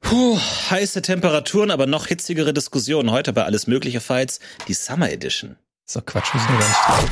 [0.00, 0.38] Puh,
[0.70, 3.10] heiße Temperaturen, aber noch hitzigere Diskussionen.
[3.10, 5.56] Heute bei Alles Mögliche Fights, die Summer Edition.
[5.84, 7.10] So Quatsch, müssen wir gar nicht drauf.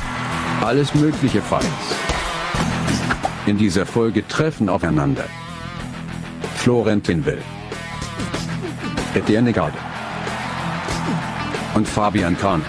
[0.61, 1.67] Alles mögliche Fights.
[3.45, 5.25] In dieser Folge treffen aufeinander
[6.57, 7.41] Florentin Will,
[9.15, 9.77] Etienne Garde
[11.73, 12.63] und Fabian Kahn.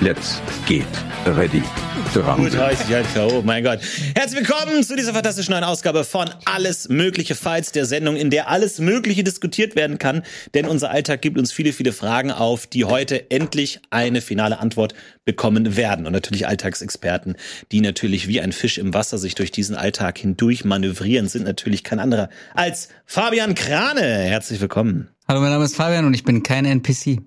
[0.00, 0.86] Let's get
[1.24, 1.62] ready.
[1.94, 3.42] Gut, heiß ich halt K.O.
[3.42, 3.78] Mein Gott.
[4.16, 8.48] Herzlich willkommen zu dieser fantastischen neuen Ausgabe von Alles Mögliche Fights, der Sendung, in der
[8.48, 10.24] alles Mögliche diskutiert werden kann.
[10.54, 14.94] Denn unser Alltag gibt uns viele, viele Fragen auf, die heute endlich eine finale Antwort
[15.24, 16.06] bekommen werden.
[16.06, 17.36] Und natürlich Alltagsexperten,
[17.70, 21.84] die natürlich wie ein Fisch im Wasser sich durch diesen Alltag hindurch manövrieren, sind natürlich
[21.84, 24.02] kein anderer als Fabian Krane.
[24.02, 25.10] Herzlich willkommen.
[25.28, 27.20] Hallo, mein Name ist Fabian und ich bin kein NPC.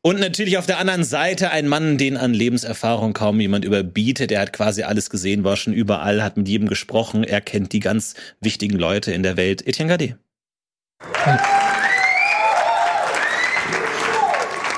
[0.00, 4.30] Und natürlich auf der anderen Seite ein Mann, den an Lebenserfahrung kaum jemand überbietet.
[4.30, 7.24] Er hat quasi alles gesehen, war schon überall, hat mit jedem gesprochen.
[7.24, 9.66] Er kennt die ganz wichtigen Leute in der Welt.
[9.66, 10.18] Etienne Gade.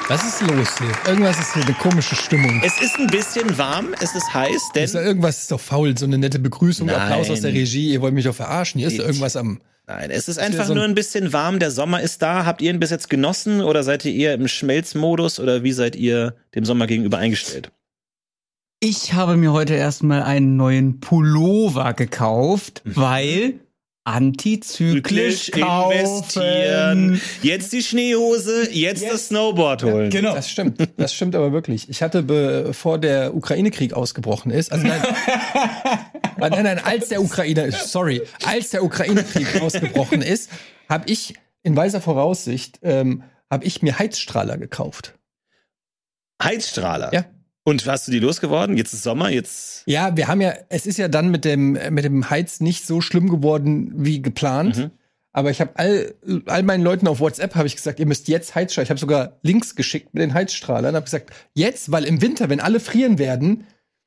[0.09, 0.93] Was ist los hier?
[1.07, 2.63] Irgendwas ist hier eine komische Stimmung.
[2.65, 4.85] Es ist ein bisschen warm, es ist heiß, denn...
[4.85, 6.97] Ist da irgendwas ist doch faul, so eine nette Begrüßung, Nein.
[6.97, 8.79] Applaus aus der Regie, ihr wollt mich doch verarschen.
[8.79, 9.61] Hier ist da irgendwas am...
[9.91, 11.59] Nein, es ist einfach so ein- nur ein bisschen warm.
[11.59, 12.45] Der Sommer ist da.
[12.47, 15.97] Habt ihr ihn bis jetzt genossen oder seid ihr eher im Schmelzmodus oder wie seid
[15.97, 17.73] ihr dem Sommer gegenüber eingestellt?
[18.83, 22.97] Ich habe mir heute erstmal einen neuen Pullover gekauft, Mhm.
[22.97, 23.61] weil
[24.05, 27.21] antizyklisch investieren.
[27.43, 30.11] Jetzt die Schneehose, jetzt das Snowboard holen.
[30.11, 30.35] Genau.
[30.35, 31.89] Das stimmt, das stimmt aber wirklich.
[31.89, 35.03] Ich hatte, bevor der Ukraine-Krieg ausgebrochen ist, also nein,
[36.39, 40.51] nein, nein, als der Ukraine, sorry, als der Ukraine-Krieg ausgebrochen ist,
[40.89, 45.15] habe ich in weiser Voraussicht, ähm, habe ich mir Heizstrahler gekauft.
[46.43, 47.13] Heizstrahler.
[47.13, 47.27] Ja.
[47.71, 48.77] Und hast du die losgeworden?
[48.77, 49.85] Jetzt ist Sommer, jetzt.
[49.87, 53.01] Ja, wir haben ja, es ist ja dann mit dem, mit dem Heiz nicht so
[53.01, 54.77] schlimm geworden wie geplant.
[54.77, 54.91] Mhm.
[55.33, 56.13] Aber ich habe all,
[56.47, 58.83] all meinen Leuten auf WhatsApp habe ich gesagt, ihr müsst jetzt Heizstrahler.
[58.83, 60.97] Ich habe sogar Links geschickt mit den Heizstrahlern.
[60.97, 63.65] Habe gesagt, jetzt, weil im Winter, wenn alle frieren werden,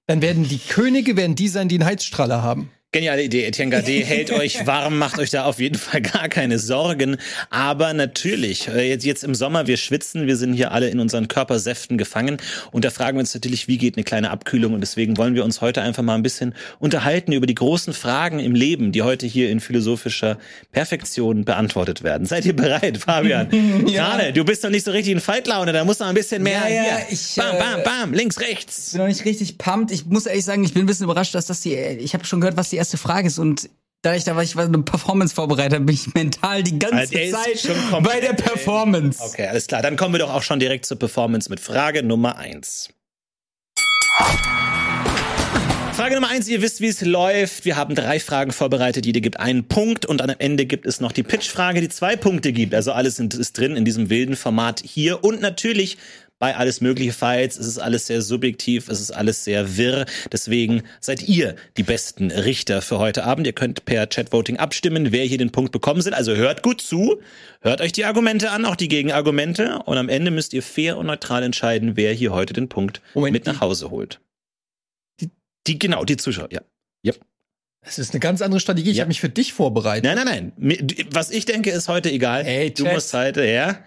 [0.08, 2.70] dann werden die Könige werden die sein, die einen Heizstrahler haben.
[2.94, 3.46] Geniale Idee.
[3.46, 7.18] Etienne Gade hält euch warm, macht euch da auf jeden Fall gar keine Sorgen.
[7.50, 11.28] Aber natürlich, äh, jetzt, jetzt im Sommer, wir schwitzen, wir sind hier alle in unseren
[11.28, 12.38] Körpersäften gefangen.
[12.72, 14.76] Und da fragen wir uns natürlich, wie geht eine kleine Abkühlung?
[14.76, 18.38] Und deswegen wollen wir uns heute einfach mal ein bisschen unterhalten über die großen Fragen
[18.40, 20.38] im Leben, die heute hier in philosophischer
[20.72, 22.28] Perfektion beantwortet werden.
[22.28, 23.50] Seid ihr bereit, Fabian?
[23.88, 24.16] Ja.
[24.16, 26.62] Gerade, du bist doch nicht so richtig in Faltlaune, da muss noch ein bisschen mehr
[26.62, 27.06] Ja, ja, hier.
[27.10, 28.88] ich, bam, äh, bam, bam, links, rechts.
[28.88, 29.92] Ich bin noch nicht richtig pumped.
[29.92, 32.40] Ich muss ehrlich sagen, ich bin ein bisschen überrascht, dass das die, ich habe schon
[32.40, 33.70] gehört, was die erste Frage ist und
[34.02, 36.98] da ich da war, ich war eine Performance vorbereitet, habe, bin ich mental die ganze
[36.98, 39.24] Also Zeit bei der Performance.
[39.24, 39.82] Okay, alles klar.
[39.82, 42.90] Dann kommen wir doch auch schon direkt zur Performance mit Frage Nummer eins.
[45.94, 47.64] Frage Nummer eins, ihr wisst, wie es läuft.
[47.64, 51.14] Wir haben drei Fragen vorbereitet, jede gibt einen Punkt und am Ende gibt es noch
[51.14, 52.74] die Pitch-Frage, die zwei Punkte gibt.
[52.74, 55.98] Also alles ist drin in diesem wilden Format hier und natürlich
[56.40, 57.58] bei alles mögliche Fights.
[57.58, 60.06] Es ist alles sehr subjektiv, es ist alles sehr wirr.
[60.32, 63.48] Deswegen seid ihr die besten Richter für heute Abend.
[63.48, 66.14] Ihr könnt per Chatvoting abstimmen, wer hier den Punkt bekommen soll.
[66.14, 67.22] Also hört gut zu,
[67.62, 71.06] hört euch die Argumente an, auch die Gegenargumente und am Ende müsst ihr fair und
[71.06, 74.20] neutral entscheiden, wer hier heute den Punkt Moment, mit die- nach Hause holt.
[75.68, 76.60] Die, genau, die Zuschauer, ja.
[77.04, 77.14] ja.
[77.86, 78.92] Das ist eine ganz andere Strategie.
[78.92, 79.02] Ich Ja.
[79.04, 80.04] habe mich für dich vorbereitet.
[80.04, 80.88] Nein, nein, nein.
[81.12, 82.46] Was ich denke, ist heute egal.
[82.46, 83.80] Ey, du musst heute, ja.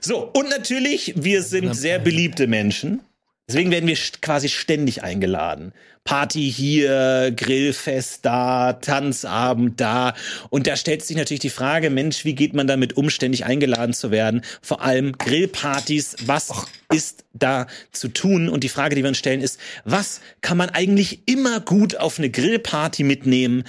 [0.00, 3.00] So, und natürlich, wir sind sehr beliebte Menschen.
[3.48, 5.72] Deswegen werden wir quasi ständig eingeladen.
[6.04, 10.14] Party hier, Grillfest da, Tanzabend da.
[10.50, 13.94] Und da stellt sich natürlich die Frage, Mensch, wie geht man damit um, ständig eingeladen
[13.94, 14.42] zu werden?
[14.62, 16.50] Vor allem Grillpartys, was
[16.92, 18.48] ist da zu tun?
[18.48, 22.18] Und die Frage, die wir uns stellen, ist, was kann man eigentlich immer gut auf
[22.18, 23.64] eine Grillparty mitnehmen?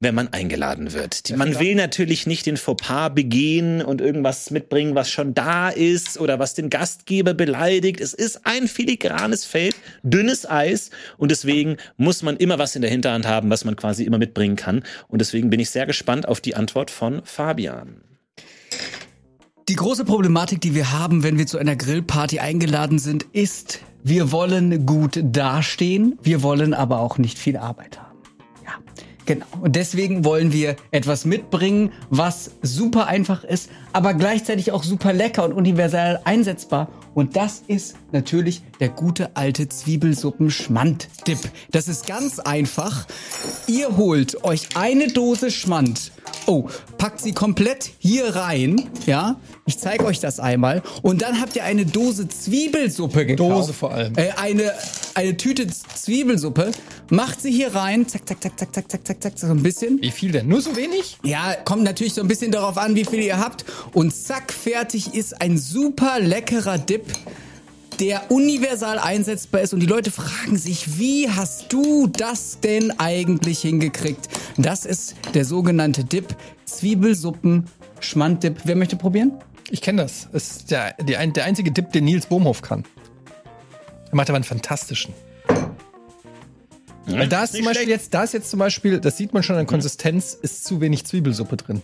[0.00, 1.36] Wenn man eingeladen wird.
[1.36, 6.38] Man will natürlich nicht den Fauxpas begehen und irgendwas mitbringen, was schon da ist oder
[6.38, 8.00] was den Gastgeber beleidigt.
[8.00, 12.90] Es ist ein filigranes Feld, dünnes Eis und deswegen muss man immer was in der
[12.90, 14.84] Hinterhand haben, was man quasi immer mitbringen kann.
[15.08, 18.02] Und deswegen bin ich sehr gespannt auf die Antwort von Fabian.
[19.68, 24.30] Die große Problematik, die wir haben, wenn wir zu einer Grillparty eingeladen sind, ist, wir
[24.30, 28.07] wollen gut dastehen, wir wollen aber auch nicht viel Arbeit haben.
[29.28, 29.44] Genau.
[29.60, 35.44] Und deswegen wollen wir etwas mitbringen, was super einfach ist, aber gleichzeitig auch super lecker
[35.44, 36.88] und universell einsetzbar.
[37.14, 41.38] Und das ist natürlich der gute alte Zwiebelsuppen-Schmand-Dip.
[41.70, 43.06] Das ist ganz einfach.
[43.66, 46.12] Ihr holt euch eine Dose Schmand
[46.46, 49.38] Oh, packt sie komplett hier rein, ja?
[49.66, 50.82] Ich zeige euch das einmal.
[51.02, 53.50] Und dann habt ihr eine Dose Zwiebelsuppe gekauft.
[53.50, 54.14] Dose vor allem.
[54.16, 54.72] Äh, eine,
[55.14, 56.70] eine Tüte Zwiebelsuppe.
[57.10, 58.08] Macht sie hier rein.
[58.08, 60.00] Zack, zack, zack, zack, zack, zack, zack, zack, so ein bisschen.
[60.00, 60.48] Wie viel denn?
[60.48, 61.18] Nur so wenig?
[61.22, 63.66] Ja, kommt natürlich so ein bisschen darauf an, wie viel ihr habt.
[63.92, 67.06] Und zack, fertig ist ein super leckerer Dip,
[68.00, 69.74] der universal einsetzbar ist.
[69.74, 74.28] Und die Leute fragen sich, wie hast du das denn eigentlich hingekriegt?
[74.56, 76.36] Das ist der sogenannte Dip.
[76.64, 77.64] Zwiebelsuppen,
[78.00, 78.58] Schmanddip.
[78.64, 79.32] Wer möchte probieren?
[79.70, 80.28] Ich kenne das.
[80.32, 82.84] Es ist der, ein- der einzige Dip, den Nils Bohmhoff kann.
[84.10, 85.12] Er macht aber einen fantastischen.
[87.06, 87.88] Weil da ist zum Beispiel schlecht.
[88.02, 90.80] jetzt, da ist jetzt zum Beispiel, das sieht man schon an der Konsistenz, ist zu
[90.82, 91.82] wenig Zwiebelsuppe drin.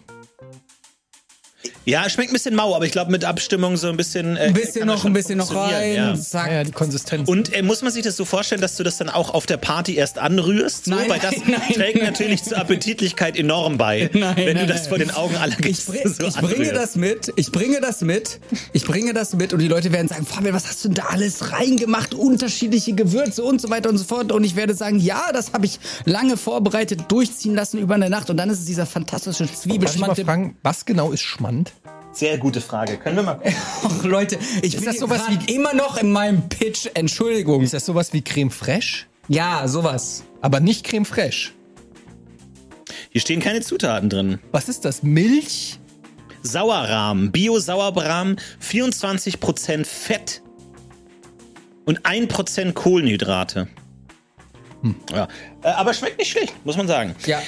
[1.87, 4.37] Ja, schmeckt ein bisschen mau, aber ich glaube mit Abstimmung so ein bisschen.
[4.37, 5.95] Äh, Ein bisschen noch, ein bisschen noch rein.
[5.95, 6.15] Ja.
[6.15, 6.47] Zack.
[6.49, 7.29] Ja, ja, die Konsistenz.
[7.29, 9.59] Und äh, muss man sich das so vorstellen, dass du das dann auch auf der
[9.59, 10.87] Party erst anrührst?
[10.87, 10.93] So?
[10.93, 11.73] Nein, Weil das nein, nein.
[11.75, 14.89] trägt natürlich zur Appetitlichkeit enorm bei, Nein, wenn nein, du das nein.
[14.89, 16.73] vor den Augen aller Ich, Gäste bring, so ich bringe anrührst.
[16.77, 18.41] das mit, ich bringe das mit,
[18.73, 21.05] ich bringe das mit und die Leute werden sagen, Fabian, was hast du denn da
[21.11, 22.15] alles reingemacht?
[22.15, 24.33] Unterschiedliche Gewürze und so weiter und so fort.
[24.33, 28.31] Und ich werde sagen, ja, das habe ich lange vorbereitet, durchziehen lassen über eine Nacht
[28.31, 30.21] und dann ist es dieser fantastische Darf ich mal Zwiebelschmand.
[30.21, 31.73] fragen, was genau ist Schmand?
[32.15, 32.97] Sehr gute Frage.
[32.97, 33.55] Können wir mal gucken?
[33.83, 37.63] Och, Leute, ich bin das sowas grad immer noch in meinem Pitch, Entschuldigung.
[37.63, 39.07] Ist das sowas wie Creme fraiche?
[39.27, 40.23] Ja, sowas.
[40.41, 41.51] Aber nicht Creme fraiche.
[43.11, 44.39] Hier stehen keine Zutaten drin.
[44.53, 45.03] Was ist das?
[45.03, 45.81] Milch?
[46.43, 50.43] Sauerrahm, Bio-Sauerrahm, 24% Fett
[51.87, 53.67] und 1% Kohlenhydrate.
[55.11, 55.29] Ja,
[55.63, 57.17] äh, aber schmeckt nicht schlecht, muss man sagen.
[57.25, 57.43] Ja.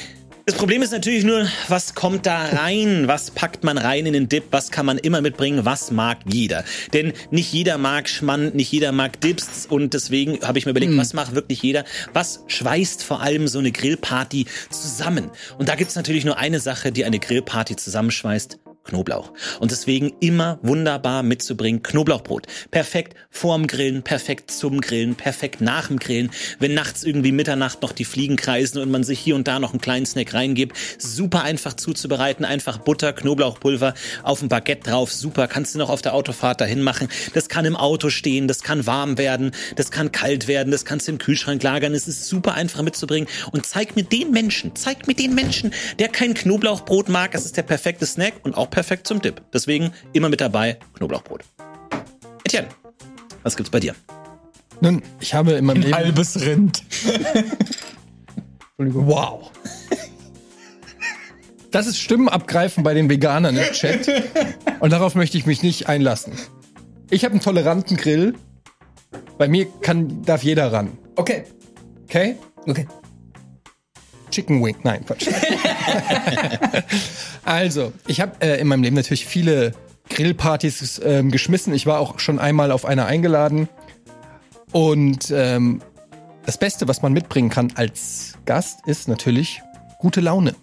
[0.49, 3.09] Das Problem ist natürlich nur, was kommt da rein?
[3.09, 4.45] Was packt man rein in den Dip?
[4.53, 5.65] Was kann man immer mitbringen?
[5.65, 6.63] Was mag jeder?
[6.93, 10.97] Denn nicht jeder mag Schmand, nicht jeder mag Dips und deswegen habe ich mir überlegt,
[10.97, 11.85] was macht wirklich jeder?
[12.13, 15.33] Was schweißt vor allem so eine Grillparty zusammen?
[15.59, 18.57] Und da gibt's natürlich nur eine Sache, die eine Grillparty zusammenschweißt.
[18.87, 19.33] Knoblauch.
[19.61, 22.47] Und deswegen immer wunderbar mitzubringen Knoblauchbrot.
[22.71, 26.31] Perfekt vorm Grillen, perfekt zum Grillen, perfekt nach dem Grillen.
[26.59, 29.73] Wenn nachts irgendwie Mitternacht noch die Fliegen kreisen und man sich hier und da noch
[29.73, 32.45] einen kleinen Snack reingibt, super einfach zuzubereiten.
[32.45, 35.13] Einfach Butter, Knoblauchpulver auf ein Baguette drauf.
[35.13, 37.09] Super, kannst du noch auf der Autofahrt dahin machen.
[37.35, 41.09] Das kann im Auto stehen, das kann warm werden, das kann kalt werden, das kannst
[41.09, 41.95] du im Kühlschrank lagern.
[41.95, 43.29] Es ist super einfach mitzubringen.
[43.53, 47.35] Und zeig mir den Menschen, zeig mir den Menschen, der kein Knoblauchbrot mag.
[47.35, 49.41] Es ist der perfekte Snack und auch perfekt zum Dip.
[49.55, 51.41] Deswegen immer mit dabei Knoblauchbrot.
[52.45, 52.69] Etienne,
[53.43, 53.95] was gibt's bei dir?
[54.83, 55.95] Nun, ich habe in meinem Leben.
[55.95, 56.83] Halbes Rind.
[58.77, 59.51] Wow.
[61.71, 64.11] Das ist Stimmenabgreifen bei den Veganern im Chat.
[64.81, 66.35] Und darauf möchte ich mich nicht einlassen.
[67.09, 68.35] Ich habe einen toleranten Grill.
[69.39, 70.99] Bei mir kann, darf jeder ran.
[71.15, 71.45] Okay.
[72.05, 72.37] Okay?
[72.67, 72.87] Okay.
[74.31, 74.77] Chicken Wing.
[74.83, 75.29] Nein, Quatsch.
[77.45, 79.73] also, ich habe äh, in meinem Leben natürlich viele
[80.11, 81.75] Grillpartys ähm, geschmissen.
[81.75, 83.69] Ich war auch schon einmal auf einer eingeladen.
[84.73, 85.83] Und ähm,
[86.45, 89.63] das Beste, was man mitbringen kann als Gast, ist natürlich
[89.99, 90.55] gute Laune.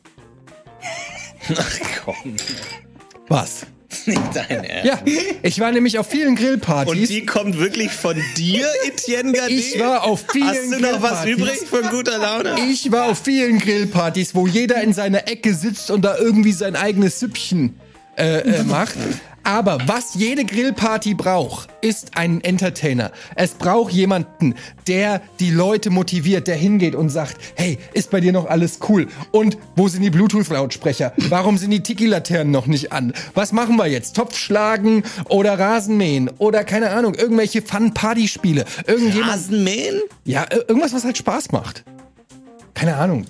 [1.58, 2.36] Ach komm,
[3.28, 3.66] Was?
[4.08, 4.86] nicht dein Ernst.
[4.86, 5.00] Ja,
[5.42, 7.10] ich war nämlich auf vielen Und Grillpartys.
[7.10, 9.52] die kommt wirklich von dir, Etienne Gardet?
[9.52, 11.62] Ich war auf vielen Hast du noch was Grillpartys.
[11.62, 12.56] übrig von guter Laune?
[12.70, 16.76] Ich war auf vielen Grillpartys, wo jeder in seiner Ecke sitzt und da irgendwie sein
[16.76, 17.80] eigenes Süppchen
[18.18, 18.96] äh, äh, macht.
[19.46, 23.12] Aber was jede Grillparty braucht, ist ein Entertainer.
[23.36, 24.56] Es braucht jemanden,
[24.88, 29.08] der die Leute motiviert, der hingeht und sagt, hey, ist bei dir noch alles cool?
[29.32, 31.14] Und wo sind die Bluetooth-Lautsprecher?
[31.30, 33.14] Warum sind die Tiki-Laternen noch nicht an?
[33.34, 34.16] Was machen wir jetzt?
[34.16, 38.64] Topf schlagen oder Rasenmähen oder keine Ahnung, irgendwelche Fun-Party-Spiele.
[38.88, 40.02] Rasenmähen?
[40.24, 41.84] ja, ir- irgendwas, was halt Spaß macht.
[42.74, 43.26] Keine Ahnung.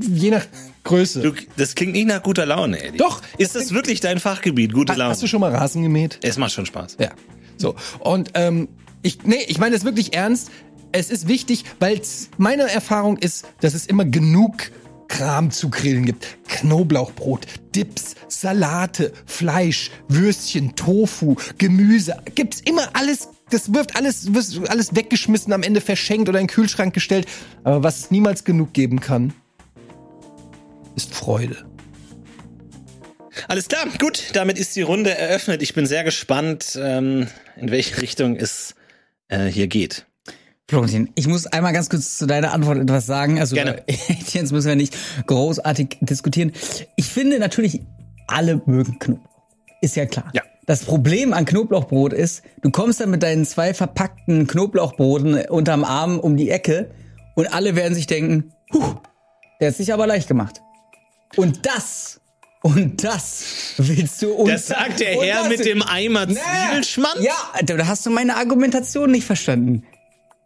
[0.00, 0.46] Je nach
[0.84, 1.20] Größe.
[1.20, 2.98] Du, das klingt nicht nach guter Laune, Eddie.
[2.98, 3.22] Doch.
[3.38, 5.10] Ist das wirklich dein Fachgebiet, gute Laune?
[5.10, 6.18] Hast du schon mal Rasen gemäht?
[6.22, 6.96] es macht schon Spaß.
[6.98, 7.10] Ja.
[7.56, 7.74] So.
[7.98, 8.68] Und ähm,
[9.02, 10.50] ich, nee, ich meine das wirklich ernst.
[10.92, 12.00] Es ist wichtig, weil
[12.38, 14.70] meine Erfahrung ist, dass es immer genug
[15.08, 16.38] Kram zu grillen gibt.
[16.48, 22.16] Knoblauchbrot, Dips, Salate, Fleisch, Würstchen, Tofu, Gemüse.
[22.34, 23.28] Gibt's immer alles.
[23.50, 27.26] Das wirft alles, wird alles weggeschmissen, am Ende verschenkt oder in den Kühlschrank gestellt.
[27.64, 29.32] Aber was es niemals genug geben kann,
[30.96, 31.56] ist Freude.
[33.48, 35.62] Alles klar, gut, damit ist die Runde eröffnet.
[35.62, 38.74] Ich bin sehr gespannt, ähm, in welche Richtung es
[39.28, 40.06] äh, hier geht.
[40.68, 43.40] Florentin, ich muss einmal ganz kurz zu deiner Antwort etwas sagen.
[43.40, 43.82] Also Gerne.
[44.32, 46.52] jetzt müssen wir nicht großartig diskutieren.
[46.96, 47.80] Ich finde natürlich,
[48.28, 49.28] alle mögen Knoblauch.
[49.80, 50.30] Ist ja klar.
[50.32, 50.42] Ja.
[50.66, 56.20] Das Problem an Knoblauchbrot ist, du kommst dann mit deinen zwei verpackten Knoblauchbroten unterm Arm
[56.20, 56.90] um die Ecke
[57.34, 58.94] und alle werden sich denken, huh,
[59.60, 60.60] der hat sich aber leicht gemacht.
[61.36, 62.20] Und das
[62.62, 66.26] Und das willst du uns Das sagt der Herr mit dem Eimer.
[66.28, 67.20] Zwiebelschmand?
[67.20, 69.86] Ja, da hast du meine Argumentation nicht verstanden.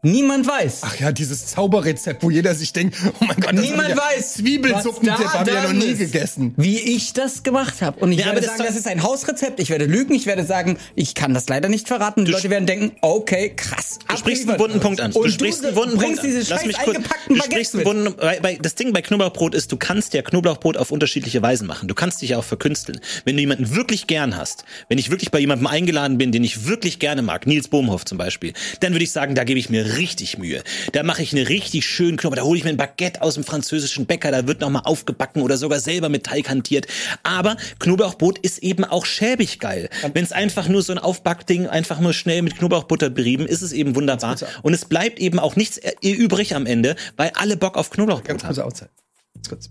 [0.05, 0.81] Niemand weiß.
[0.83, 4.35] Ach ja, dieses Zauberrezept, wo jeder sich denkt, oh mein Gott, das Niemand ja weiß,
[4.35, 5.99] Zwiebelsuppendip was da habe ich ja noch nie ist.
[5.99, 6.55] gegessen.
[6.57, 7.99] Wie ich das gemacht habe.
[8.01, 9.61] Und ich Ja, werde das sagen, das ist ein Hausrezept.
[9.61, 12.25] Ich werde lügen, ich werde sagen, ich kann das leider nicht verraten.
[12.25, 13.99] Die Leute werden denken, okay, krass.
[14.09, 15.11] Du sprichst einen wunden Punkt an.
[15.13, 16.29] Du Und sprichst du einen wunden Punkt an.
[16.49, 16.99] Lass mich kurz.
[17.29, 20.77] Du sprichst einen wunden, weil, weil das Ding bei Knoblauchbrot ist, du kannst ja Knoblauchbrot
[20.77, 21.89] auf unterschiedliche Weisen machen.
[21.89, 23.01] Du kannst dich ja auch verkünsteln.
[23.25, 26.67] Wenn du jemanden wirklich gern hast, wenn ich wirklich bei jemandem eingeladen bin, den ich
[26.67, 29.94] wirklich gerne mag, Nils Bohmhoff zum Beispiel, dann würde ich sagen, da gebe ich mir
[29.97, 30.63] richtig Mühe.
[30.93, 33.45] Da mache ich eine richtig schönen Knoblauch, da hole ich mir ein Baguette aus dem
[33.45, 36.87] französischen Bäcker, da wird nochmal aufgebacken oder sogar selber mit Teig hantiert.
[37.23, 39.89] Aber Knoblauchbrot ist eben auch schäbig geil.
[40.13, 43.73] Wenn es einfach nur so ein Aufbackding, einfach nur schnell mit Knoblauchbutter berieben, ist es
[43.73, 44.37] eben wunderbar.
[44.63, 48.27] Und es bleibt eben auch nichts äh, übrig am Ende, weil alle Bock auf Knoblauchbrot
[48.27, 48.55] Ganz haben.
[48.55, 48.91] kurz Auszeit.
[49.35, 49.71] Ganz kurz.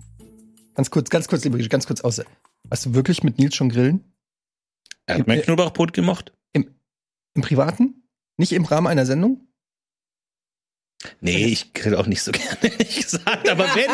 [0.76, 2.28] Ganz kurz, ganz kurz, liebe ganz kurz Auszeit.
[2.72, 4.04] Hast du wirklich mit Nils schon grillen?
[5.06, 6.34] Er hat mein Knoblauchbrot gemocht.
[7.36, 8.04] Im Privaten?
[8.38, 9.48] Nicht im Rahmen einer Sendung?
[11.22, 13.50] Nee, ich grill auch nicht so gerne, ehrlich gesagt.
[13.50, 13.90] Aber wenn,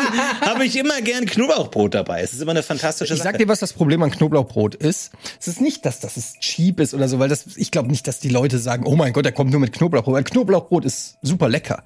[0.48, 2.22] habe ich immer gern Knoblauchbrot dabei.
[2.22, 3.30] Es ist immer eine fantastische Ich Sache.
[3.32, 5.12] sag dir, was das Problem an Knoblauchbrot ist.
[5.40, 8.06] Es ist nicht, dass das es cheap ist oder so, weil das, ich glaube nicht,
[8.06, 10.14] dass die Leute sagen, oh mein Gott, der kommt nur mit Knoblauchbrot.
[10.14, 11.82] Weil Knoblauchbrot ist super lecker.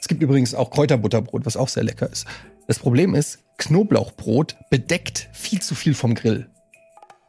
[0.00, 2.26] Es gibt übrigens auch Kräuterbutterbrot, was auch sehr lecker ist.
[2.66, 6.48] Das Problem ist, Knoblauchbrot bedeckt viel zu viel vom Grill.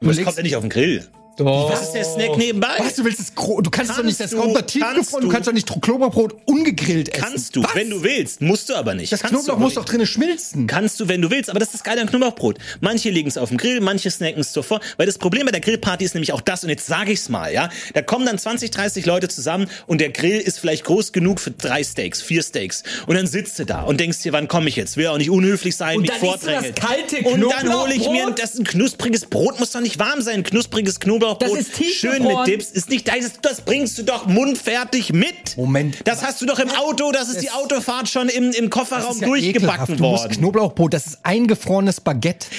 [0.02, 1.08] das kommt ja nicht auf den Grill.
[1.38, 1.70] Doch.
[1.70, 2.76] Das ist der Snack nebenbei.
[2.80, 4.30] Was, du willst das Gro du kannst, Kannst doch nicht, das
[4.68, 7.22] tiefgefroren, du kannst doch nicht Knoblauchbrot ungegrillt essen.
[7.24, 7.76] Kannst du, Was?
[7.76, 8.42] wenn du willst.
[8.42, 9.12] Musst du aber nicht.
[9.12, 10.68] Das Kannst Knoblauch muss doch drinnen schmilzen.
[10.68, 12.58] Kannst du, wenn du willst, aber das ist das Geile an Knoblauchbrot.
[12.80, 14.80] Manche legen es auf den Grill, manche snacken es zuvor.
[14.98, 17.54] Weil das Problem bei der Grillparty ist nämlich auch das, und jetzt sage ich's mal,
[17.54, 17.70] ja.
[17.94, 21.52] Da kommen dann 20, 30 Leute zusammen und der Grill ist vielleicht groß genug für
[21.52, 22.84] drei Steaks, vier Steaks.
[23.08, 24.96] Und dann sitzt du da und denkst dir, wann komme ich jetzt?
[24.98, 26.74] Will ja auch nicht unhöflich sein, Und wie dann ich isst du das vordränge.
[26.74, 30.22] kalte Und dann hole ich mir, das ist ein knuspriges Brot, muss doch nicht warm
[30.22, 30.44] sein.
[30.44, 31.25] Knuspriges Knoblauchbrot.
[31.34, 32.24] Das ist tiefgefroren.
[32.24, 32.70] Schön mit Dips.
[32.72, 35.58] Ist nicht, das, das bringst du doch mundfertig mit.
[35.58, 35.98] Moment.
[36.06, 39.16] Das hast du doch im Auto, das ist die Autofahrt schon im, im Kofferraum Das
[39.16, 40.00] ist ja durchgebacken ekelhaft.
[40.00, 40.38] Du musst worden.
[40.38, 42.48] Knoblauchbrot, das ist eingefrorenes Baguette.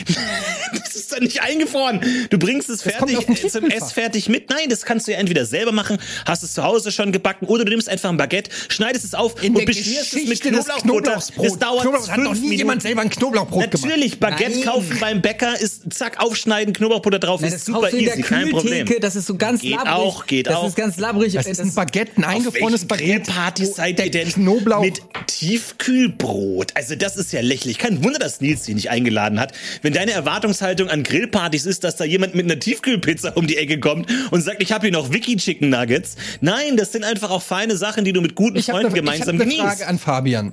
[0.72, 2.00] Das ist doch nicht eingefroren.
[2.30, 3.76] Du bringst es fertig äh, zum Tiefkühlfach.
[3.76, 4.50] Essfertig mit.
[4.50, 7.64] Nein, das kannst du ja entweder selber machen, hast es zu Hause schon gebacken oder
[7.64, 10.40] du nimmst einfach ein Baguette, schneidest es auf In und beschmierst es mit.
[10.40, 11.46] Knoblauchsbrot.
[11.46, 12.58] Das dauert Knoblauch hat noch fünf nie Minuten.
[12.58, 13.84] jemand selber ein Knoblauchbrot gemacht.
[13.84, 14.64] Natürlich, Baguette Nein.
[14.64, 18.88] kaufen beim Bäcker ist zack, aufschneiden, Knoblauchbutter drauf, Nein, ist das super easy, kein Problem.
[19.00, 19.92] Das ist so ganz Geht labbrig.
[19.92, 20.68] auch, geht das auch.
[20.68, 21.34] ist ganz labbrig.
[21.34, 23.22] Das Äh, ist ein Baguette, ein eingefrorenes Baguette.
[23.30, 24.80] Grillpartys seid ihr denn Knoblauch.
[24.82, 26.72] mit Tiefkühlbrot?
[26.74, 27.78] Also das ist ja lächerlich.
[27.78, 29.52] Kein Wunder, dass Nils sie nicht eingeladen hat.
[29.82, 33.78] Wenn deine Erwartungshaltung an Grillpartys ist, dass da jemand mit einer Tiefkühlpizza um die Ecke
[33.80, 36.16] kommt und sagt, ich habe hier noch Wiki Chicken Nuggets.
[36.40, 39.14] Nein, das sind einfach auch feine Sachen, die du mit guten Ich habe Freunden eine,
[39.14, 39.78] ich hab gemeinsam eine genießt.
[39.78, 40.52] Frage an Fabian.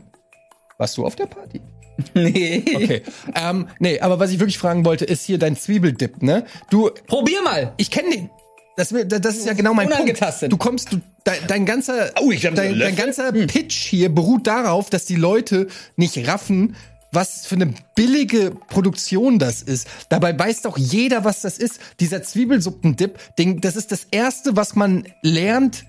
[0.77, 1.62] Warst du auf der Party?
[2.13, 2.63] nee.
[2.65, 3.03] Okay.
[3.35, 6.45] ähm, nee, aber was ich wirklich fragen wollte, ist hier dein Zwiebeldip, ne?
[6.69, 7.73] Du, Probier mal.
[7.77, 8.29] ich kenne den.
[8.75, 10.50] Das, das ist ja genau mein Unangetastet.
[10.50, 10.53] Punkt.
[10.53, 14.89] Du kommst, du, dein, dein ganzer, Oh, ich dein, dein ganzer Pitch hier beruht darauf,
[14.89, 16.75] dass die Leute nicht raffen,
[17.12, 19.88] was für eine billige Produktion das ist.
[20.09, 21.79] Dabei weiß doch jeder, was das ist.
[22.00, 23.19] Dieser Zwiebelsuppendip,
[23.62, 25.85] das ist das erste, was man lernt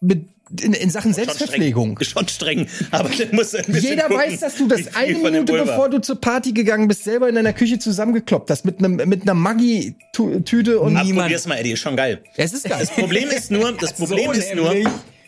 [0.00, 0.28] mit,
[0.60, 1.98] in, in Sachen Selbstverpflegung.
[2.02, 5.18] Schon streng, aber dann muss er ein bisschen Jeder gucken, weiß, dass du das eine
[5.18, 8.96] Minute bevor du zur Party gegangen bist, selber in deiner Küche zusammengekloppt hast mit einem
[9.08, 12.20] mit einer Maggi-Tüte und Ah, probier's mal, Eddie, ist schon geil.
[12.36, 12.78] Es ist geil.
[12.80, 14.74] Das Problem ist nur, das Problem ist nur.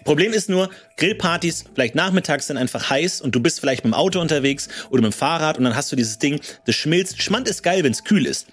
[0.05, 3.95] Problem ist nur, Grillpartys, vielleicht nachmittags sind einfach heiß und du bist vielleicht mit dem
[3.95, 7.21] Auto unterwegs oder mit dem Fahrrad und dann hast du dieses Ding, das schmilzt.
[7.21, 8.47] Schmand ist geil, wenn's kühl ist.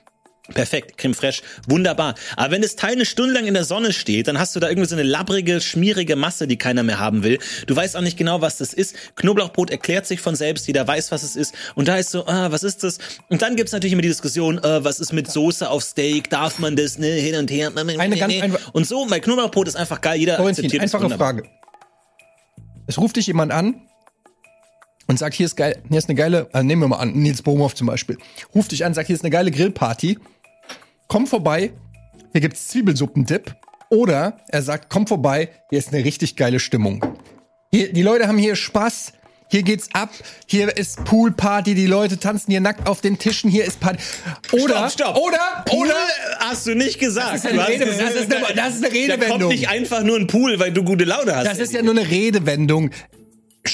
[0.53, 2.15] Perfekt, Creme fraiche, wunderbar.
[2.35, 4.67] Aber wenn das Teil eine Stunde lang in der Sonne steht, dann hast du da
[4.67, 7.39] irgendwie so eine labbrige, schmierige Masse, die keiner mehr haben will.
[7.65, 8.93] Du weißt auch nicht genau, was das ist.
[9.15, 11.55] Knoblauchbrot erklärt sich von selbst, jeder weiß, was es ist.
[11.75, 12.97] Und da ist so, ah, was ist das?
[13.29, 16.29] Und dann gibt's natürlich immer die Diskussion, äh, was ist mit Soße auf Steak?
[16.29, 16.97] Darf man das?
[16.97, 17.71] Ne, hin und her.
[17.73, 21.05] Eine ganz einfach- und so, bei Knoblauchbrot ist einfach geil, jeder Florentin, akzeptiert es einfache
[21.05, 21.35] wunderbar.
[21.35, 21.49] Frage.
[22.85, 23.75] Es ruft dich jemand an
[25.07, 27.41] und sagt, hier ist geil, hier ist eine geile, also nehmen wir mal an, Nils
[27.41, 28.17] Bohmhoff zum Beispiel,
[28.53, 30.17] ruft dich an, sagt, hier ist eine geile Grillparty,
[31.13, 31.71] komm vorbei,
[32.31, 33.55] hier gibt's Zwiebelsuppendip.
[33.89, 37.05] Oder er sagt, komm vorbei, hier ist eine richtig geile Stimmung.
[37.71, 39.13] Hier, die Leute haben hier Spaß.
[39.51, 40.09] Hier geht's ab.
[40.47, 41.75] Hier ist Poolparty.
[41.75, 43.51] Die Leute tanzen hier nackt auf den Tischen.
[43.51, 43.99] Hier ist Party.
[44.53, 45.17] Oder, Stopp, stopp.
[45.17, 45.95] oder, Pool oder,
[46.39, 47.35] hast du nicht gesagt.
[47.35, 49.39] Das ist eine Rede- das ist eine- das ist eine Da Redewendung.
[49.41, 51.45] kommt nicht einfach nur ein Pool, weil du gute Laune hast.
[51.45, 52.89] Das ist ja nur eine Redewendung.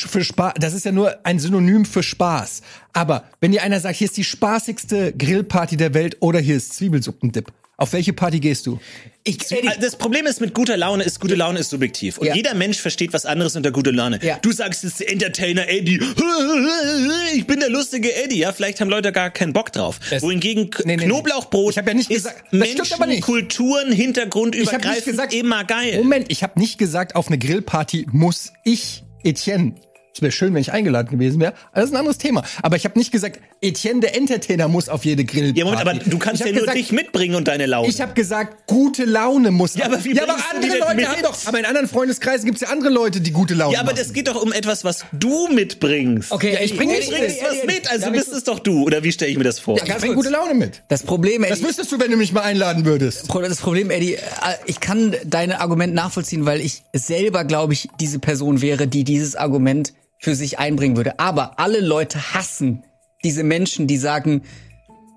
[0.07, 2.61] Für Spaß, das ist ja nur ein Synonym für Spaß.
[2.93, 6.73] Aber wenn dir einer sagt, hier ist die spaßigste Grillparty der Welt oder hier ist
[6.73, 7.51] Zwiebelsuppendip.
[7.77, 8.77] Auf welche Party gehst du?
[9.23, 12.17] Ich, Eddie, Das Problem ist, mit guter Laune ist, gute Laune ist subjektiv.
[12.17, 12.35] Und Ja.
[12.35, 14.19] jeder Mensch versteht was anderes unter gute Laune.
[14.21, 14.37] Ja.
[14.41, 15.99] Du sagst, es ist der Entertainer Eddie.
[17.35, 18.39] Ich bin der lustige Eddie.
[18.39, 19.99] Ja, vielleicht haben Leute gar keinen Bock drauf.
[20.11, 21.05] Es- Wohingegen Nee, nee, nee.
[21.05, 23.21] Knoblauchbrot Ich hab ja nicht ist gesagt- das Menschen.
[23.21, 25.97] Kulturen, Hintergrund übergreifend gesagt, immer geil.
[25.97, 29.75] Moment, ich habe nicht gesagt, auf eine Grillparty muss ich, Etienne.
[30.13, 31.53] Es wäre schön, wenn ich eingeladen gewesen wäre.
[31.71, 32.43] Aber Das ist ein anderes Thema.
[32.61, 35.59] Aber ich habe nicht gesagt, Etienne, der Entertainer, muss auf jede Grillparty.
[35.59, 37.87] Ja, Moment, aber du kannst Ich ja nur gesagt, dich mitbringen und deine Laune.
[37.87, 39.75] Ich habe gesagt, gute Laune muss.
[39.75, 41.07] Ja, aber wie ja, aber andere die denn Leute mit?
[41.07, 41.35] haben doch.
[41.45, 43.99] Aber in anderen Freundeskreisen gibt's ja andere Leute, die gute Laune ja, aber machen.
[43.99, 46.31] das geht doch um etwas, was du mitbringst.
[46.31, 48.83] okay, Ja, ich bring Du nicht bringst was mit, also bist es doch du.
[48.83, 49.77] Oder wie stelle ich mir das vor?
[49.77, 50.81] ich bring gute Laune mit.
[50.87, 53.27] Das Problem, Das Eddie, wüsstest du, wenn du mich mal einladen würdest.
[53.33, 54.19] Das Problem, Eddie, äh,
[54.65, 59.35] ich kann dein Argument nachvollziehen, weil ich selber, glaube ich, diese Person wäre, die dieses
[59.35, 61.17] Argument für sich einbringen würde.
[61.19, 62.83] Aber alle Leute hassen
[63.23, 64.43] diese Menschen, die sagen,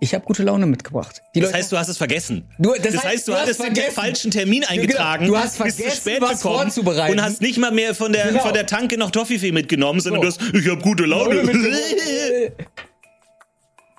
[0.00, 1.22] ich habe gute Laune mitgebracht.
[1.34, 2.48] Die Das Leute, heißt, du hast es vergessen.
[2.58, 3.94] Du- das das heißt, heißt, du du hast hattest den vergessen.
[3.94, 5.26] falschen Termin eingetragen.
[5.28, 7.12] du hast bist zu vergessen, spät was gekommen vorzubereiten.
[7.18, 8.42] Und hast nicht mal mehr von der, Genau.
[8.42, 10.38] von der Tanke noch Toffifee mitgenommen, sondern So.
[10.38, 11.42] du hast, ich habe gute Laune.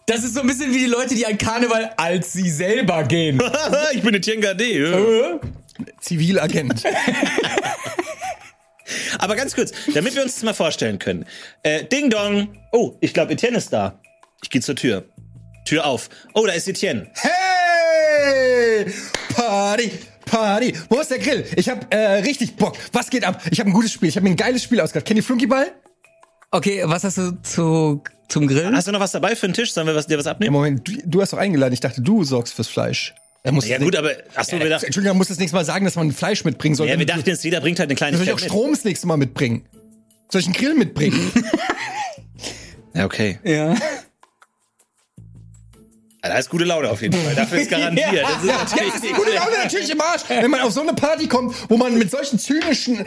[0.05, 3.41] das ist so ein bisschen wie die Leute, die an Karneval als sie selber gehen.
[3.93, 4.63] ich bin Etienne Gade.
[4.65, 5.39] Äh?
[6.01, 6.83] Zivilagent.
[9.19, 11.25] Aber ganz kurz, damit wir uns das mal vorstellen können.
[11.63, 12.49] Äh, Ding Dong.
[12.71, 13.99] Oh, ich glaube, Etienne ist da.
[14.41, 15.05] Ich gehe zur Tür.
[15.65, 16.09] Tür auf.
[16.33, 17.09] Oh, da ist Etienne.
[17.15, 18.85] Hey!
[19.35, 19.91] Party,
[20.25, 20.73] Party.
[20.89, 21.45] Wo ist der Grill?
[21.55, 22.77] Ich hab äh, richtig Bock.
[22.91, 23.41] Was geht ab?
[23.51, 24.09] Ich habe ein gutes Spiel.
[24.09, 25.05] Ich habe mir ein geiles Spiel ausgedacht.
[25.07, 25.71] Kennt ihr Flunkyball?
[26.51, 28.75] Okay, was hast du zu, zum Grillen?
[28.75, 29.73] Hast du noch was dabei für den Tisch?
[29.73, 30.53] Sollen wir was, dir was Ja, abnehmen?
[30.53, 31.73] Moment, du, du hast doch eingeladen.
[31.73, 33.15] Ich dachte, du sorgst fürs Fleisch.
[33.45, 35.83] Er muss Ja, gut, aber achso, wir dachten, Entschuldigung, er muss das nächste Mal sagen,
[35.83, 36.87] dass man Fleisch mitbringen soll.
[36.87, 38.45] ja, wir dachten jetzt, jeder bringt halt eine Soll ich auch mit.
[38.45, 39.65] Strom das nächste Mal mitbringen?
[40.31, 41.31] Soll ich einen Grill mitbringen?
[42.95, 43.39] Ja, okay.
[43.43, 43.75] Ja.
[46.21, 47.33] Da ist gute Laune auf jeden Fall.
[47.33, 48.21] Dafür ist garantiert.
[48.21, 50.21] Das ist ja, natürlich ist die gute Laune natürlich im Arsch.
[50.27, 53.03] Wenn man auf so eine Party kommt, wo man mit solchen zynischen...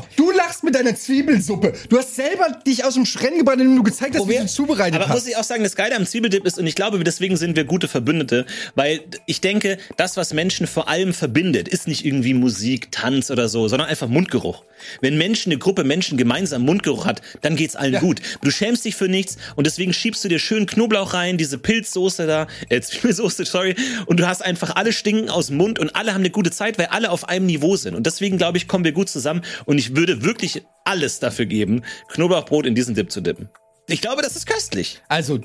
[0.00, 1.72] Komm, du lachst mit deiner Zwiebelsuppe.
[1.88, 5.00] Du hast selber dich aus dem Rennen gebracht, indem du gezeigt hast, wie du zubereitet
[5.00, 5.28] Aber muss hast.
[5.28, 7.88] ich auch sagen, das Geile am Zwiebeldip ist, und ich glaube, deswegen sind wir gute
[7.88, 13.30] Verbündete, weil ich denke, das, was Menschen vor allem verbindet, ist nicht irgendwie Musik, Tanz
[13.30, 14.64] oder so, sondern einfach Mundgeruch.
[15.00, 18.20] Wenn Menschen, eine Gruppe Menschen gemeinsam Mundgeruch hat, dann geht's allen gut.
[18.42, 22.26] Du schämst dich für nichts und deswegen schiebst du dir schön Knoblauch rein, diese Pilzsoße
[22.26, 23.74] da, äh, Zwiebelsoße, sorry,
[24.06, 26.78] und du hast einfach alle stinken aus dem Mund und alle haben eine gute Zeit,
[26.78, 27.94] weil alle auf einem Niveau sind.
[27.94, 31.82] Und deswegen, glaube ich, kommen wir gut zusammen und ich würde wirklich alles dafür geben,
[32.08, 33.48] Knoblauchbrot in diesen Dip zu dippen.
[33.88, 35.00] Ich glaube, das ist köstlich.
[35.08, 35.40] Also,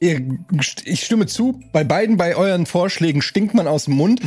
[0.00, 4.20] ich stimme zu, bei beiden bei euren Vorschlägen stinkt man aus dem Mund.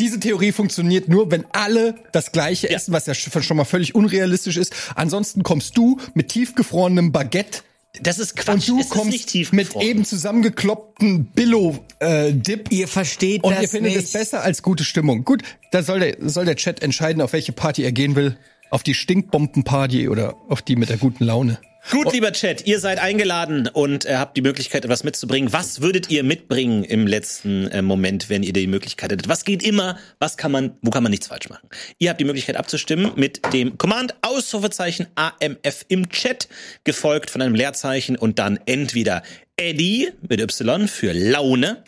[0.00, 3.94] Diese Theorie funktioniert nur, wenn alle das gleiche essen, was ja sch- schon mal völlig
[3.94, 4.72] unrealistisch ist.
[4.96, 7.60] Ansonsten kommst du mit tiefgefrorenem Baguette
[8.02, 8.54] Das ist Quatsch.
[8.54, 12.72] und du es kommst mit eben zusammengekloppten Billo-Dip.
[12.72, 14.04] Ihr versteht und das ihr findet nicht.
[14.06, 15.24] es besser als gute Stimmung.
[15.24, 18.36] Gut, da soll der, soll der Chat entscheiden, auf welche Party er gehen will.
[18.70, 21.58] Auf die Stinkbombenparty oder auf die mit der guten Laune.
[21.88, 25.52] Gut, lieber Chat, ihr seid eingeladen und äh, habt die Möglichkeit, etwas mitzubringen.
[25.52, 29.28] Was würdet ihr mitbringen im letzten äh, Moment, wenn ihr die Möglichkeit hättet?
[29.28, 29.98] Was geht immer?
[30.18, 31.68] Was kann man, wo kann man nichts falsch machen?
[31.98, 36.48] Ihr habt die Möglichkeit abzustimmen mit dem Command Ausrufezeichen AMF im Chat,
[36.84, 39.22] gefolgt von einem Leerzeichen und dann entweder
[39.56, 41.84] Eddie mit Y für Laune,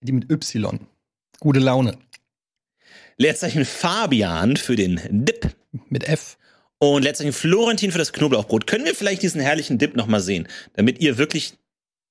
[0.00, 0.80] Die mit Y.
[1.40, 1.98] Gute Laune.
[3.18, 5.56] Leerzeichen Fabian für den Dip
[5.88, 6.38] Mit F.
[6.78, 8.66] und letztendlich Florentin für das Knoblauchbrot.
[8.66, 11.54] Können wir vielleicht diesen herrlichen Dip noch mal sehen, damit ihr wirklich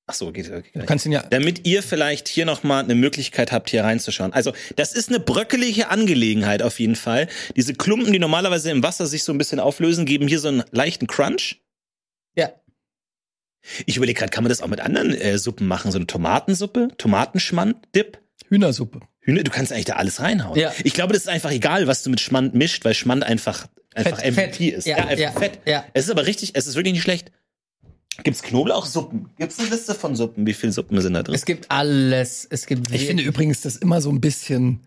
[0.08, 1.23] Ach so, geht, geht Du kannst ihn ja.
[1.23, 4.34] damit ihr vielleicht hier noch mal eine Möglichkeit habt, hier reinzuschauen.
[4.34, 7.28] Also, das ist eine bröckelige Angelegenheit auf jeden Fall.
[7.56, 10.63] Diese Klumpen, die normalerweise im Wasser sich so ein bisschen auflösen, geben hier so einen
[10.69, 11.60] leichten Crunch.
[12.36, 12.51] Ja.
[13.88, 15.91] Ich überlege gerade, kann man das auch mit anderen äh, Suppen machen?
[15.91, 18.19] So eine Tomatensuppe, Tomatenschmand-Dip?
[18.49, 18.99] Hühnersuppe.
[19.26, 20.58] Hühner, du kannst eigentlich da alles reinhauen.
[20.58, 20.72] Ja.
[20.84, 24.20] Ich glaube, das ist einfach egal, was du mit Schmand mischt, weil Schmand einfach, einfach
[24.20, 24.78] Fett, MVP Fett.
[24.78, 24.86] ist.
[24.88, 25.60] Ja, einfach ja, fett.
[25.66, 25.84] ja.
[25.94, 27.32] Es ist aber richtig, es ist wirklich nicht schlecht.
[28.24, 29.30] Gibt's Knoblauchsuppen?
[29.38, 30.46] Gibt's eine Liste von Suppen?
[30.46, 31.36] Wie viele Suppen sind da drin?
[31.36, 32.48] Es gibt alles.
[32.50, 34.82] Es gibt Ich finde übrigens das immer so ein bisschen,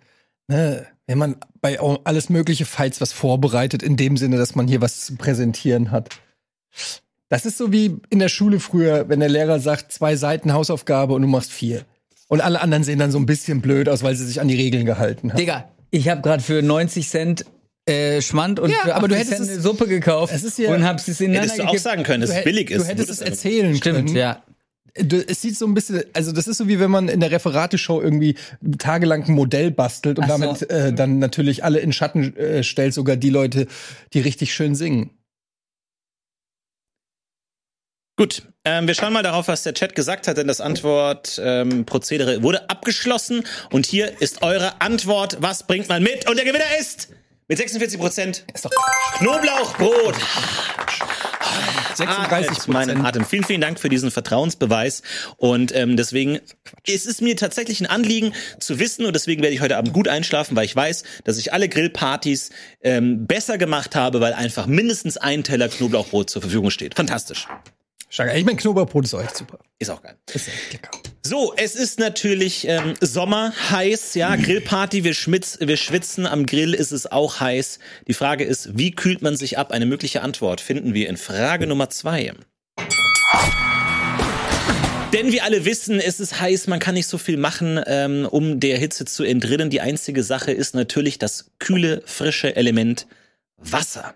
[0.47, 4.81] ne, wenn man bei alles mögliche Fights was vorbereitet, in dem Sinne, dass man hier
[4.81, 6.21] was zu präsentieren hat.
[7.29, 11.13] Das ist so wie in der Schule früher, wenn der Lehrer sagt, zwei Seiten Hausaufgabe
[11.13, 11.85] und du machst vier.
[12.29, 14.55] Und alle anderen sehen dann so ein bisschen blöd aus, weil sie sich an die
[14.57, 15.39] Regeln gehalten haben.
[15.39, 17.45] Digga, ich habe gerade für 90 Cent
[17.87, 20.59] äh, Schmand und Ja, für aber du 80 hättest Cent eine Suppe gekauft es ist
[20.59, 21.83] ja- und hab's es ineinander Hättest du auch gekippt.
[21.85, 22.83] sagen können, dass es billig ist.
[22.83, 24.17] Du hättest es erzählen Stimmt, können.
[24.17, 24.43] ja.
[25.01, 27.31] Du, es sieht so ein bisschen, also das ist so wie wenn man in der
[27.31, 28.35] Referateshow irgendwie
[28.79, 30.43] tagelang ein Modell bastelt und Ach so.
[30.43, 33.69] damit äh, dann natürlich alle in Schatten äh, stellt, sogar die Leute,
[34.13, 35.11] die richtig schön singen.
[38.17, 42.43] Gut, Ähm, wir schauen mal darauf, was der Chat gesagt hat, denn das Antwortprozedere ähm,
[42.43, 43.45] wurde abgeschlossen.
[43.73, 45.39] Und hier ist eure Antwort.
[45.41, 46.29] Was bringt man mit?
[46.29, 47.09] Und der Gewinner ist
[47.49, 48.45] mit 46 Prozent
[49.17, 50.17] Knoblauchbrot.
[51.95, 53.25] 36 meinen Atem.
[53.25, 55.03] Vielen, vielen Dank für diesen Vertrauensbeweis.
[55.39, 56.39] Und ähm, deswegen
[56.87, 60.09] ist es mir tatsächlich ein Anliegen zu wissen und deswegen werde ich heute Abend gut
[60.09, 62.51] einschlafen, weil ich weiß, dass ich alle Grillpartys
[62.83, 66.97] ähm, besser gemacht habe, weil einfach mindestens ein Teller Knoblauchbrot zur Verfügung steht.
[66.97, 67.49] Fantastisch.
[68.09, 68.35] Stark.
[68.35, 69.59] Ich mein Knoblauchbrot ist auch echt super.
[69.79, 70.17] Ist auch geil.
[70.33, 70.91] Ist echt lecker.
[71.23, 76.73] So, es ist natürlich ähm, Sommer, heiß, ja, Grillparty, wir, schmitz, wir schwitzen, am Grill
[76.73, 77.81] ist es auch heiß.
[78.07, 79.71] Die Frage ist, wie kühlt man sich ab?
[79.71, 82.33] Eine mögliche Antwort finden wir in Frage Nummer zwei.
[85.13, 88.61] Denn wir alle wissen, es ist heiß, man kann nicht so viel machen, ähm, um
[88.61, 89.71] der Hitze zu entrinnen.
[89.71, 93.07] Die einzige Sache ist natürlich das kühle, frische Element
[93.59, 94.15] Wasser.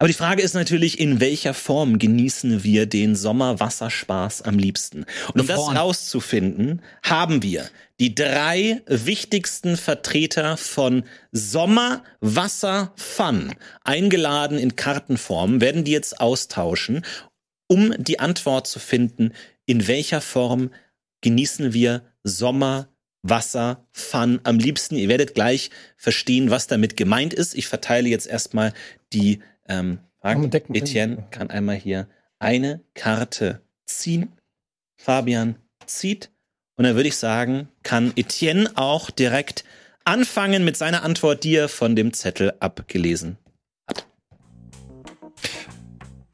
[0.00, 5.06] Aber die Frage ist natürlich, in welcher Form genießen wir den Sommerwasserspaß am liebsten?
[5.34, 15.60] Und um das rauszufinden, haben wir die drei wichtigsten Vertreter von Sommerwasser-Fun eingeladen in Kartenform,
[15.60, 17.04] werden die jetzt austauschen,
[17.66, 19.32] um die Antwort zu finden,
[19.66, 20.70] in welcher Form
[21.22, 24.94] genießen wir Sommerwasser Fun am liebsten.
[24.94, 27.56] Ihr werdet gleich verstehen, was damit gemeint ist.
[27.56, 28.72] Ich verteile jetzt erstmal
[29.12, 30.40] die ähm, Fragen.
[30.42, 34.32] Komm, decken- Etienne kann einmal hier eine Karte ziehen.
[34.96, 36.30] Fabian zieht.
[36.76, 39.64] Und dann würde ich sagen, kann Etienne auch direkt
[40.04, 43.36] anfangen mit seiner Antwort, die er von dem Zettel abgelesen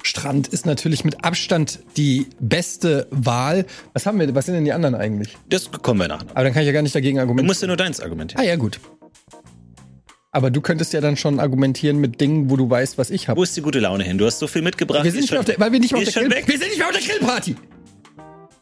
[0.07, 3.65] Strand ist natürlich mit Abstand die beste Wahl.
[3.95, 4.35] Was haben wir?
[4.35, 5.37] Was sind denn die anderen eigentlich?
[5.49, 6.29] Das kommen wir nachher.
[6.33, 7.47] Aber dann kann ich ja gar nicht dagegen Du argumentieren.
[7.47, 8.41] musst ja nur deins argumentieren.
[8.43, 8.79] Ah ja, gut.
[10.35, 13.39] Aber du könntest ja dann schon argumentieren mit Dingen, wo du weißt, was ich habe.
[13.39, 14.19] Wo ist die gute Laune hin?
[14.19, 15.05] Du hast so viel mitgebracht.
[15.05, 16.59] Wir sind nicht mehr auf der, weil wir nicht mehr auf der schon Grill, wir
[16.59, 17.53] sind nicht mehr auf der Grillparty.
[17.53, 17.63] Gut,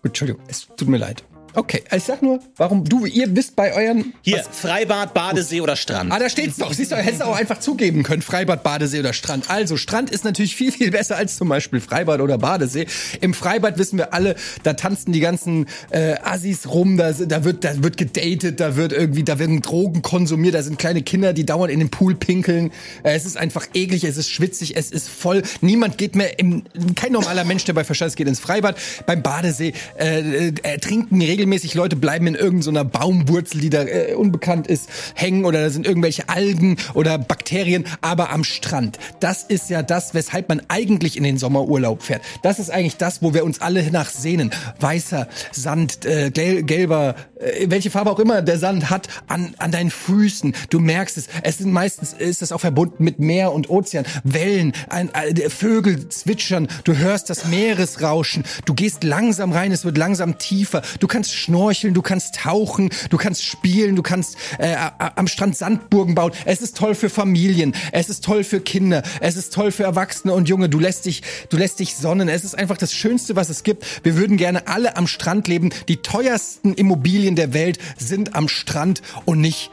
[0.04, 1.24] Entschuldigung, es tut mir leid.
[1.54, 4.14] Okay, ich sag nur, warum du, ihr wisst bei euren.
[4.22, 6.10] Hier, Freibad, Badesee oder Strand.
[6.12, 6.72] Ah, da steht's doch.
[6.72, 8.22] Siehst du, hättest du auch einfach zugeben können.
[8.22, 9.50] Freibad, Badesee oder Strand.
[9.50, 12.86] Also, Strand ist natürlich viel, viel besser als zum Beispiel Freibad oder Badesee.
[13.20, 17.64] Im Freibad wissen wir alle, da tanzen die ganzen äh, Assis rum, da, da, wird,
[17.64, 21.44] da wird gedatet, da wird irgendwie, da werden Drogen konsumiert, da sind kleine Kinder, die
[21.44, 22.70] dauernd in den Pool pinkeln.
[23.02, 25.42] Äh, es ist einfach eklig, es ist schwitzig, es ist voll.
[25.60, 28.76] Niemand geht mehr, im, kein normaler Mensch, der bei Verstand geht ins Freibad.
[29.06, 34.68] Beim Badesee äh, äh, trinken regelmäßig Leute, bleiben in irgendeiner Baumwurzel, die da äh, unbekannt
[34.68, 39.00] ist, hängen oder da sind irgendwelche Algen oder Bakterien, aber am Strand.
[39.18, 42.22] Das ist ja das, weshalb man eigentlich in den Sommerurlaub fährt.
[42.42, 44.52] Das ist eigentlich das, wo wir uns alle nach sehnen.
[44.78, 49.72] Weißer Sand, äh, gel gelber, äh, welche Farbe auch immer der Sand hat, an, an
[49.72, 50.54] deinen Füßen.
[50.70, 51.26] Du merkst es.
[51.42, 56.08] Es sind meistens ist es auch verbunden mit Meer und Ozean, Wellen, ein, äh, Vögel
[56.08, 56.68] zwitschern.
[56.84, 58.44] Du hörst das Meeresrauschen.
[58.64, 59.72] Du gehst langsam rein.
[59.72, 60.82] Es wird langsam tiefer.
[61.00, 66.14] Du kannst schnorcheln, du kannst tauchen, du kannst spielen, du kannst äh, am Strand Sandburgen
[66.14, 66.32] bauen.
[66.44, 67.74] Es ist toll für Familien.
[67.92, 69.02] Es ist toll für Kinder.
[69.20, 70.68] Es ist toll für Erwachsene und Junge.
[70.68, 72.28] Du lässt dich, du lässt dich sonnen.
[72.28, 74.04] Es ist einfach das Schönste, was es gibt.
[74.04, 75.70] Wir würden gerne alle am Strand leben.
[75.88, 79.70] Die teuersten Immobilien der Welt sind am Strand und nicht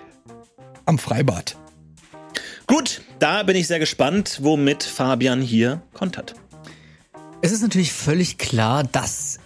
[0.86, 1.56] am Freibad.
[2.68, 6.36] Gut, da bin ich sehr gespannt, womit Fabian hier kontert.
[7.42, 9.40] Es ist natürlich völlig klar, dass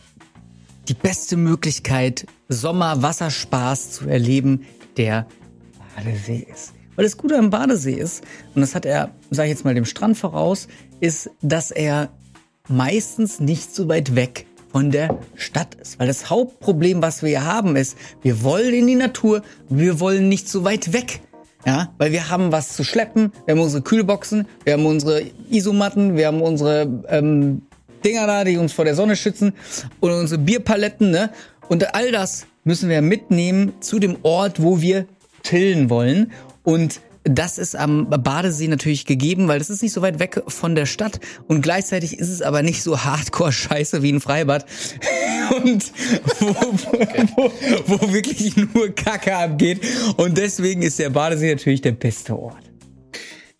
[0.88, 4.66] die beste Möglichkeit, Sommerwasserspaß zu erleben,
[4.98, 5.28] der
[5.96, 6.74] Badesee ist.
[6.96, 9.86] Weil das Gute am Badesee ist, und das hat er, sage ich jetzt mal, dem
[9.86, 10.68] Strand voraus,
[11.00, 12.10] ist, dass er
[12.68, 16.00] meistens nicht so weit weg von der Stadt ist.
[16.00, 20.30] Weil das Hauptproblem, was wir hier haben, ist, wir wollen in die Natur, wir wollen
[20.30, 21.22] nicht so weit weg.
[21.66, 26.18] Ja, weil wir haben was zu schleppen, wir haben unsere Kühlboxen, wir haben unsere Isomatten,
[26.18, 27.62] wir haben unsere ähm,
[28.04, 29.54] Dinger da, die uns vor der Sonne schützen
[30.00, 31.32] und unsere Bierpaletten, ne?
[31.70, 35.06] Und all das müssen wir mitnehmen zu dem Ort, wo wir
[35.44, 36.32] chillen wollen.
[36.64, 40.76] Und das ist am Badesee natürlich gegeben, weil das ist nicht so weit weg von
[40.76, 44.66] der Stadt und gleichzeitig ist es aber nicht so hardcore scheiße wie ein Freibad
[45.64, 45.92] und
[46.40, 46.54] wo,
[47.36, 47.52] wo,
[47.88, 49.80] wo wirklich nur Kacke abgeht
[50.18, 52.73] und deswegen ist der Badesee natürlich der beste Ort.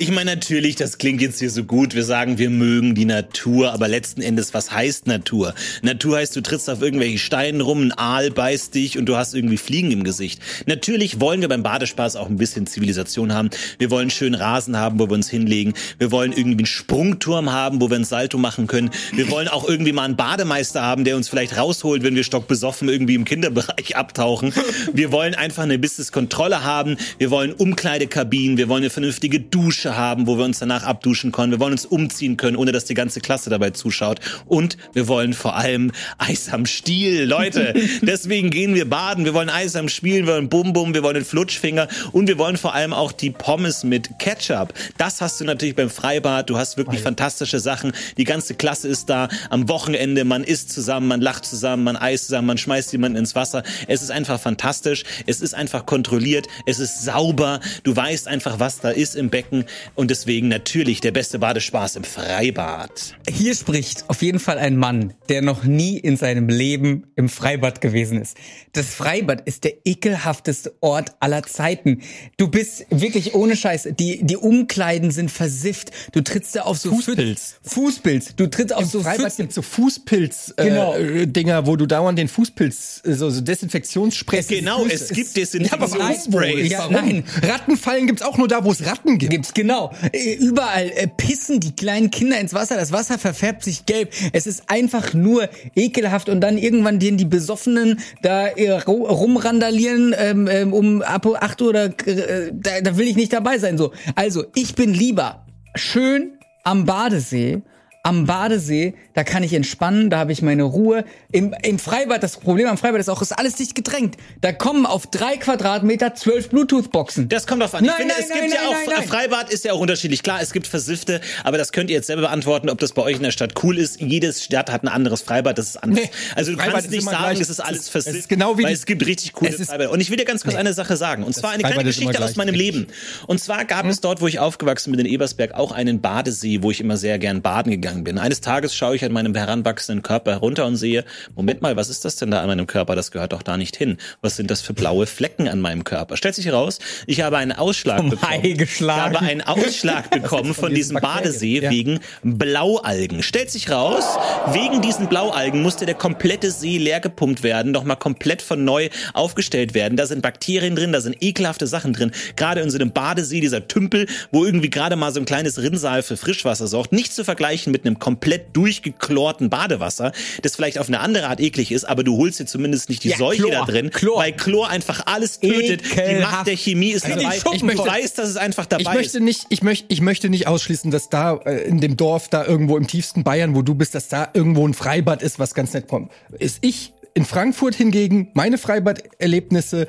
[0.04, 1.96] Ich meine natürlich, das klingt jetzt hier so gut.
[1.96, 5.56] Wir sagen, wir mögen die Natur, aber letzten Endes, was heißt Natur?
[5.82, 9.34] Natur heißt, du trittst auf irgendwelche Steinen rum, ein Aal beißt dich und du hast
[9.34, 10.42] irgendwie Fliegen im Gesicht.
[10.66, 13.50] Natürlich wollen wir beim Badespaß auch ein bisschen Zivilisation haben.
[13.80, 15.74] Wir wollen schön Rasen haben, wo wir uns hinlegen.
[16.00, 18.90] Wir wollen irgendwie einen Sprungturm haben, wo wir ein Salto machen können.
[19.14, 22.90] Wir wollen auch irgendwie mal einen Bademeister haben, der uns vielleicht rausholt, wenn wir stockbesoffen
[22.90, 24.54] irgendwie im Kinderbereich abtauchen.
[24.92, 26.98] Wir wollen einfach eine Business-Kontrolle haben.
[27.20, 28.58] Wir wollen Umkleidekabinen.
[28.58, 31.52] Wir wollen eine vernünftige Dusche Dusche haben, wo wir uns danach abduschen können.
[31.52, 34.20] Wir wollen uns umziehen können, ohne dass die ganze Klasse dabei zuschaut.
[34.46, 37.74] Und wir wollen vor allem Eis am Stiel, Leute.
[38.02, 39.26] Deswegen gehen wir baden.
[39.26, 42.38] Wir wollen Eis am Stiel, wir wollen Bum Bum, wir wollen den Flutschfinger und wir
[42.38, 44.74] wollen vor allem auch die Pommes mit Ketchup.
[44.98, 46.50] Das hast du natürlich beim Freibad.
[46.50, 47.94] Du hast wirklich fantastische Sachen.
[48.18, 50.26] Die ganze Klasse ist da am Wochenende.
[50.26, 53.64] Man isst zusammen, man lacht zusammen, man eist zusammen, man schmeißt jemanden ins Wasser.
[53.88, 55.04] Es ist einfach fantastisch.
[55.28, 56.48] Es ist einfach kontrolliert.
[56.66, 57.60] Es ist sauber.
[57.84, 59.66] Du weißt einfach, was da ist im Becken.
[59.96, 63.16] Und deswegen natürlich der beste Badespaß im Freibad.
[63.30, 67.82] Hier spricht auf jeden Fall ein Mann, der noch nie in seinem Leben im Freibad
[67.82, 68.38] gewesen ist.
[68.74, 72.02] Das Freibad ist der ekelhafteste Ort aller Zeiten.
[72.38, 73.90] Du bist wirklich ohne Scheiß.
[74.00, 75.92] Die, die Umkleiden sind versifft.
[76.12, 77.56] Du trittst da auf so Fußpilz.
[77.64, 78.36] Fußpilz.
[78.36, 80.96] Du trittst auf Im so Freibad gibt so Fußpilz-Dinger, Genau.
[80.96, 84.44] äh, Dinger, wo du dauernd den Fußpilz, äh, so, so Desinfektionsspray.
[84.44, 85.44] Genau, es gibt Ja,
[85.74, 86.72] aber Desinfektionssprays.
[86.72, 87.24] Ja, nein.
[87.42, 89.32] Rattenfallen gibt's auch nur da, wo es Ratten gibt.
[89.32, 89.92] Gibt's genau.
[90.12, 92.76] Äh, Überall äh, pissen die kleinen Kinder ins Wasser.
[92.76, 94.12] Das Wasser verfärbt sich gelb.
[94.34, 100.14] Es ist einfach nur ekelhaft und dann irgendwann den die Besoffenen da äh, ru- rumrandalieren
[100.18, 101.74] ähm, ähm, um ab 8 Uhr.
[101.74, 103.78] Da, da, da will ich nicht dabei sein.
[103.78, 105.46] So, also ich bin lieber
[105.76, 107.62] schön am Badesee.
[108.06, 111.06] Am Badesee, da kann ich entspannen, da habe ich meine Ruhe.
[111.32, 114.18] Im, Im Freibad, das Problem am Freibad ist auch, ist alles dicht gedrängt.
[114.42, 117.30] Da kommen auf drei Quadratmeter zwölf Bluetooth-Boxen.
[117.30, 117.84] Das kommt drauf an.
[117.84, 119.08] Ich Nein, finde, nein, es gibt nein, ja nein, auch nein.
[119.08, 120.24] Freibad ist ja auch unterschiedlich.
[120.24, 123.18] Klar, es gibt Versiffte, aber das könnt ihr jetzt selber beantworten, ob das bei euch
[123.18, 124.02] in der Stadt cool ist.
[124.02, 126.06] Jede Stadt hat ein anderes Freibad, das ist anders.
[126.06, 127.40] Nee, also du Freibad kannst nicht sagen, gleich.
[127.40, 129.90] es ist alles versifft, es ist genau wie weil es gibt richtig coole Freibad.
[129.90, 131.24] Und ich will dir ganz kurz eine Sache sagen.
[131.24, 132.74] Und zwar eine kleine Freibad immer Geschichte aus meinem richtig.
[132.74, 132.88] Leben.
[133.28, 136.72] Und zwar gab es dort, wo ich aufgewachsen bin, in Ebersberg, auch einen Badesee, wo
[136.72, 138.18] ich immer sehr gern baden gegangen bin.
[138.18, 141.04] Eines Tages schaue ich an meinem heranwachsenden Körper herunter und sehe,
[141.36, 142.96] Moment mal, was ist das denn da an meinem Körper?
[142.96, 143.98] Das gehört doch da nicht hin.
[144.22, 146.18] Was sind das für blaue Flecken an meinem Körper?
[146.18, 148.32] Stellt sich heraus, ich habe einen Ausschlag Vom bekommen.
[148.32, 149.14] Hai geschlagen.
[149.14, 151.72] Ich habe einen Ausschlag bekommen von diesem diesen Bakterien, Badesee ja.
[151.72, 153.24] wegen Blaualgen.
[153.24, 154.04] Stellt sich raus,
[154.52, 159.74] wegen diesen Blaualgen musste der komplette See leer gepumpt werden, nochmal komplett von neu aufgestellt
[159.74, 159.98] werden.
[159.98, 162.12] Da sind Bakterien drin, da sind ekelhafte Sachen drin.
[162.36, 166.04] Gerade in so einem Badesee, dieser Tümpel, wo irgendwie gerade mal so ein kleines Rinnsal
[166.04, 166.92] für Frischwasser sorgt.
[166.92, 168.56] Nicht zu vergleichen mit einem komplett
[168.94, 172.90] durchgeklorten Badewasser, das vielleicht auf eine andere Art eklig ist, aber du holst dir zumindest
[172.90, 173.52] nicht die Ja, Seuche Chlor.
[173.52, 174.20] da drin, Chlor.
[174.20, 175.82] weil Chlor einfach alles tötet.
[175.86, 176.32] Die Ekelhaft.
[176.32, 177.36] Macht der Chemie ist Also, dabei.
[177.54, 179.24] ich möchte- du weißt, dass es einfach dabei Ich möchte ist.
[179.24, 182.78] nicht, ich möchte, ich möchte nicht ausschließen, dass da äh, in dem Dorf, da irgendwo
[182.78, 185.88] im tiefsten Bayern, wo du bist, dass da irgendwo ein Freibad ist, was ganz nett
[185.88, 186.12] kommt.
[186.40, 189.88] Ist ich in Frankfurt hingegen, meine Freibad-Erlebnisse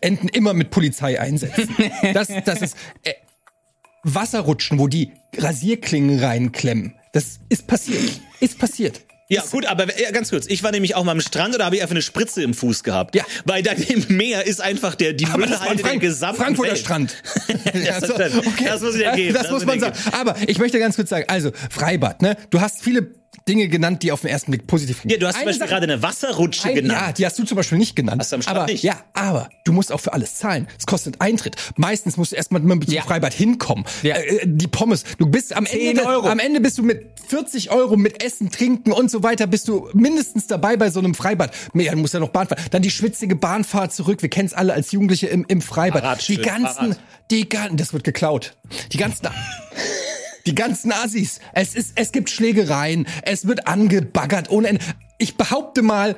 [0.00, 1.68] enden immer mit Polizeieinsätzen.
[2.14, 3.12] das, das ist äh,
[4.02, 6.94] Wasserrutschen, wo die Rasierklingen reinklemmen.
[7.16, 8.20] Das ist passiert.
[8.40, 9.00] Ist passiert.
[9.28, 10.46] Ja, gut, aber ja, ganz kurz.
[10.46, 12.84] Ich war nämlich auch mal am Strand oder habe ich einfach eine Spritze im Fuß
[12.84, 13.16] gehabt?
[13.16, 13.24] Ja.
[13.44, 16.80] Weil da im Meer ist einfach der, die Aber Müllhalde der Frank gesamten Frankfurter Welt.
[16.80, 17.16] Strand.
[17.74, 18.44] Ja, das stimmt.
[18.64, 19.34] Das muss ich ja geben.
[19.34, 19.96] Das, Das muss man sagen.
[20.12, 22.36] Aber ich möchte ganz kurz sagen, also Freibad, ne?
[22.50, 23.02] Du hast viele
[23.48, 25.12] Dinge genannt, die auf den ersten Blick positiv klingen.
[25.12, 27.00] Ja, du hast zum Eine Beispiel Sache- gerade eine Wasserrutsche ein, genannt.
[27.00, 28.20] Ja, die hast du zum Beispiel nicht genannt.
[28.20, 28.82] Hast du am Strand aber, nicht?
[28.82, 30.66] Ja, aber du musst auch für alles zahlen.
[30.78, 31.54] Es kostet Eintritt.
[31.76, 33.02] Meistens musst du erstmal mit zum Ja.
[33.02, 33.84] Freibad hinkommen.
[34.02, 34.16] Ja.
[34.16, 35.04] Äh, die Pommes.
[35.18, 36.26] Du bist am 10 Ende, Euro.
[36.28, 39.88] am Ende bist du mit 40 Euro mit Essen, Trinken und so weiter bist du
[39.94, 41.52] mindestens dabei bei so einem Freibad.
[41.72, 42.60] Mehr, du musst ja noch Bahn fahren.
[42.72, 44.22] Dann die schwitzige Bahnfahrt zurück.
[44.22, 46.02] Wir kennen es alle als Jugendliche im, im Freibad.
[46.02, 46.98] Fahrrad, die ganzen, Fahrrad.
[47.30, 48.56] die ganzen, das wird geklaut.
[48.92, 49.28] Die ganzen,
[50.46, 51.40] die ganzen Assis.
[51.52, 53.06] Es ist, es gibt Schlägereien.
[53.22, 54.84] Es wird angebaggert ohne Ende.
[55.18, 56.16] Ich behaupte mal,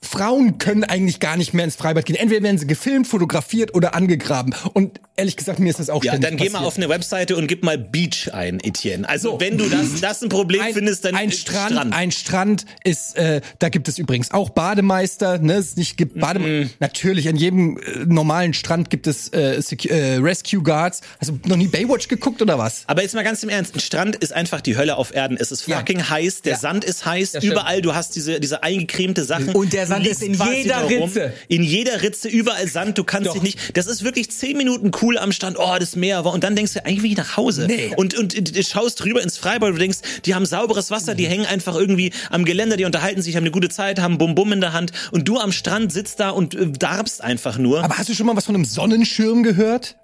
[0.00, 2.16] Frauen können eigentlich gar nicht mehr ins Freibad gehen.
[2.16, 4.54] Entweder werden sie gefilmt, fotografiert oder angegraben.
[4.72, 7.46] Und ehrlich gesagt, mir ist das auch Ja, dann geh mal auf eine Webseite und
[7.46, 9.08] gib mal Beach ein, Etienne.
[9.08, 12.66] Also wenn du das, das ein Problem ein, findest, dann ein ist Strand, ein Strand
[12.84, 15.54] ist, äh, da gibt es übrigens auch Bademeister, ne?
[15.54, 20.62] Es nicht gibt Bademe Natürlich, an jedem äh, normalen Strand gibt es äh, äh, Rescue
[20.62, 21.00] Guards.
[21.18, 22.84] Hast du noch nie Baywatch geguckt oder was?
[22.86, 25.36] Aber jetzt mal ganz im Ernst, ein Strand ist einfach die Hölle auf Erden.
[25.40, 25.78] Es ist Ja.
[25.78, 26.58] fucking heiß, der Ja.
[26.58, 27.44] Sand ist heiß, stimmt.
[27.44, 29.50] überall du hast diese diese eingecremte Sachen.
[29.50, 30.88] Und der Sand ist in jeder.
[30.88, 31.32] Ritze.
[31.48, 33.34] In jeder Ritze, überall Sand, du kannst Doch.
[33.34, 33.76] dich nicht.
[33.76, 35.56] Das ist wirklich zehn Minuten cool am Strand.
[35.58, 37.66] Oh, das Meer war und dann denkst du eigentlich will ich nach Hause.
[37.66, 37.92] Nee.
[37.96, 41.46] Und und du schaust rüber ins Freibad, du denkst, die haben sauberes Wasser, die hängen
[41.46, 44.60] einfach irgendwie am Geländer, die unterhalten sich, haben eine gute Zeit, haben Bum Bum in
[44.60, 47.84] der Hand und du am Strand sitzt da und äh, darbst einfach nur.
[47.84, 49.96] Aber hast du schon mal was von einem Sonnenschirm gehört?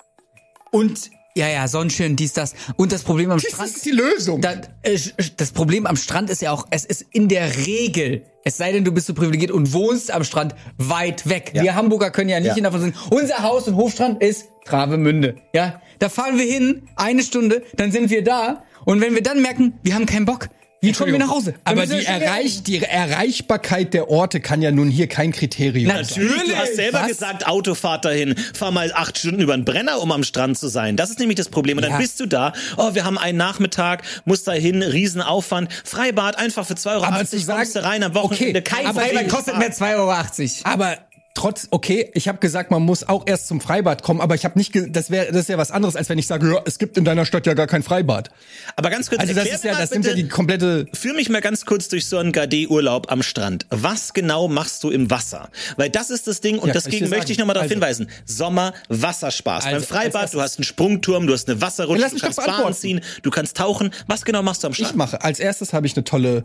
[0.71, 2.55] Und ja, ja, Sonnenschirm, dies, das.
[2.77, 3.71] Und das Problem am Das Strand.
[3.71, 4.41] ist die Lösung.
[4.43, 4.99] Da, äh,
[5.37, 8.85] das Problem am Strand ist ja auch, es ist in der Regel, es sei denn,
[8.85, 11.53] du bist so privilegiert und wohnst am Strand weit weg.
[11.55, 12.63] Wir Hamburger können ja nicht Ja.
[12.63, 15.37] davon sagen, unser Haus und Hofstrand ist Travemünde.
[15.55, 18.65] Ja, da fahren wir hin, eine Stunde, dann sind wir da.
[18.85, 20.49] Und wenn wir dann merken, wir haben keinen Bock,
[20.85, 21.55] Wie kommen wir nach Hause?
[21.63, 26.01] Aber die, Erreich, die Erreichbarkeit der Orte kann ja nun hier kein Kriterium sein.
[26.03, 27.09] Natürlich, du hast selber Was?
[27.09, 30.97] gesagt, Autofahrt dahin, fahr mal acht Stunden über den Brenner, um am Strand zu sein.
[30.97, 31.79] Das ist nämlich das Problem.
[31.79, 31.99] Und dann Ja.
[31.99, 36.75] bist du da, oh, wir haben einen Nachmittag, musst da hin, Riesenaufwand, Freibad, einfach für
[36.75, 39.01] 2,80 Euro Aber zu sagen- kommst du rein, am Wochenende Okay, kein Aber.
[39.03, 40.75] Freibad kostet mehr 2,80 Euro.
[40.75, 40.97] Aber
[41.35, 44.59] trotz, okay, ich habe gesagt, man muss auch erst zum Freibad kommen, aber ich habe
[44.59, 46.97] nicht, das wäre, das ist ja was anderes, als wenn ich sage, ja, es gibt
[46.99, 48.31] in deiner Stadt ja gar kein Freibad.
[48.77, 50.87] Aber ganz kurz, Also das ist ja, das nimmt ja die komplette.
[50.93, 53.67] Führ mich mal ganz kurz durch so einen Gade-Urlaub am Strand.
[53.71, 55.49] Was genau machst du im Wasser?
[55.77, 57.33] Weil das ist das Ding und Ja, ich deswegen möchte sagen.
[57.33, 58.11] ich nochmal darauf Also- hinweisen.
[58.27, 59.65] Sommer, Wasserspaß.
[59.65, 62.75] Also, Beim Freibad, als du hast einen Sprungturm, du hast eine Wasserrutsche, du kannst Bahn
[62.75, 63.91] ziehen, du kannst tauchen.
[64.07, 64.97] Was genau machst du am Ich Strand?
[64.97, 66.45] mache als erstes habe ich eine tolle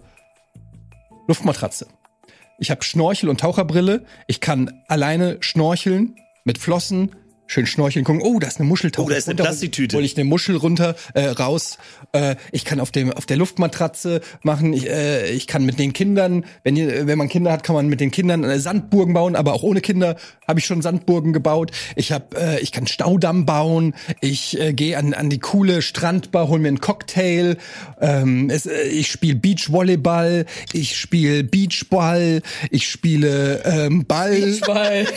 [1.28, 1.88] Luftmatratze.
[2.58, 4.04] Ich habe Schnorchel und Taucherbrille.
[4.26, 7.16] Ich kann alleine schnorcheln mit Flossen.
[7.50, 8.22] Schön schnorcheln, gucken.
[8.22, 8.92] Oh, da ist eine Muschel.
[8.98, 9.96] Oh, da ist eine Plastiktüte.
[9.96, 11.78] Hol ich eine Muschel runter, äh, raus.
[12.12, 14.74] Äh, ich kann auf dem auf der Luftmatratze machen.
[14.74, 17.88] Ich, äh, ich kann mit den Kindern, wenn ihr, wenn man Kinder hat, kann man
[17.88, 19.38] mit den Kindern äh, Sandburgen bauen.
[19.38, 21.72] Aber auch ohne Kinder habe ich schon Sandburgen gebaut.
[21.96, 23.96] Ich habe, äh, ich kann Staudamm bauen.
[24.20, 27.56] Ich äh, gehe an an die coole Strandbar, hol mir einen Cocktail.
[28.02, 30.46] Ähm, es, äh, ich spiele Beachvolleyball.
[30.74, 32.42] Ich spiele Beachball.
[32.72, 34.58] Ich spiele ähm, Ball.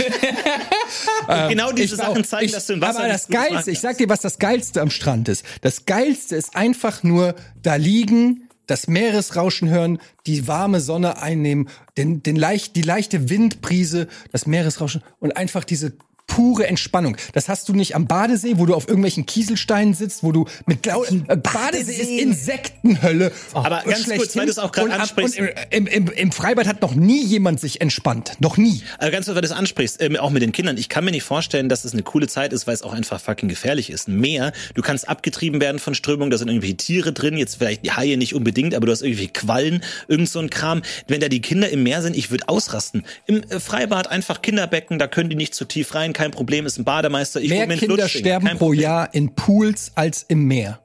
[1.28, 2.26] Und genau diese Sachen auch.
[2.26, 4.80] zeigen, ich, dass du im Wasser Aber das Geilste, ich sag dir, was das Geilste
[4.80, 5.44] am Strand ist.
[5.62, 12.22] Das Geilste ist einfach nur da liegen, das Meeresrauschen hören, die warme Sonne einnehmen, den,
[12.22, 15.94] den leicht, die leichte Windbrise, das Meeresrauschen und einfach diese
[16.30, 17.16] pure Entspannung.
[17.32, 20.82] Das hast du nicht am Badesee, wo du auf irgendwelchen Kieselsteinen sitzt, wo du mit
[20.82, 23.32] Glau äh, Badesee ist Insektenhölle.
[23.52, 25.38] Aber ganz kurz, weil du es auch gerade ansprichst.
[25.40, 28.36] Und im, im, Im Freibad hat noch nie jemand sich entspannt.
[28.38, 28.82] Noch nie.
[28.98, 30.76] Also ganz kurz, weil du das ansprichst, ähm, auch mit den Kindern.
[30.78, 33.20] Ich kann mir nicht vorstellen, dass es eine coole Zeit ist, weil es auch einfach
[33.20, 34.08] fucking gefährlich ist.
[34.08, 37.90] Meer, du kannst abgetrieben werden von Strömung, da sind irgendwelche Tiere drin, jetzt vielleicht die
[37.90, 40.82] Haie nicht unbedingt, aber du hast irgendwelche Quallen, irgend so ein Kram.
[41.08, 43.04] Wenn da die Kinder im Meer sind, ich würde ausrasten.
[43.26, 46.78] Im äh, Freibad einfach Kinderbecken, da können die nicht zu tief rein, kein Problem, ist
[46.78, 47.40] ein Bademeister.
[47.40, 48.82] Ich Mehr Kinder sterben kein pro Problem.
[48.82, 50.80] Jahr in Pools als im Meer.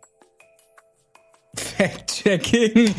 [1.57, 2.93] Fact-checking.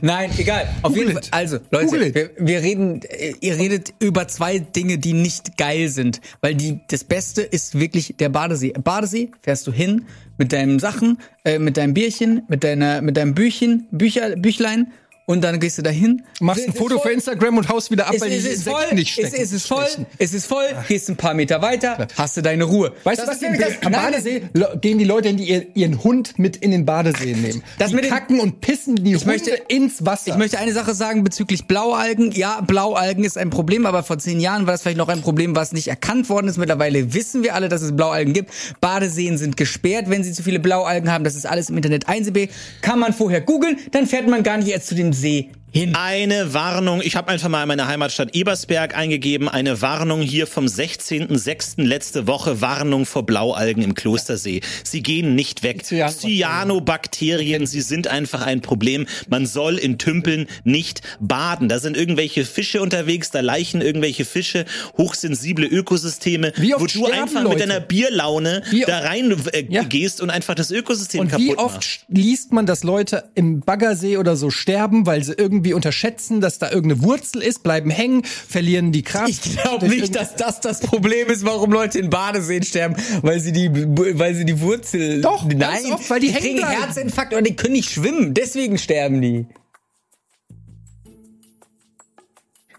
[0.00, 0.68] Nein, egal.
[0.82, 1.30] Auf Google jeden Fall.
[1.32, 6.20] Also, Leute, wir, wir reden, äh, ihr redet über zwei Dinge, die nicht geil sind.
[6.40, 8.72] Weil die, das Beste ist wirklich der Badesee.
[8.72, 10.06] Badesee fährst du hin
[10.38, 14.92] mit deinen Sachen, äh, mit deinem Bierchen, mit deiner, mit deinem Büchchen, Bücher, Büchlein.
[15.30, 16.22] Und dann gehst du dahin.
[16.40, 18.52] Machst ein ist Foto für Instagram und haust wieder ab, es, weil die es ist
[18.66, 19.42] Insekten voll, nicht es, stecken.
[19.44, 19.86] es ist voll,
[20.18, 22.92] es ist voll, gehst ein paar Meter weiter, hast du deine Ruhe.
[23.04, 23.52] Weißt Das du was?
[23.52, 24.42] ist das- am Badesee
[24.80, 27.62] gehen die Leute, die ihr, ihren Hund mit in den Badesee nehmen.
[27.78, 30.32] Das die mit den- kacken und pissen die Hunde möchte- ins Wasser.
[30.32, 32.32] Ich möchte eine Sache sagen bezüglich Blaualgen.
[32.32, 35.54] Ja, Blaualgen ist ein Problem, aber vor zehn Jahren war das vielleicht noch ein Problem,
[35.54, 36.58] was nicht erkannt worden ist.
[36.58, 38.50] Mittlerweile wissen wir alle, dass es Blaualgen gibt.
[38.80, 41.22] Badeseen sind gesperrt, wenn sie zu viele Blaualgen haben.
[41.22, 42.46] Das ist alles im Internet einsehbar.
[42.82, 45.94] Kann man vorher googeln, dann fährt man gar nicht erst zu dem See hin.
[45.94, 50.66] Eine Warnung, ich habe einfach mal in meine Heimatstadt Ebersberg eingegeben, eine Warnung hier vom
[50.66, 51.82] 16.06.
[51.82, 54.60] letzte Woche, Warnung vor Blaualgen im Klostersee.
[54.84, 55.84] Sie gehen nicht weg.
[55.84, 57.66] Cyanobakterien.
[57.66, 59.06] Sie sind einfach ein Problem.
[59.28, 61.68] Man soll in Tümpeln nicht baden.
[61.68, 64.64] Da sind irgendwelche Fische unterwegs, da leichen irgendwelche Fische,
[64.98, 67.48] hochsensible Ökosysteme, Wie oft wo du einfach Leute?
[67.56, 69.82] mit deiner Bierlaune da rein äh, Ja.
[69.84, 72.00] gehst und einfach das Ökosystem und kaputt wie oft machst.
[72.08, 76.70] liest man, dass Leute im Baggersee oder so sterben, weil sie irgendwie unterschätzen, dass da
[76.70, 79.28] irgendeine Wurzel ist, bleiben hängen, verlieren die Kraft.
[79.28, 83.52] Ich glaube nicht, dass das das Problem ist, warum Leute in Badeseen sterben, weil sie
[83.52, 85.20] die, weil sie die Wurzel.
[85.20, 86.82] Doch, ganz nein, oft, weil die hängen kriegen bleiben.
[86.82, 89.46] Herzinfarkt oder die können nicht schwimmen, deswegen sterben die.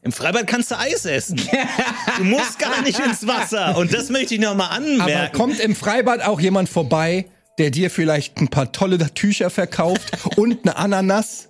[0.04, 1.40] Im Freibad kannst du Eis essen.
[2.18, 3.78] Du musst gar nicht ins Wasser.
[3.78, 5.38] Und das möchte ich noch mal Aber anmerken.
[5.38, 7.26] kommt im Freibad auch jemand vorbei,
[7.62, 11.48] der dir vielleicht ein paar tolle Tücher verkauft und eine Ananas?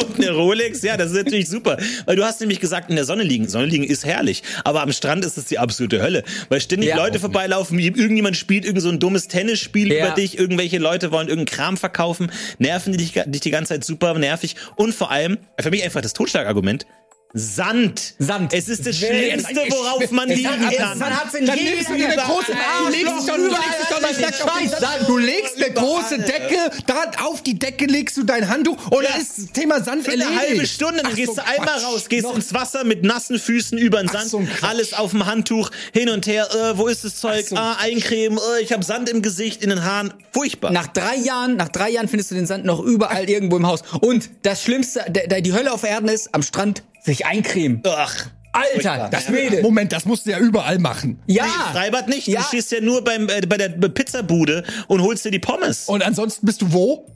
[0.00, 1.76] Und eine Rolex, ja, das ist natürlich super.
[2.06, 3.48] Weil du hast nämlich gesagt, in der Sonne liegen.
[3.48, 4.42] Sonne liegen ist herrlich.
[4.64, 6.24] Aber am Strand ist es die absolute Hölle.
[6.48, 6.96] Weil ständig Ja.
[6.96, 10.06] Leute vorbeilaufen, irgendjemand spielt irgend so ein dummes Tennisspiel Ja.
[10.06, 14.14] über dich, irgendwelche Leute wollen irgendeinen Kram verkaufen, nerven dich, dich die ganze Zeit super
[14.18, 14.56] nervig.
[14.76, 16.86] Und vor allem, für mich einfach das Totschlagargument,
[17.34, 18.14] Sand.
[18.18, 18.52] Sand.
[18.52, 20.98] Es ist das Schlimmste, worauf man liegen kann.
[20.98, 24.60] Man hat's in Dann nimmst du eine große, du legst dich doch, du legst doch
[24.60, 25.08] nicht Sand.
[25.08, 29.20] Du legst eine große Decke, da auf die Decke legst du dein Handtuch und dann
[29.20, 32.52] ist das Thema Sand Für eine halbe Stunde, dann gehst du einmal raus, gehst ins
[32.52, 36.76] Wasser mit nassen Füßen über den Sand, alles auf dem Handtuch, hin und her, äh,
[36.76, 40.12] wo ist das Zeug, ah, eincremen, äh, ich habe Sand im Gesicht, in den Haaren,
[40.32, 40.70] furchtbar.
[40.70, 43.82] Nach drei Jahren, nach drei Jahren findest du den Sand noch überall irgendwo im Haus.
[44.00, 47.82] Und das Schlimmste, die Hölle auf Erden ist, am Strand sich eincremen.
[47.86, 48.26] Ach.
[48.52, 49.62] Alter, das Mädel.
[49.62, 51.18] Moment, das musst du ja überall machen.
[51.26, 51.44] Ja.
[51.44, 52.28] Nee, Freibad nicht.
[52.28, 52.40] Ja.
[52.40, 55.88] Du stehst ja nur beim, äh, bei der Pizzabude und holst dir die Pommes.
[55.88, 57.06] Und ansonsten bist du wo?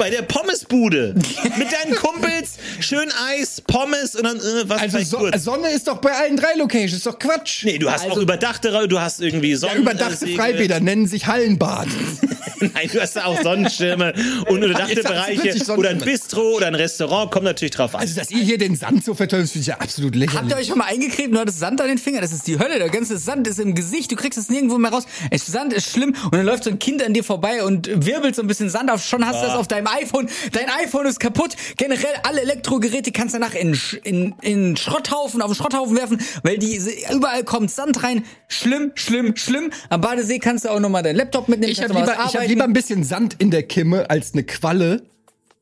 [0.00, 1.14] Bei der Pommesbude.
[1.58, 5.30] Mit deinen Kumpels, schön Eis, Pommes und dann äh, was Also so.
[5.36, 7.64] Sonne ist doch bei allen drei Locations, ist doch Quatsch.
[7.64, 10.36] Nee, du hast auch überdachte, du hast irgendwie Ja, Sonnen überdachte äh.
[10.36, 11.88] Freibäder nennen sich Hallenbad.
[12.60, 14.12] Nein, du hast da auch Sonnenschirme
[14.48, 15.98] und überdachte Bereiche oder ein.
[15.98, 18.02] Bistro oder ein Restaurant, kommt natürlich drauf an.
[18.02, 20.40] Also, dass ihr hier den Sand so verteuert, finde ich ja absolut lächerlich.
[20.40, 22.22] Habt ihr euch schon mal eingecremt und hattest Sand an den Fingern?
[22.22, 22.78] Das ist die Hölle.
[22.78, 24.12] Der ganze Sand ist im Gesicht.
[24.12, 25.04] Du kriegst es nirgendwo mehr raus.
[25.30, 26.14] Es, Sand ist schlimm.
[26.24, 28.90] Und dann läuft so ein Kind an dir vorbei und wirbelt so ein bisschen Sand
[28.90, 29.04] auf.
[29.04, 30.28] Schon hast du das auf deinem iPhone.
[30.52, 31.56] Dein iPhone ist kaputt.
[31.76, 36.58] Generell alle Elektrogeräte kannst du danach in, in, in Schrotthaufen, auf den Schrotthaufen werfen, weil
[36.58, 36.80] die
[37.12, 38.24] überall kommt Sand rein.
[38.48, 39.70] Schlimm, schlimm, schlimm.
[39.88, 41.72] Am Badesee kannst du auch nochmal deinen Laptop mitnehmen.
[41.72, 45.02] ich habe lieber, ich hab lieber ein bisschen Sand in der Kimme als eine Qualle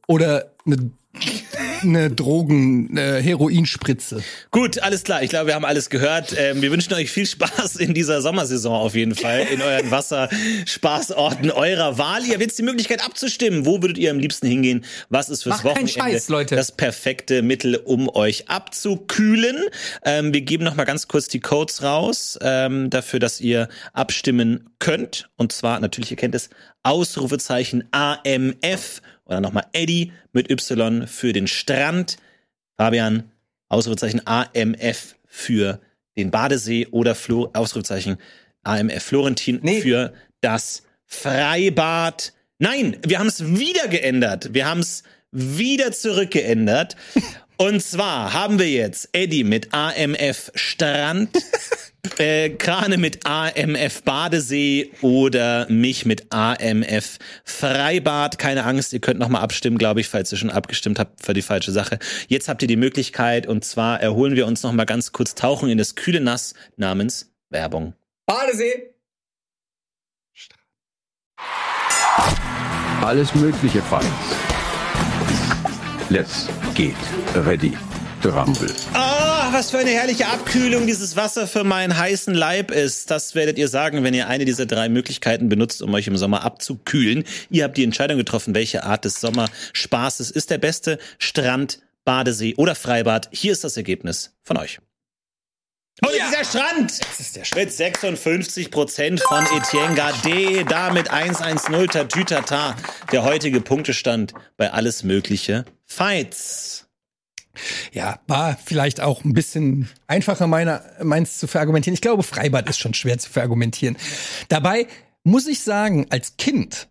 [0.07, 0.91] oder eine,
[1.83, 4.23] eine Drogen, eine Heroinspritze.
[4.51, 5.23] Gut, alles klar.
[5.23, 6.35] Ich glaube, wir haben alles gehört.
[6.37, 11.51] Ähm, wir wünschen euch viel Spaß in dieser Sommersaison auf jeden Fall, in euren Wasserspaßorten
[11.51, 12.25] eurer Wahl.
[12.25, 13.67] Ihr habt jetzt die Möglichkeit abzustimmen.
[13.67, 14.85] Wo würdet ihr am liebsten hingehen?
[15.09, 16.57] Was ist fürs Macht Wochenende Scheiß, Leute.
[16.57, 19.65] das perfekte Mittel, um euch abzukühlen?
[20.05, 24.71] Ähm, wir geben noch mal ganz kurz die Codes raus ähm, dafür, dass ihr abstimmen
[24.79, 25.29] könnt.
[25.37, 26.51] Und zwar, natürlich, ihr kennt es,
[26.83, 32.17] Ausrufezeichen AMF oder nochmal Eddie mit Y für den Strand.
[32.77, 33.31] Fabian,
[33.69, 35.81] Ausrufezeichen AMF für
[36.17, 38.17] den Badesee oder Flo Ausrufezeichen
[38.65, 39.81] AMF Florentin Nee.
[39.81, 42.33] für das Freibad.
[42.59, 44.53] Nein, wir haben es wieder geändert.
[44.53, 46.97] Wir haben es wieder zurückgeändert.
[47.57, 51.31] Und zwar haben wir jetzt Eddie mit AMF Strand,
[52.19, 58.39] äh, Krane mit AMF Badesee oder mich mit AMF Freibad.
[58.39, 61.43] Keine Angst, ihr könnt nochmal abstimmen, glaube ich, falls ihr schon abgestimmt habt für die
[61.43, 61.99] falsche Sache.
[62.29, 65.79] Jetzt habt ihr die Möglichkeit und zwar erholen wir uns nochmal ganz kurz tauchen in
[65.79, 67.95] das kühle Nass namens Werbung.
[68.27, 68.95] Badesee.
[73.03, 74.07] Alles mögliche Fights.
[76.11, 76.97] Let's get
[77.35, 77.77] ready
[78.23, 78.75] to rumble.
[78.95, 83.11] Ah, was für eine herrliche Abkühlung dieses Wasser für meinen heißen Leib ist.
[83.11, 86.45] Das werdet ihr sagen, wenn ihr eine dieser drei Möglichkeiten benutzt, um euch im Sommer
[86.45, 87.25] abzukühlen.
[87.51, 90.99] Ihr habt die Entscheidung getroffen, welche Art des Sommerspaßes ist der beste.
[91.19, 93.29] Strand, Badesee oder Freibad.
[93.33, 94.81] Hier ist das Ergebnis von euch.
[96.01, 97.01] Und dieser Strand
[97.57, 102.77] mit 56 Prozent von Etienne Gade, damit 1-1-0 Tatütata.
[103.13, 106.88] Der heutige Punktestand bei alles mögliche Fights.
[107.93, 111.95] Ja, war vielleicht auch ein bisschen einfacher meiner, meins zu verargumentieren.
[111.95, 113.97] Ich glaube, Freibad ist schon schwer zu verargumentieren.
[114.49, 114.87] Dabei
[115.25, 116.89] muss ich sagen, als Kind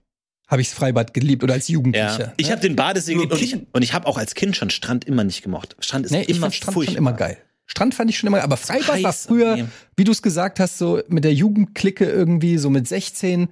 [0.47, 2.20] habe ich das Freibad geliebt oder als Jugendlicher.
[2.20, 2.34] Ja.
[2.38, 2.51] Ich ne?
[2.53, 5.24] habe den Badesee geliebt und ich, und ich habe auch als Kind schon Strand immer
[5.24, 5.76] nicht gemocht.
[5.80, 6.93] Strand ist nee, ich immer fand Strand furchtbar.
[6.93, 7.38] schon immer geil.
[7.65, 11.01] Strand fand ich schon immer, aber Freibad war früher, wie du es gesagt hast, so
[11.09, 13.49] mit der Jugendklicke irgendwie, so mit 16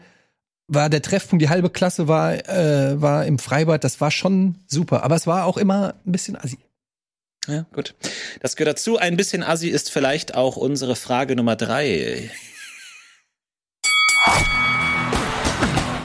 [0.68, 5.04] war der Treffpunkt, die halbe Klasse war, äh, war im Freibad, das war schon super,
[5.04, 6.58] aber es war auch immer ein bisschen assi.
[7.48, 7.94] Ja, gut.
[8.42, 8.98] Das gehört dazu.
[8.98, 12.30] Ein bisschen Assi ist vielleicht auch unsere Frage Nummer drei.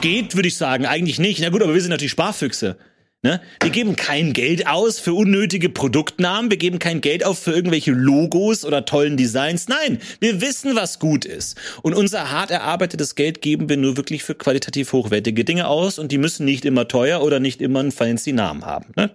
[0.01, 1.41] Geht, würde ich sagen, eigentlich nicht.
[1.41, 2.77] Na gut, aber wir sind natürlich Sparfüchse.
[3.23, 3.39] Ne?
[3.61, 7.91] Wir geben kein Geld aus für unnötige Produktnamen, wir geben kein Geld auf für irgendwelche
[7.91, 9.67] Logos oder tollen Designs.
[9.67, 11.55] Nein, wir wissen, was gut ist.
[11.83, 16.11] Und unser hart erarbeitetes Geld geben wir nur wirklich für qualitativ hochwertige Dinge aus und
[16.11, 18.91] die müssen nicht immer teuer oder nicht immer einen fancy Namen haben.
[18.95, 19.11] Ne?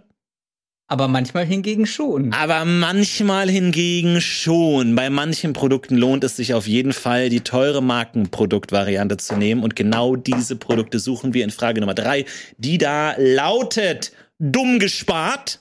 [0.88, 2.32] Aber manchmal hingegen schon.
[2.32, 4.94] Aber manchmal hingegen schon.
[4.94, 9.64] Bei manchen Produkten lohnt es sich auf jeden Fall, die teure Markenproduktvariante zu nehmen.
[9.64, 12.24] Und genau diese Produkte suchen wir in Frage Nummer drei,
[12.58, 15.60] die da lautet, dumm gespart.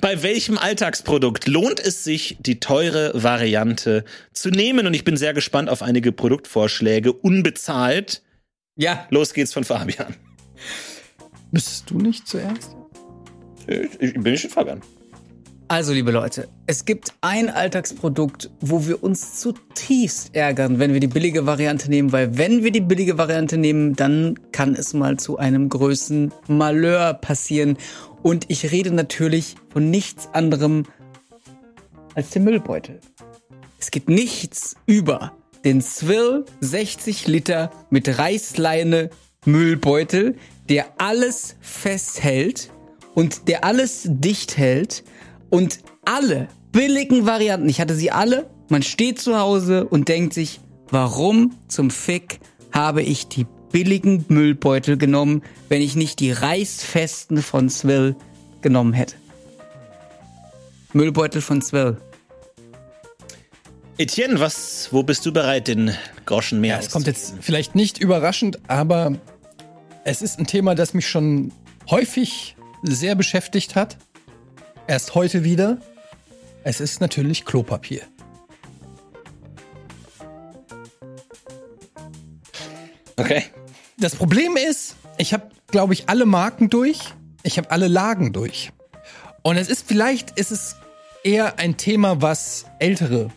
[0.00, 4.86] Bei welchem Alltagsprodukt lohnt es sich, die teure Variante zu nehmen?
[4.86, 8.22] Und ich bin sehr gespannt auf einige Produktvorschläge, unbezahlt.
[8.74, 10.14] Ja, Los geht's von Fabian.
[11.50, 12.78] Müsstest du nicht zuerst?
[13.68, 14.80] Ich, bin schon Fabian.
[15.70, 21.08] Also, liebe Leute, es gibt ein Alltagsprodukt, wo wir uns zutiefst ärgern, wenn wir die
[21.08, 25.36] billige Variante nehmen, weil wenn wir die billige Variante nehmen, dann kann es mal zu
[25.36, 27.76] einem größten Malheur passieren.
[28.22, 30.84] Und ich rede natürlich von nichts anderem
[32.14, 33.00] als dem Müllbeutel.
[33.78, 35.32] Es geht nichts über
[35.66, 39.10] den Swill 60 Liter mit Reißleine
[39.44, 40.36] Müllbeutel,
[40.70, 42.70] der alles festhält
[43.18, 45.02] und der alles dicht hält
[45.50, 50.60] und alle billigen Varianten, ich hatte sie alle, man steht zu Hause und denkt sich,
[50.88, 52.38] warum zum Fick
[52.70, 58.14] habe ich die billigen Müllbeutel genommen, wenn ich nicht die reißfesten von Swill
[58.60, 59.16] genommen hätte.
[60.92, 61.96] Müllbeutel von Swill.
[63.96, 65.92] Etienne, was, wo bist du bereit, den
[66.24, 69.16] Groschen mehr Ja, es kommt jetzt vielleicht nicht überraschend, aber
[70.04, 71.50] es ist ein Thema, das mich schon
[71.90, 73.96] häufig sehr beschäftigt hat.
[74.86, 75.78] Erst heute wieder.
[76.64, 78.02] Es ist natürlich Klopapier.
[83.16, 83.44] Okay.
[83.98, 86.98] Das Problem ist, ich habe, glaube ich, alle Marken durch.
[87.42, 88.70] Ich habe alle Lagen durch.
[89.42, 90.76] Und es ist vielleicht, ist es
[91.24, 93.30] eher ein Thema, was ältere,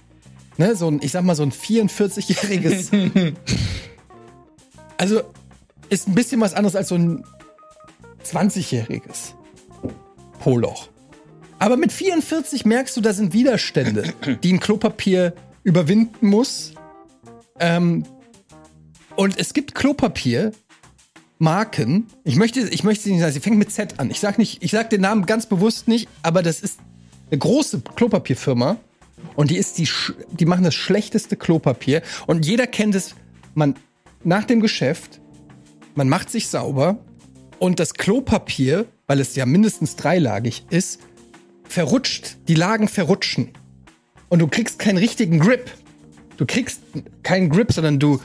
[0.58, 2.92] ne, so ein, ich sag mal, so ein 44-jähriges.
[4.98, 5.22] also
[5.90, 7.24] ist ein bisschen was anderes als so ein
[8.26, 9.34] 20-jähriges
[10.40, 10.90] Poloch.
[11.60, 14.14] Aber mit 44 merkst du, da sind Widerstände,
[14.44, 16.74] die ein Klopapier überwinden muss.
[17.60, 18.06] Ähm,
[19.16, 20.54] und es gibt Klopapier,
[21.38, 22.08] Marken.
[22.24, 24.12] Ich möchte, ich möchte sie nicht sagen, sie fängt mit Z an.
[24.12, 24.38] Ich sag
[24.72, 26.80] sag den Namen ganz bewusst nicht, aber das ist
[27.30, 28.78] eine große Klopapierfirma
[29.36, 29.90] und die ist die,
[30.32, 33.16] die machen das schlechteste Klopapier und jeder kennt es.
[33.54, 33.76] Man
[34.24, 35.20] nach dem Geschäft,
[35.96, 37.00] man macht sich sauber
[37.62, 41.00] und das Klopapier, weil es ja mindestens dreilagig ist,
[41.64, 42.38] verrutscht.
[42.48, 43.52] Die Lagen verrutschen
[44.30, 45.70] und du kriegst keinen richtigen Grip.
[46.38, 46.82] Du kriegst
[47.22, 48.20] keinen Grip, sondern du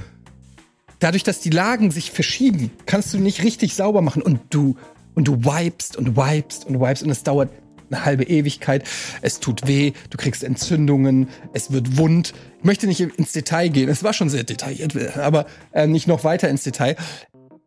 [1.01, 4.77] dadurch, dass die Lagen sich verschieben, kannst du nicht richtig sauber machen und du
[5.15, 7.51] und du wipest und wipest und wipest und es dauert
[7.91, 8.85] eine halbe Ewigkeit.
[9.21, 12.33] Es tut weh, du kriegst Entzündungen, es wird wund.
[12.61, 16.25] Ich möchte nicht ins Detail gehen, es war schon sehr detailliert, aber äh, nicht noch
[16.25, 16.97] weiter ins Detail.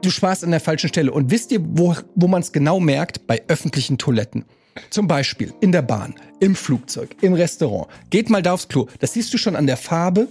[0.02, 1.12] Du sparst an der falschen Stelle.
[1.12, 3.28] Und wisst ihr, wo, wo man es genau merkt?
[3.28, 4.46] Bei öffentlichen Toiletten.
[4.90, 7.88] Zum Beispiel in der Bahn, im Flugzeug, im Restaurant.
[8.10, 8.88] Geht mal da aufs Klo.
[9.00, 10.30] Das siehst du schon an der Farbe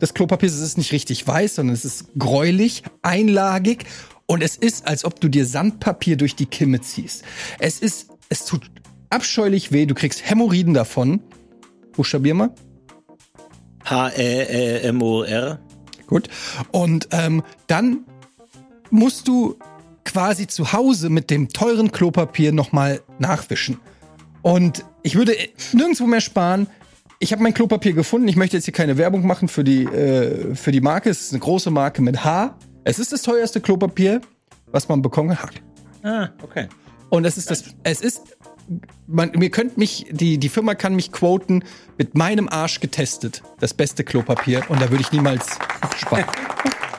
[0.00, 0.54] des Klopapiers.
[0.54, 3.84] Es ist nicht richtig weiß, sondern es ist gräulich, einlagig.
[4.24, 7.22] Und es ist, als ob du dir Sandpapier durch die Kimme ziehst.
[7.58, 8.70] Es ist, es tut
[9.10, 9.84] abscheulich weh.
[9.84, 11.20] Du kriegst Hämorrhoiden davon.
[11.92, 12.54] Buchstabier mal.
[13.84, 15.60] H-E-M-O-R.
[16.06, 16.28] Gut.
[16.70, 18.06] Und ähm, dann
[18.90, 19.56] musst du
[20.04, 23.78] quasi zu Hause mit dem teuren Klopapier nochmal nachwischen.
[24.42, 25.34] Und ich würde
[25.72, 26.66] nirgendwo mehr sparen.
[27.18, 28.28] Ich habe mein Klopapier gefunden.
[28.28, 31.10] Ich möchte jetzt hier keine Werbung machen für die, äh, für die Marke.
[31.10, 32.56] Es ist eine große Marke mit H.
[32.84, 34.20] Es ist das teuerste Klopapier,
[34.72, 35.52] was man bekommen hat.
[36.02, 36.68] Ah, okay.
[37.10, 38.22] Und es ist das, es ist,
[39.06, 41.62] man, ihr könnt mich, die, die Firma kann mich quoten,
[41.98, 43.42] mit meinem Arsch getestet.
[43.58, 44.62] Das beste Klopapier.
[44.68, 45.58] Und da würde ich niemals
[45.98, 46.24] sparen.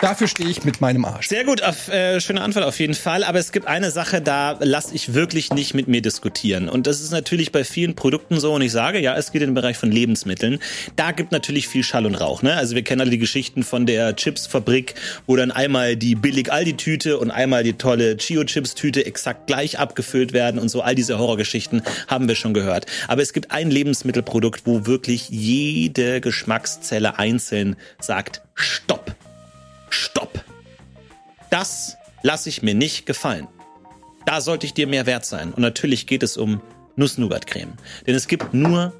[0.00, 1.28] Dafür stehe ich mit meinem Arsch.
[1.28, 3.24] Sehr gut, auf, äh, schöne Antwort auf jeden Fall.
[3.24, 6.68] Aber es gibt eine Sache, da lasse ich wirklich nicht mit mir diskutieren.
[6.68, 8.54] Und das ist natürlich bei vielen Produkten so.
[8.54, 10.60] Und ich sage, ja, es geht in den Bereich von Lebensmitteln.
[10.94, 12.42] Da gibt natürlich viel Schall und Rauch.
[12.42, 12.54] Ne?
[12.54, 14.94] Also wir kennen alle die Geschichten von der Chipsfabrik,
[15.26, 20.60] wo dann einmal die billig Aldi-Tüte und einmal die tolle Chio-Chips-Tüte exakt gleich abgefüllt werden
[20.60, 20.80] und so.
[20.80, 22.86] All diese Horrorgeschichten haben wir schon gehört.
[23.08, 29.16] Aber es gibt ein Lebensmittelprodukt, wo wirklich jede Geschmackszelle einzeln sagt, stopp.
[29.90, 30.44] Stopp.
[31.50, 33.48] Das lasse ich mir nicht gefallen.
[34.26, 35.52] Da sollte ich dir mehr wert sein.
[35.52, 36.60] Und natürlich geht es um
[36.96, 37.72] Nuss-Nougat-Creme.
[38.06, 38.92] Denn es gibt nur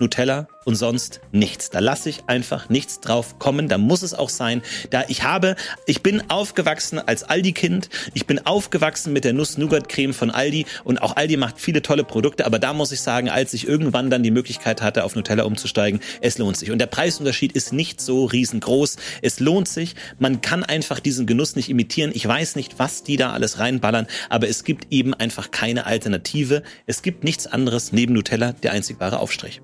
[0.00, 1.70] Nutella und sonst nichts.
[1.70, 3.68] Da lasse ich einfach nichts drauf kommen.
[3.68, 4.62] Da muss es auch sein.
[4.90, 5.54] Da ich habe,
[5.86, 7.88] ich bin aufgewachsen als Aldi-Kind.
[8.14, 10.66] Ich bin aufgewachsen mit der Nuss-Nougat-Creme von Aldi.
[10.82, 12.46] Und auch Aldi macht viele tolle Produkte.
[12.46, 16.00] Aber da muss ich sagen, als ich irgendwann dann die Möglichkeit hatte, auf Nutella umzusteigen,
[16.20, 16.70] es lohnt sich.
[16.72, 18.96] Und der Preisunterschied ist nicht so riesengroß.
[19.22, 19.94] Es lohnt sich.
[20.18, 22.10] Man kann einfach diesen Genuss nicht imitieren.
[22.12, 24.08] Ich weiß nicht, was die da alles reinballern.
[24.30, 26.64] Aber es gibt eben einfach keine Alternative.
[26.86, 29.60] Es gibt nichts anderes neben Nutella, der einzig wahre Aufstrich.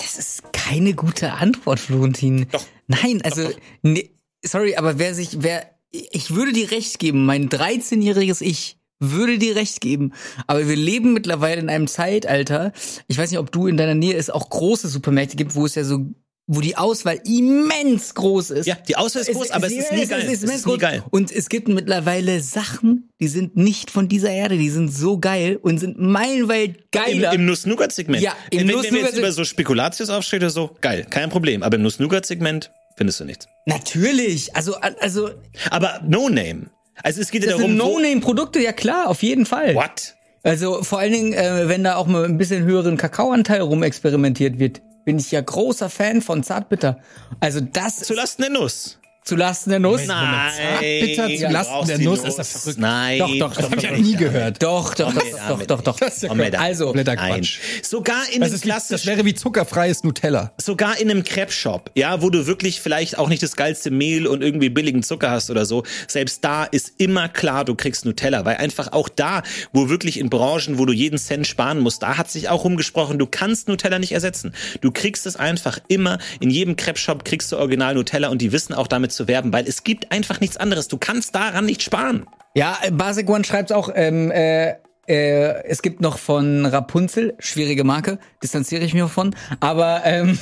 [0.00, 2.46] Das ist keine gute Antwort, Florentin.
[2.50, 2.64] Doch.
[2.86, 3.50] Nein, also,
[3.82, 4.10] Nee,
[4.42, 9.56] sorry, aber wer sich, wer, ich würde dir recht geben, mein 13-jähriges Ich würde dir
[9.56, 10.12] recht geben.
[10.46, 12.72] Aber wir leben mittlerweile in einem Zeitalter,
[13.08, 15.74] ich weiß nicht, ob du in deiner Nähe es auch große Supermärkte gibt, wo es
[15.74, 16.06] ja so,
[16.52, 18.66] wo die Auswahl immens groß ist.
[18.66, 20.24] Ja, die Auswahl ist groß, aber es ist nie geil.
[20.26, 20.78] Es immens ist nie groß.
[20.80, 21.02] geil.
[21.10, 25.58] Und es gibt mittlerweile Sachen, die sind nicht von dieser Erde, die sind so geil
[25.62, 27.32] und sind meilenweit Im, geiler.
[27.34, 28.20] im Nuss-Nougat-Segment.
[28.20, 31.30] Ja, im wenn, wenn wir jetzt Nuss-Nougat- über so Spekulatius aufsteht oder so, geil, kein
[31.30, 31.62] Problem.
[31.62, 33.46] Aber im Nuss-Nougat-Segment findest du nichts.
[33.66, 35.30] Natürlich, also, also,
[35.70, 36.66] Aber No Name.
[37.02, 39.74] Also es geht ja darum, No-Name-Produkte, ja klar, auf jeden Fall.
[39.76, 40.16] what?
[40.42, 44.82] Also vor allen Dingen, äh, wenn da auch mal ein bisschen höheren Kakaoanteil rumexperimentiert wird,
[45.04, 46.98] bin ich ja großer Fan von Zartbitter.
[47.40, 48.99] Also das Zulasten der Nuss.
[49.24, 50.06] Zulasten der Nuss.
[50.06, 50.52] Nein.
[50.56, 52.78] Zartbitter du zulasten brauchst der Nuss, ist das verrückt.
[52.78, 53.18] Nein.
[53.18, 54.62] Doch, doch, Das habe ich nie gehört.
[54.62, 56.00] Doch, doch, doch, doch, doch, doch.
[56.00, 56.30] Das ist ja.
[56.58, 57.46] Also, Nein.
[57.82, 60.52] Sogar in Das, einem ist wie, das klassischen wäre wie zuckerfreies Nutella.
[60.60, 64.42] sogar in einem Crepe-Shop, ja, wo du wirklich vielleicht auch nicht das geilste Mehl und
[64.42, 68.56] irgendwie billigen Zucker hast oder so, selbst da ist immer klar, du kriegst Nutella, weil
[68.56, 69.42] einfach auch da,
[69.72, 73.18] wo wirklich in Branchen, wo du jeden Cent sparen musst, da hat sich auch rumgesprochen,
[73.18, 74.54] du kannst Nutella nicht ersetzen.
[74.80, 78.74] Du kriegst es einfach immer, in jedem Crepe-Shop kriegst du Original Nutella und die wissen
[78.74, 80.88] auch damit damit zu werben, weil es gibt einfach nichts anderes.
[80.88, 82.26] Du kannst daran nicht sparen.
[82.54, 84.74] Ja, äh, Basic One schreibt auch, ähm, äh,
[85.06, 90.38] äh, es gibt noch von Rapunzel, schwierige Marke, distanziere ich mich von, aber ähm,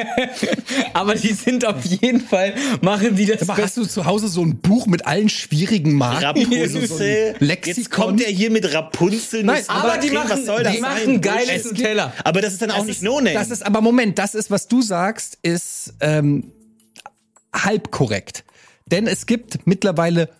[0.92, 4.42] aber die sind auf jeden Fall, machen die das Aber hast du zu Hause so
[4.42, 6.24] ein Buch mit allen schwierigen Marken?
[6.24, 6.86] Rapunzel.
[6.86, 7.44] So?
[7.44, 9.44] Jetzt kommt er hier mit Rapunzel.
[9.44, 11.20] Nein, aber die machen, was soll das die machen sein?
[11.20, 11.64] geiles.
[11.64, 12.12] Nutella.
[12.24, 13.32] Aber das ist dann auch nicht No-Name.
[13.32, 16.52] Das ist aber Moment, das ist, was du sagst, ist ähm,
[17.52, 18.44] halb korrekt.
[18.86, 20.30] Denn es gibt mittlerweile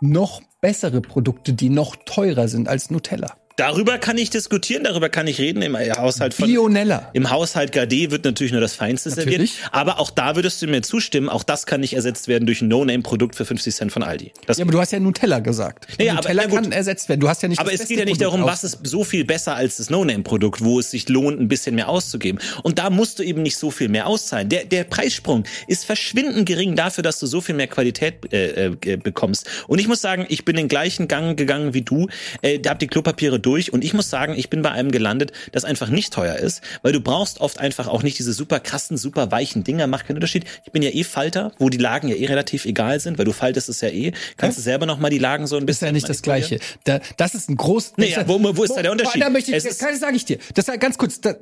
[0.00, 3.36] noch bessere Produkte, die noch teurer sind als Nutella.
[3.56, 6.48] Darüber kann ich diskutieren, darüber kann ich reden im Haushalt von.
[6.48, 7.10] Bionella.
[7.12, 9.52] Im Haushalt Gade wird natürlich nur das Feinste Natürlich.
[9.52, 9.68] serviert.
[9.72, 12.68] Aber auch da würdest du mir zustimmen, auch das kann nicht ersetzt werden durch ein
[12.68, 14.32] No-Name-Produkt für 50 Cent von Aldi.
[14.46, 15.86] Das Ja, aber du hast ja Nutella gesagt.
[15.98, 16.62] Und Ja, aber- Nutella gut.
[16.62, 17.20] kann ersetzt werden.
[17.20, 19.24] Du hast ja nicht Aber es geht ja nicht Produkt darum, was ist so viel
[19.24, 22.40] besser als das No-Name-Produkt, wo es sich lohnt, ein bisschen mehr auszugeben.
[22.62, 24.48] Und da musst du eben nicht so viel mehr auszahlen.
[24.48, 28.96] Der, der Preissprung ist verschwindend gering dafür, dass du so viel mehr Qualität äh, äh,
[28.96, 29.46] bekommst.
[29.68, 32.08] Und ich muss sagen, ich bin den gleichen Gang gegangen wie du.
[32.40, 33.72] Äh, da habt die Klopapiere durch.
[33.72, 36.92] Und ich muss sagen, ich bin bei einem gelandet, das einfach nicht teuer ist, weil
[36.92, 39.86] du brauchst oft einfach auch nicht diese super krassen, super weichen Dinger.
[39.86, 40.44] Macht keinen Unterschied.
[40.64, 43.32] Ich bin ja eh Falter, wo die Lagen ja eh relativ egal sind, weil du
[43.32, 44.12] faltest es ja eh.
[44.36, 46.22] Kannst du selber noch mal die Lagen so ein ist bisschen ja nicht das.
[46.22, 46.58] Gleiche.
[46.84, 47.94] Da, das ist ein groß.
[47.96, 49.20] Nee, das ja, wo- wo ist da der Unterschied?
[49.22, 50.38] Da möchte ich, Es ist- das sage ich dir.
[50.54, 51.20] Das ist ganz kurz.
[51.20, 51.34] Da,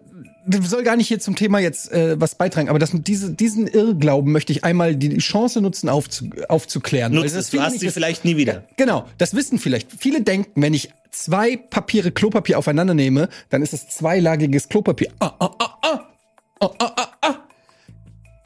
[0.63, 4.33] soll gar nicht hier zum Thema jetzt äh, was beitragen, aber das, diese, diesen Irrglauben
[4.33, 7.13] möchte ich einmal die Chance nutzen, aufzu, aufzuklären.
[7.13, 8.65] Nutzt das es, du hast sie vielleicht nie wieder.
[8.77, 9.91] Genau, das wissen vielleicht.
[9.93, 15.13] Viele denken, wenn ich zwei Papiere Klopapier aufeinander nehme, dann ist es zweilagiges Klopapier.
[15.19, 16.07] Ah, ah, ah, ah.
[16.63, 17.37] Ah, ah, ah, ah.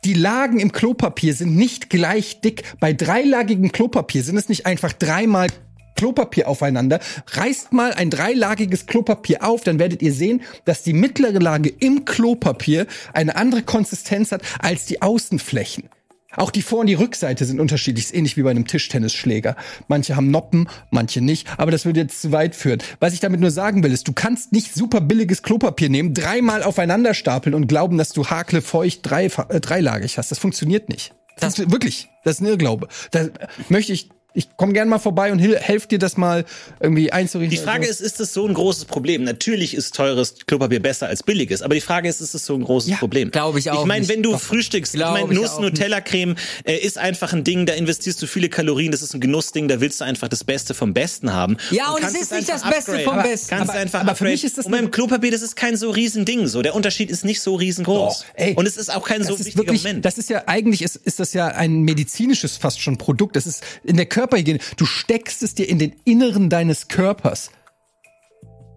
[0.05, 2.62] Die Lagen im Klopapier sind nicht gleich dick.
[2.78, 5.49] Bei dreilagigem Klopapier sind es nicht einfach dreimal
[5.95, 7.01] Klopapier aufeinander.
[7.32, 12.05] Reißt mal ein dreilagiges Klopapier auf, dann werdet ihr sehen, dass die mittlere Lage im
[12.05, 15.88] Klopapier eine andere Konsistenz hat als die Außenflächen.
[16.36, 19.55] Auch die Vor- und die Rückseite sind unterschiedlich, ist ähnlich wie bei einem Tischtennisschläger.
[19.86, 22.82] Manche haben Noppen, manche nicht, aber das würde jetzt zu weit führen.
[22.99, 26.64] Was ich damit nur sagen will, ist, du kannst nicht super billiges Klopapier nehmen, dreimal
[26.64, 30.32] aufeinander stapeln und glauben, dass du Hakle feucht drei, äh, dreilagig hast.
[30.32, 31.14] Das funktioniert nicht.
[31.38, 32.88] Das Funktio- wirklich, das ist ein Irrglaube.
[33.12, 33.28] Da
[33.68, 36.45] möchte ich, ich komme gern mal vorbei und hil- helf dir das mal
[36.80, 37.57] irgendwie einzurichten.
[37.57, 39.22] Die Frage ist, ist das so ein großes Problem?
[39.24, 42.64] Natürlich ist teures Klopapier besser als billiges, aber die Frage ist, ist es so ein
[42.64, 43.30] großes Ja, Problem?
[43.30, 44.41] glaub ich auch Ich meine, wenn du Doch.
[44.41, 48.49] frühstückst, ich meine, Nuss Nutella Creme äh, ist einfach ein Ding, da investierst du viele
[48.49, 51.57] Kalorien, das ist ein Genussding, da willst du einfach das Beste vom Besten haben.
[51.70, 53.05] Ja, Du und es ist nicht das Beste upgraden.
[53.05, 53.49] vom Besten.
[53.51, 55.91] Kannst Aber- einfach aber für mich ist das Und beim Klopapier, das ist kein so
[55.91, 56.61] riesen Ding, so.
[56.61, 58.18] Der Unterschied ist nicht so riesengroß.
[58.20, 60.05] Doch, ey, und es ist auch kein das so wichtiger wirklich, Moment.
[60.05, 63.37] Das ist ja eigentlich ist, ist das ja ein medizinisches fast schon Produkt.
[63.37, 64.58] Das ist in der Körperhygiene.
[64.76, 67.50] Du steckst es dir in den Inneren deines Körpers.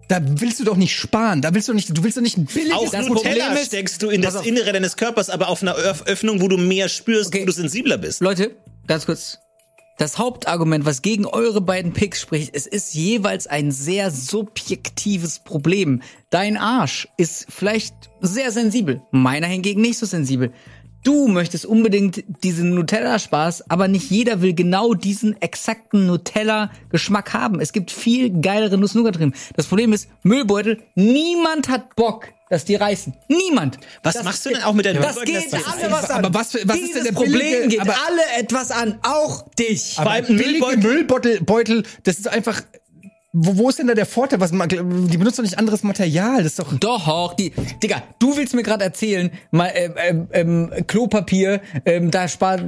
[0.08, 1.42] Da willst du doch nicht sparen.
[1.42, 1.96] Da willst du nicht.
[1.96, 4.44] Du willst doch nicht ein billiges auch das Nutella Problem ist- steckst du in das.
[4.46, 7.42] Innere deines Körpers, aber auf einer Öff- Öffnung, wo du mehr spürst, Okay.
[7.42, 8.20] wo du sensibler bist.
[8.20, 9.38] Leute, ganz kurz.
[9.98, 16.02] Das Hauptargument, was gegen eure beiden Picks spricht, es ist jeweils ein sehr subjektives Problem.
[16.30, 20.52] Dein Arsch ist vielleicht sehr sensibel, meiner hingegen nicht so sensibel.
[21.08, 27.60] Du möchtest unbedingt diesen Nutella-Spaß, aber nicht jeder will genau diesen exakten Nutella-Geschmack haben.
[27.60, 32.66] Es gibt viel geilere nuss nougat creme Das Problem ist, Müllbeutel, niemand hat Bock, dass
[32.66, 33.14] die reißen.
[33.28, 33.78] Niemand.
[34.02, 35.40] Was das, machst du denn auch mit deinem Das Müllbeutel?
[35.44, 36.24] geht Das alle was an.
[36.26, 39.48] aber was für- was ist denn der Problem billige- geht aber- alle etwas an, auch
[39.58, 39.94] dich.
[39.96, 42.60] Aber billige Müllbeutel- Müllbeutel, Beutel, das ist einfach.
[43.40, 44.40] Wo, wo ist denn da der Vorteil?
[44.40, 46.38] Was, man- die benutzen doch nicht anderes Material.
[46.38, 46.72] Das ist doch.
[46.78, 52.26] Doch, die, Digga, du willst mir gerade erzählen, mal, ähm, ähm, ähm, Klopapier, ähm, da
[52.26, 52.62] spart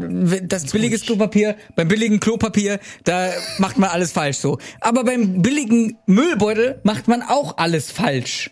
[0.44, 4.58] das billiges Klopapier, beim billigen Klopapier, da macht man alles falsch so.
[4.80, 8.50] Aber beim billigen Müllbeutel macht man auch alles falsch.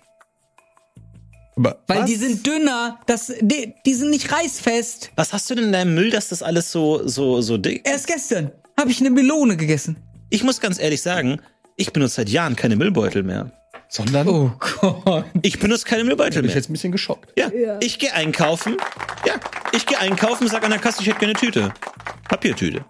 [1.56, 2.06] Aber Weil was?
[2.06, 5.10] die sind dünner, das, die, die sind nicht reißfest.
[5.16, 7.86] Was hast du denn in deinem Müll, dass das alles so, so, so dick?
[7.86, 9.96] Erst gestern habe ich eine Melone gegessen.
[10.30, 11.40] Ich muss ganz ehrlich sagen,
[11.78, 13.50] ich benutze seit Jahren keine Müllbeutel mehr.
[13.88, 14.28] Sondern.
[14.28, 15.24] Oh Gott.
[15.40, 16.56] Ich benutze keine Müllbeutel bin ich mehr.
[16.56, 17.32] jetzt ein bisschen geschockt.
[17.38, 17.50] Ja,
[17.80, 18.76] ich gehe einkaufen.
[19.26, 19.34] Ja,
[19.72, 21.72] ich gehe einkaufen, sag an der Kasse, ich hätte gerne eine Tüte.
[22.28, 22.84] Papiertüte.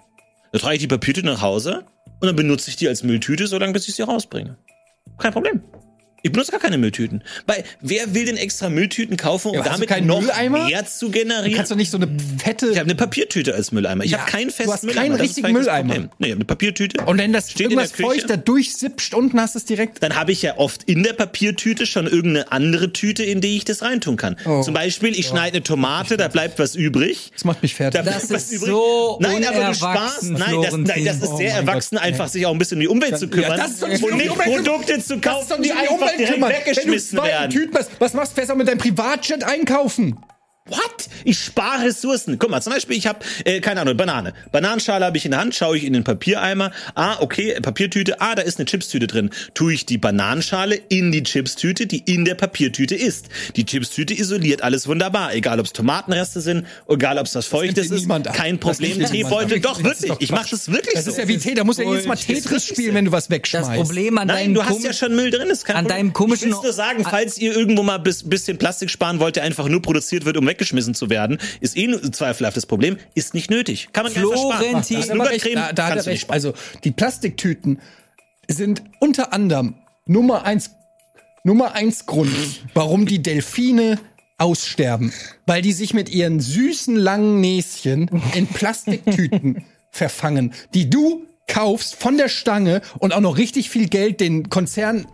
[0.51, 1.85] Dann trage ich die Papiertüte nach Hause
[2.21, 4.57] und dann benutze ich die als Mülltüte, solange bis ich sie rausbringe.
[5.19, 5.63] Kein Problem.
[6.23, 7.23] Ich benutze gar keine Mülltüten.
[7.47, 10.67] Weil wer will denn extra Mülltüten kaufen, um Ja, hast du damit keinen noch Mülleimer?
[10.67, 11.55] mehr zu Du generieren?
[11.55, 12.09] kannst doch nicht so eine
[12.43, 12.67] fette.
[12.67, 14.05] ich habe eine Papiertüte als Mülleimer.
[14.05, 15.03] Ich Ja, habe keinen du festen hast Mülleimer.
[15.03, 15.95] keinen Das richtigen das Mülleimer.
[15.95, 17.05] Nee, ich habe eine Papiertüte.
[17.05, 20.03] und wenn das steht irgendwas feucht da durchsippt unten hast du es direkt.
[20.03, 23.65] dann habe ich ja oft in der Papiertüte schon irgendeine andere Tüte, in die ich
[23.65, 24.37] das reintun kann.
[24.45, 24.63] Oh.
[24.63, 27.31] Zum Beispiel, ich schneide eine Tomate, da bleibt was übrig.
[27.35, 28.01] Das macht mich fertig.
[28.03, 30.23] Da Das bleibt was ist so Nein, aber du unerwachsen, sparst.
[30.25, 32.79] Nein, das, nein, das ist sehr Oh mein erwachsen, Gott, einfach sich auch ein bisschen
[32.79, 35.17] um die Umwelt zu kümmern das ist doch nicht und um nicht Produkte zu Das
[35.17, 36.51] ist kaufen, doch die nicht die einfach Umwelt direkt kümmern.
[36.51, 37.51] Wenn du weggeschmissen werden.
[37.51, 38.35] Tüten hast, was machst du?
[38.37, 40.17] Fährst auch mit deinem Privatjet einkaufen?
[40.69, 41.09] What?
[41.25, 42.39] Ich spare Ressourcen.
[42.39, 44.35] Guck mal, zum Beispiel, ich habe, äh, keine Ahnung, Banane.
[44.53, 46.71] Bananenschale habe ich in der Hand, schaue ich in den Papiereimer.
[46.95, 48.21] Ah, okay, Papiertüte.
[48.21, 49.31] Ah, da ist eine Chipstüte drin.
[49.55, 53.27] Tue ich die Bananenschale in die Chipstüte, die in der Papiertüte ist.
[53.57, 55.35] Die Chipstüte isoliert alles wunderbar.
[55.35, 58.09] Egal, ob es Tomatenreste sind, egal, ob es was Feuchtes ist.
[58.35, 59.05] Kein Problem.
[59.05, 59.61] Teebeutel.
[59.61, 60.11] Doch, wirklich.
[60.11, 61.11] doch Ich mache das wirklich Das so.
[61.13, 62.17] ist ja wie Tee, da muss ja jedes Mal.
[62.17, 63.69] Tetris spielen, wenn du was wegschmeißt.
[63.71, 65.49] Das Problem an Nein, deinem du hast ja schon Müll drin.
[65.49, 65.97] Ist kein an Problem.
[65.99, 69.37] deinem komischen- Ich will nur sagen, falls ihr irgendwo mal bis bisschen Plastik sparen wollt,
[69.37, 72.99] der einfach nur produziert wird, um weggeschmissen zu werden, ist eh ein zweifelhaftes Problem.
[73.15, 73.89] Ist nicht nötig.
[73.93, 74.83] Kann man nicht einfach sparen.
[74.83, 75.55] Florentin.
[75.55, 76.31] Da da, hat er nicht recht.
[76.31, 76.53] Also
[76.85, 77.81] die Plastiktüten
[78.49, 80.73] sind unter anderem Nummer eins,
[81.45, 82.35] Nummer eins Grund,
[82.75, 83.99] warum die Delfine
[84.39, 85.13] aussterben,
[85.47, 92.17] weil die sich mit ihren süßen langen Näschen in Plastiktüten verfangen, die du kaufst von
[92.17, 95.07] der Stange und auch noch richtig viel Geld den Konzern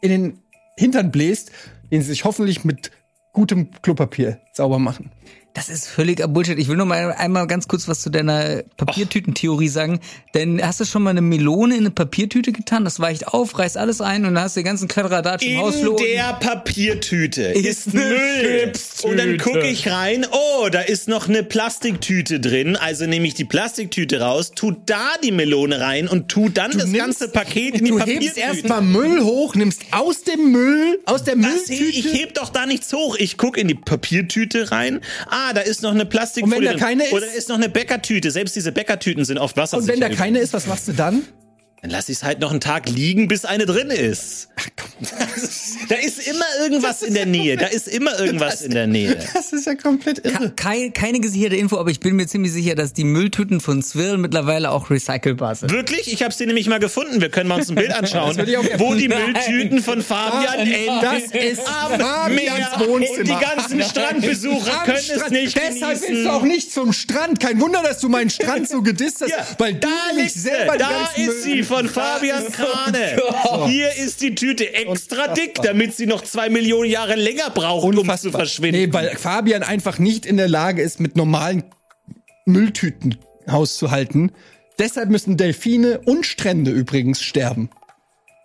[0.00, 0.38] in den
[0.78, 1.50] Hintern bläst,
[1.90, 2.90] den sie sich hoffentlich mit
[3.36, 5.10] gutem Klopapier sauber machen.
[5.56, 6.58] Das ist völliger Bullshit.
[6.58, 10.00] Ich will nur mal einmal ganz kurz was zu deiner Papiertütentheorie sagen.
[10.34, 12.84] Denn hast du schon mal eine Melone in eine Papiertüte getan?
[12.84, 15.58] Das weicht auf, reißt alles ein und dann hast du den ganzen Kladderadatsch im In
[15.58, 15.96] Hausflur.
[15.96, 18.72] der Papiertüte Ist ist eine Müll.
[19.04, 22.76] Und dann gucke ich rein, oh, da ist noch eine Plastiktüte drin.
[22.76, 26.84] Also nehme ich die Plastiktüte raus, tu da die Melone rein und tu dann das
[26.84, 28.40] nimmst- ganze Paket in die Du hebst Papiertüte.
[28.40, 31.72] erstmal Müll hoch, nimmst aus dem Müll, aus der Mülltüte.
[31.84, 33.16] ich heb doch da nichts hoch.
[33.18, 35.00] Ich guck in die Papiertüte rein.
[35.30, 36.80] Ah, da ist noch eine Plastikfolie Und wenn da drin.
[36.80, 37.12] keine ist?
[37.12, 38.30] Oder ist noch eine Bäckertüte.
[38.30, 39.92] Selbst diese Bäckertüten sind oft wassersicher.
[39.94, 41.22] Und wenn da keine ist, was machst du dann?
[41.86, 44.48] Dann lass ich es halt noch einen Tag liegen, bis eine drin ist.
[45.88, 47.56] da ist immer irgendwas in der Nähe.
[47.56, 49.16] Da ist immer irgendwas in der Nähe.
[49.34, 50.50] Das ist ja komplett irre.
[50.56, 54.18] Keine, keine gesicherte Info, aber ich bin mir ziemlich sicher, dass die Mülltüten von Swirl
[54.18, 55.70] mittlerweile auch recycelbar sind.
[55.70, 56.12] Wirklich?
[56.12, 57.20] Ich habe sie nämlich mal gefunden.
[57.20, 58.36] Wir können mal uns ein Bild anschauen,
[58.78, 59.06] wo die.
[59.06, 61.00] Mülltüten von Fabian enden.
[61.02, 62.66] Das ist Fabians.
[62.80, 63.18] Wohnzimmer.
[63.20, 65.30] Und die ganzen Strandbesucher Am können es Strand.
[65.30, 66.08] nicht Deshalb genießen.
[66.08, 67.38] willst du auch nicht zum Strand.
[67.38, 70.42] Kein Wunder, dass du meinen Strand so gedisst hast, Ja, weil da du liegt nicht
[70.42, 70.78] selber sie.
[70.78, 73.20] die Da ganzen ist Müll- sie von Fabian Krane.
[73.66, 78.16] Hier ist die Tüte extra dick, damit sie noch zwei Millionen Jahre länger braucht, um
[78.18, 78.80] zu verschwinden.
[78.80, 81.64] Nee, weil Fabian einfach nicht in der Lage ist, mit normalen
[82.46, 83.16] Mülltüten
[83.50, 84.32] hauszuhalten.
[84.78, 87.70] Deshalb müssen Delfine und Strände übrigens sterben.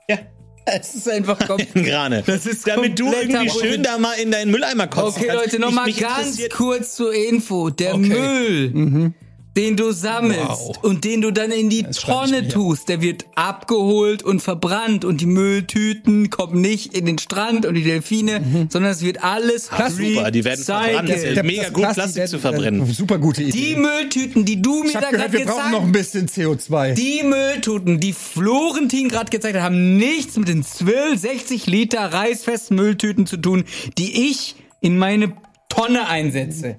[0.07, 0.17] ja.
[0.63, 1.73] Es ist einfach komplett.
[1.73, 2.23] Grane.
[2.23, 5.43] Das ist damit du irgendwie schön da mal in deinen Mülleimer kotzen Okay, kannst.
[5.45, 7.71] Leute, Ich- nochmal ganz kurz zur Info.
[7.71, 8.69] Der Okay.
[8.69, 9.13] Müll,
[9.57, 10.77] den du sammelst Wow.
[10.83, 15.19] und den du dann in die Das Tonne tust, der wird abgeholt und verbrannt und
[15.19, 19.89] die Mülltüten kommen nicht in den Strand und die Delfine, sondern es wird alles Ah,
[19.89, 21.09] super, die werden verbrannt.
[21.09, 22.85] Das ist mega gut, Plastik zu verbrennen.
[22.93, 23.51] Super gute Idee.
[23.51, 25.91] Die Mülltüten, die du mir ich da hab gehört, gerade wir brauchen gezeigt noch ein
[25.91, 26.93] bisschen CO2.
[26.93, 32.75] die Mülltüten, die Florentin gerade gezeigt hat, haben nichts mit den 12, 60 Liter reißfesten
[32.77, 33.65] Mülltüten zu tun,
[33.97, 35.33] die ich in meine
[35.69, 36.77] Tonne einsetze.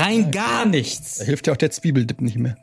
[0.00, 1.16] Rein gar nichts.
[1.18, 2.56] da hilft ja auch der Zwiebeldip nicht mehr.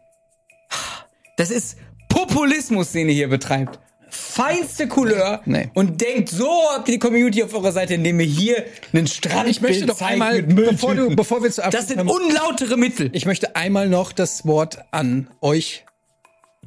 [1.38, 1.77] Das ist
[2.09, 3.79] Populismus, den ihr hier betreibt.
[4.09, 5.41] Feinste Couleur.
[5.45, 5.69] Nee.
[5.73, 9.49] Und denkt, so habt ihr die Community auf eurer Seite, indem ihr hier einen Strand
[9.49, 13.09] Ich möchte doch einmal, bevor, du, bevor wir zu Das sind unlautere Mittel.
[13.13, 15.85] ich möchte einmal noch das Wort an euch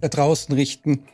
[0.01, 1.05] da draußen richten.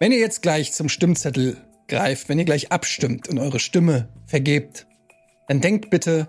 [0.00, 1.56] Wenn ihr jetzt gleich zum Stimmzettel
[1.88, 4.86] greift, wenn ihr gleich abstimmt und eure Stimme vergebt,
[5.48, 6.28] dann denkt bitte,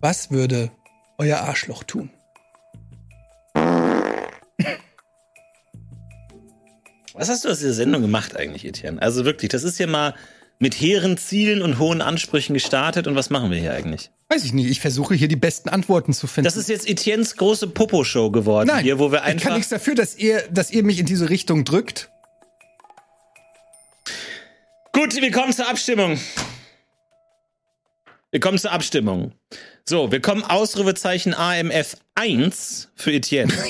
[0.00, 0.70] was würde
[1.18, 2.10] euer Arschloch tun?
[7.14, 9.02] Was hast du aus dieser Sendung gemacht eigentlich, Etienne?
[9.02, 10.14] Also wirklich, das ist ja mal
[10.60, 13.06] mit hehren Zielen und hohen Ansprüchen gestartet.
[13.06, 14.10] Und was machen wir hier eigentlich?
[14.28, 14.68] Weiß ich nicht.
[14.70, 16.44] Ich versuche hier die besten Antworten zu finden.
[16.44, 19.54] Das ist jetzt Etiennes große Popo-Show geworden Nein, hier, wo wir ich kann einfach.
[19.54, 22.10] nichts dafür, dass ihr, dass ihr mich in diese Richtung drückt.
[24.92, 26.18] Gut, wir kommen zur Abstimmung.
[28.30, 29.32] Wir kommen zur Abstimmung.
[29.88, 33.50] So, wir kommen Ausrufezeichen AMF 1 für Etienne.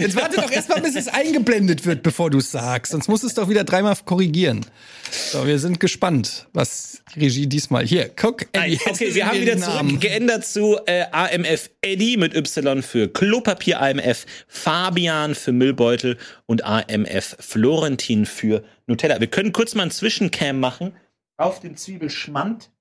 [0.00, 2.90] Jetzt warte doch erstmal, bis es eingeblendet wird, bevor du es sagst.
[2.90, 4.66] Sonst musst du es doch wieder dreimal korrigieren.
[5.12, 7.86] So, wir sind gespannt, was die Regie diesmal.
[7.86, 8.48] Hier, guck.
[8.52, 12.82] Nein, Eddie, jetzt okay, wir haben wieder zurück geändert zu äh, AMF Eddie mit Y
[12.82, 19.20] für Klopapier, AMF Fabian für Müllbeutel und AMF Florentin für Nutella.
[19.20, 20.96] Wir können kurz mal einen Zwischencam machen
[21.36, 21.76] auf den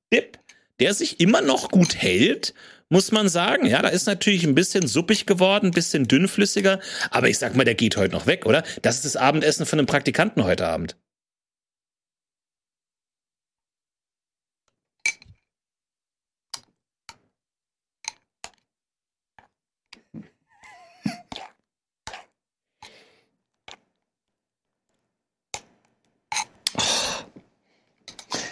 [0.09, 0.39] Zwiebelschmand-Dip,
[0.79, 2.53] der sich immer noch gut hält,
[2.89, 3.65] muss man sagen.
[3.65, 6.79] Ja, da ist natürlich ein bisschen suppig geworden, ein bisschen dünnflüssiger,
[7.11, 8.63] aber ich sag mal, der geht heute noch weg, oder?
[8.81, 10.95] Das ist das Abendessen von einem Praktikanten heute Abend.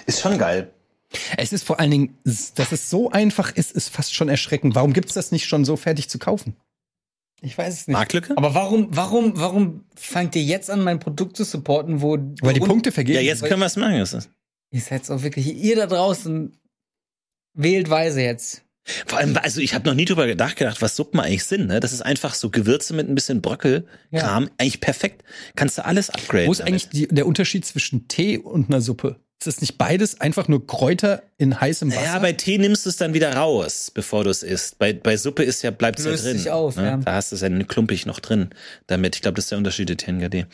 [0.05, 0.76] Ist schon geil.
[1.37, 4.75] Es ist vor allen Dingen, dass es so einfach ist, ist fast schon erschreckend.
[4.75, 6.55] Warum gibt's das nicht schon so fertig zu kaufen?
[7.41, 7.93] Ich weiß es nicht.
[7.93, 8.35] Marktlücke?
[8.37, 12.59] Aber warum, warum, warum fangt ihr jetzt an, mein Produkt zu supporten, wo Weil die
[12.59, 13.15] Punkte vergeben.
[13.17, 13.97] Ja, jetzt können wir es machen.
[13.99, 14.29] Das ist-
[14.71, 16.57] Ihr seid auch wirklich, ihr da draußen
[17.53, 18.63] wählt weise jetzt.
[19.05, 21.67] Vor allem, also ich habe noch nie drüber nachgedacht, was Suppen eigentlich sind.
[21.67, 21.79] Ne?
[21.81, 24.49] Das ist einfach so Gewürze mit ein bisschen Bröckelkram.
[24.57, 25.23] Eigentlich perfekt.
[25.55, 26.47] Kannst du alles upgraden.
[26.47, 26.69] Wo ist damit.
[26.71, 29.19] eigentlich die, der Unterschied zwischen Tee und einer Suppe?
[29.39, 32.03] Ist das nicht beides einfach nur Kräuter in heißem Wasser?
[32.03, 34.79] Ja, bei Tee nimmst du es dann wieder raus, bevor du es isst.
[34.79, 36.37] Bei, bei Suppe ist ja, bleibt's ja Löst drin.
[36.39, 36.85] sich auf, ne?
[36.85, 36.97] ja.
[36.97, 38.49] Da hast du es ja klumpig noch drin
[38.87, 39.15] damit.
[39.15, 40.47] Ich glaube, das ist der Unterschied der TNGD.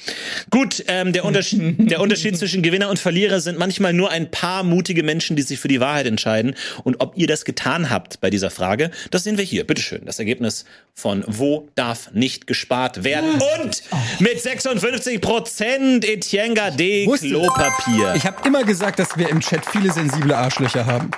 [0.49, 4.63] Gut, ähm, der, Unterschied, der Unterschied zwischen Gewinner und Verlierer sind manchmal nur ein paar
[4.63, 6.53] mutige Menschen, die sich für die Wahrheit entscheiden.
[6.83, 9.65] Und ob ihr das getan habt bei dieser Frage, das sehen wir hier.
[9.65, 13.41] Bitteschön, das Ergebnis von Wo darf nicht gespart werden?
[13.63, 13.81] Und
[14.19, 17.05] mit 56 Prozent Etienne Gade.
[17.05, 18.15] Klopapier.
[18.15, 21.11] Ich habe immer gesagt, dass wir im Chat viele sensible Arschlöcher haben.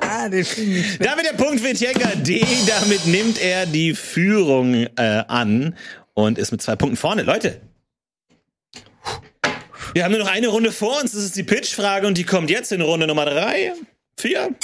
[0.00, 0.28] Ah.
[0.28, 2.44] Damit der Punkt für Tjenka D.
[2.66, 5.76] Damit nimmt er die Führung äh, an
[6.14, 7.22] und ist mit zwei Punkten vorne.
[7.22, 7.60] Leute,
[9.94, 11.12] wir haben nur noch eine Runde vor uns.
[11.12, 13.72] Das ist die Pitch-Frage und die kommt jetzt in Runde Nummer drei,
[14.18, 14.54] vier.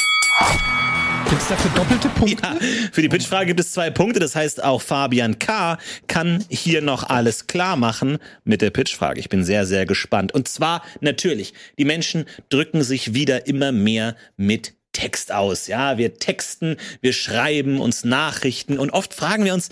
[1.29, 2.43] Gibt es dafür doppelte Punkte?
[2.43, 2.57] Ja,
[2.91, 4.18] für die Pitch-Frage gibt es zwei Punkte.
[4.18, 5.76] Das heißt, auch Fabian K.
[6.07, 9.20] kann hier noch alles klar machen mit der Pitch-Frage.
[9.20, 10.33] Ich bin sehr, sehr gespannt.
[10.33, 15.66] Und zwar natürlich, die Menschen drücken sich wieder immer mehr mit Text aus.
[15.66, 19.68] Ja, wir texten, wir schreiben uns Nachrichten und oft fragen wir uns,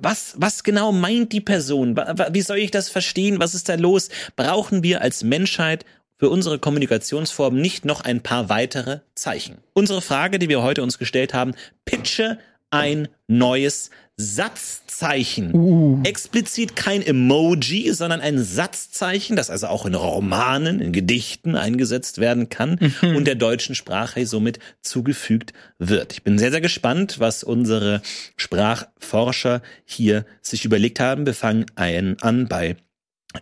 [0.00, 1.96] was, was genau meint die Person?
[1.96, 3.40] Wie soll ich das verstehen?
[3.40, 4.10] Was ist da los?
[4.36, 5.84] Brauchen wir als Menschheit
[6.18, 9.58] für unsere Kommunikationsform nicht noch ein paar weitere Zeichen.
[9.72, 11.54] Unsere Frage, die wir heute uns gestellt haben,
[11.84, 12.38] pitche
[12.70, 16.04] ein neues Satzzeichen.
[16.04, 22.48] Explizit kein Emoji, sondern ein Satzzeichen, das also auch in Romanen, in Gedichten eingesetzt werden
[22.48, 26.12] kann und der deutschen Sprache somit zugefügt wird.
[26.12, 28.02] Ich bin sehr, sehr gespannt, was unsere
[28.36, 31.24] Sprachforscher hier sich überlegt haben.
[31.24, 32.76] Wir fangen ein an bei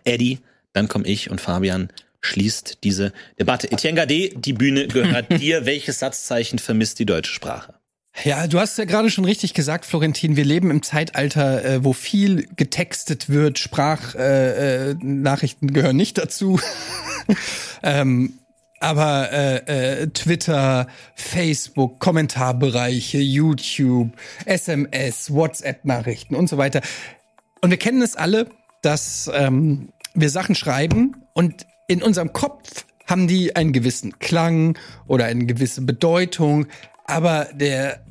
[0.03, 0.39] Eddie,
[0.73, 1.89] dann komme ich und Fabian
[2.27, 3.71] schließt diese Debatte.
[3.71, 5.65] Etienne Gade, die Bühne gehört dir.
[5.65, 7.73] Welches Satzzeichen vermisst die deutsche Sprache?
[8.23, 11.93] Ja, du hast ja gerade schon richtig gesagt, Florentin, wir leben im Zeitalter, äh, wo
[11.93, 13.59] viel getextet wird.
[13.59, 16.59] Sprachnachrichten äh, Nachrichten gehören nicht dazu.
[17.83, 18.33] ähm,
[18.79, 24.11] aber äh, äh, Twitter, Facebook, Kommentarbereiche, YouTube,
[24.45, 26.81] SMS, WhatsApp-Nachrichten und so weiter.
[27.61, 28.49] Und wir kennen es alle,
[28.81, 34.77] dass ähm, wir Sachen schreiben und in unserem Kopf haben die einen gewissen Klang
[35.07, 36.67] oder eine gewisse Bedeutung,
[37.05, 38.03] aber der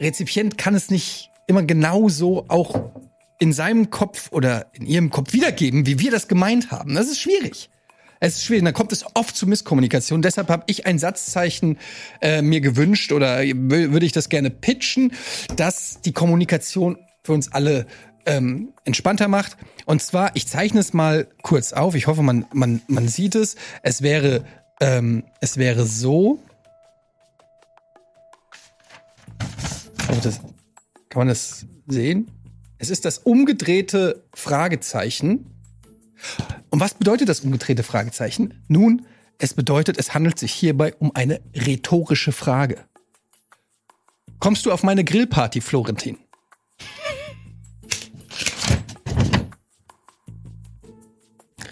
[0.00, 2.90] Rezipient kann es nicht immer genauso auch
[3.38, 6.94] in seinem Kopf oder in ihrem Kopf wiedergeben, wie wir das gemeint haben.
[6.94, 7.70] Das ist schwierig.
[8.18, 10.22] Es ist schwierig, dann kommt es oft zu Misskommunikation.
[10.22, 11.78] Deshalb habe ich ein Satzzeichen
[12.22, 15.12] äh, mir gewünscht oder wür- würde ich das gerne pitchen,
[15.56, 17.86] dass die Kommunikation für uns alle
[18.26, 19.56] ähm, entspannter macht.
[19.86, 21.94] Und zwar, ich zeichne es mal kurz auf.
[21.94, 23.56] Ich hoffe, man, man, man sieht es.
[23.82, 24.44] Es wäre,
[24.80, 26.40] ähm, es wäre so.
[30.08, 30.40] Oh, das,
[31.08, 32.30] kann man das sehen?
[32.78, 35.46] Es ist das umgedrehte Fragezeichen.
[36.70, 38.62] Und was bedeutet das umgedrehte Fragezeichen?
[38.68, 39.06] Nun,
[39.38, 42.84] es bedeutet, es handelt sich hierbei um eine rhetorische Frage.
[44.38, 46.18] Kommst du auf meine Grillparty, Florentin?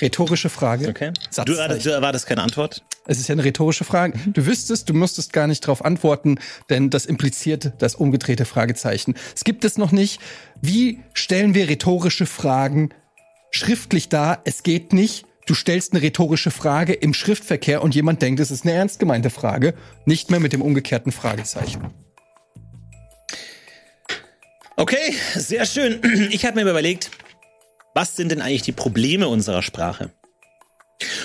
[0.04, 0.86] Rhetorische Frage.
[0.88, 1.12] Okay.
[1.46, 2.84] Du, du erwartest keine Antwort?
[3.06, 4.18] Es ist ja eine rhetorische Frage.
[4.26, 6.38] Du wüsstest, du müsstest gar nicht darauf antworten,
[6.68, 9.14] denn das impliziert das umgedrehte Fragezeichen.
[9.34, 10.20] Es gibt es noch nicht.
[10.60, 12.90] Wie stellen wir rhetorische Fragen
[13.50, 14.42] schriftlich dar?
[14.44, 15.24] Es geht nicht.
[15.46, 19.30] Du stellst eine rhetorische Frage im Schriftverkehr und jemand denkt, es ist eine ernst gemeinte
[19.30, 19.72] Frage,
[20.04, 21.94] nicht mehr mit dem umgekehrten Fragezeichen.
[24.76, 26.00] Okay, sehr schön.
[26.30, 27.10] Ich habe mir überlegt,
[27.94, 30.10] was sind denn eigentlich die Probleme unserer Sprache?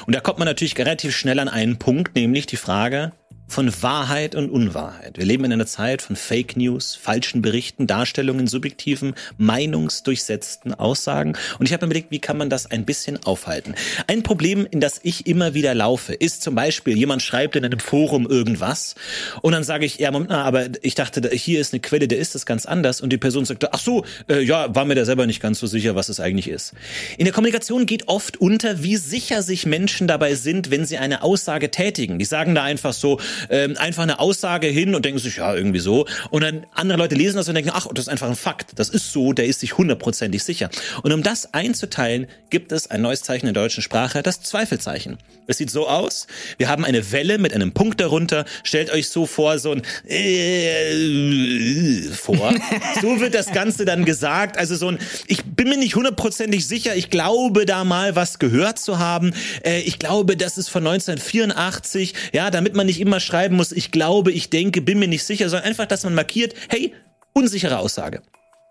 [0.06, 3.12] Und da kommt man natürlich relativ schnell an einen Punkt, nämlich die Frage
[3.50, 5.18] von Wahrheit und Unwahrheit.
[5.18, 11.36] Wir leben in einer Zeit von Fake News, falschen Berichten, Darstellungen, subjektiven, meinungsdurchsetzten Aussagen.
[11.58, 13.74] Und ich habe mir überlegt, wie kann man das ein bisschen aufhalten?
[14.08, 17.80] Ein Problem, in das ich immer wieder laufe, ist zum Beispiel, jemand schreibt in einem
[17.80, 18.94] Forum irgendwas
[19.42, 22.08] und dann sage ich, ja, Moment, mal, aber ich dachte, da- hier ist eine Quelle,
[22.08, 23.02] der ist das ganz anders.
[23.02, 25.66] Und die Person sagt, ach so, äh, ja, war mir da selber nicht ganz so
[25.66, 26.74] sicher, was es eigentlich ist.
[27.18, 31.24] In der Kommunikation geht oft unter, wie sicher sich Menschen dabei sind, wenn sie eine
[31.24, 32.20] Aussage tätigen.
[32.20, 35.80] Die sagen da einfach so, ähm, einfach eine Aussage hin und denken sich, ja, irgendwie
[35.80, 36.06] so.
[36.30, 38.72] Und dann andere Leute lesen das und denken, ach, das ist einfach ein Fakt.
[38.76, 40.70] Das ist so, der ist sich hundertprozentig sicher.
[41.04, 45.18] Und um das einzuteilen, gibt es ein neues Zeichen in der deutschen Sprache, das Zweifelzeichen.
[45.48, 46.28] Es sieht so aus,
[46.58, 48.46] wir haben eine Welle mit einem Punkt darunter.
[48.64, 52.54] Stellt euch so vor, so ein äh, vor.
[53.02, 54.58] So wird das Ganze dann gesagt.
[54.58, 58.78] Also so ein, ich bin mir nicht hundertprozentig sicher, ich glaube da mal was gehört
[58.78, 59.34] zu haben.
[59.64, 62.14] Äh, ich glaube, das ist von 1984.
[62.32, 65.50] Ja, damit man nicht immer schreiben muss, ich glaube, ich denke, bin mir nicht sicher,
[65.50, 66.94] sondern einfach, dass man markiert, hey,
[67.34, 68.22] unsichere Aussage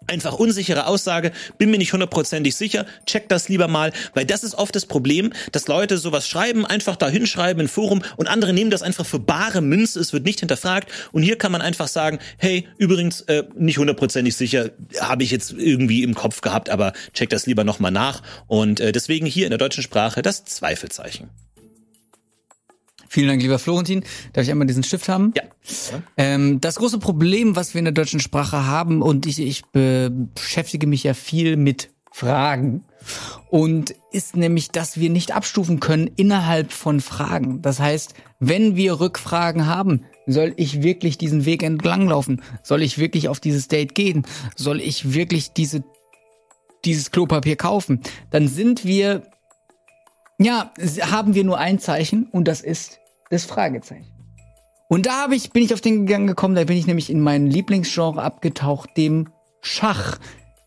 [0.09, 4.55] einfach unsichere Aussage, bin mir nicht hundertprozentig sicher, check das lieber mal, weil das ist
[4.55, 8.71] oft das Problem, dass Leute sowas schreiben, einfach da hinschreiben im Forum und andere nehmen
[8.71, 12.19] das einfach für bare Münze, es wird nicht hinterfragt und hier kann man einfach sagen,
[12.39, 17.29] hey, übrigens äh, nicht hundertprozentig sicher, habe ich jetzt irgendwie im Kopf gehabt, aber check
[17.31, 21.31] das lieber nochmal nach und äh, deswegen hier in der deutschen Sprache das Zweifelzeichen.
[23.09, 24.05] Vielen Dank, lieber Florentin.
[24.33, 25.33] Darf ich einmal diesen Stift haben?
[25.37, 25.43] Ja.
[26.17, 30.87] Ähm, das große Problem, was wir in der deutschen Sprache haben, und ich, ich beschäftige
[30.87, 32.85] mich ja viel mit Fragen,
[33.51, 37.63] und ist nämlich, dass wir nicht abstufen können innerhalb von Fragen.
[37.63, 42.43] Das heißt, wenn wir Rückfragen haben, soll ich wirklich diesen Weg entlang laufen?
[42.63, 44.27] Soll ich wirklich auf dieses Date gehen?
[44.57, 45.83] Soll ich wirklich diese,
[46.85, 48.01] dieses Klopapier kaufen?
[48.31, 49.23] Dann sind wir
[50.39, 54.07] ja, haben wir nur ein Zeichen und das ist das Fragezeichen.
[54.89, 57.21] Und da hab ich, bin ich auf den Gang gekommen, da bin ich nämlich in
[57.21, 59.29] mein Lieblingsgenre abgetaucht, dem
[59.61, 60.19] Schach.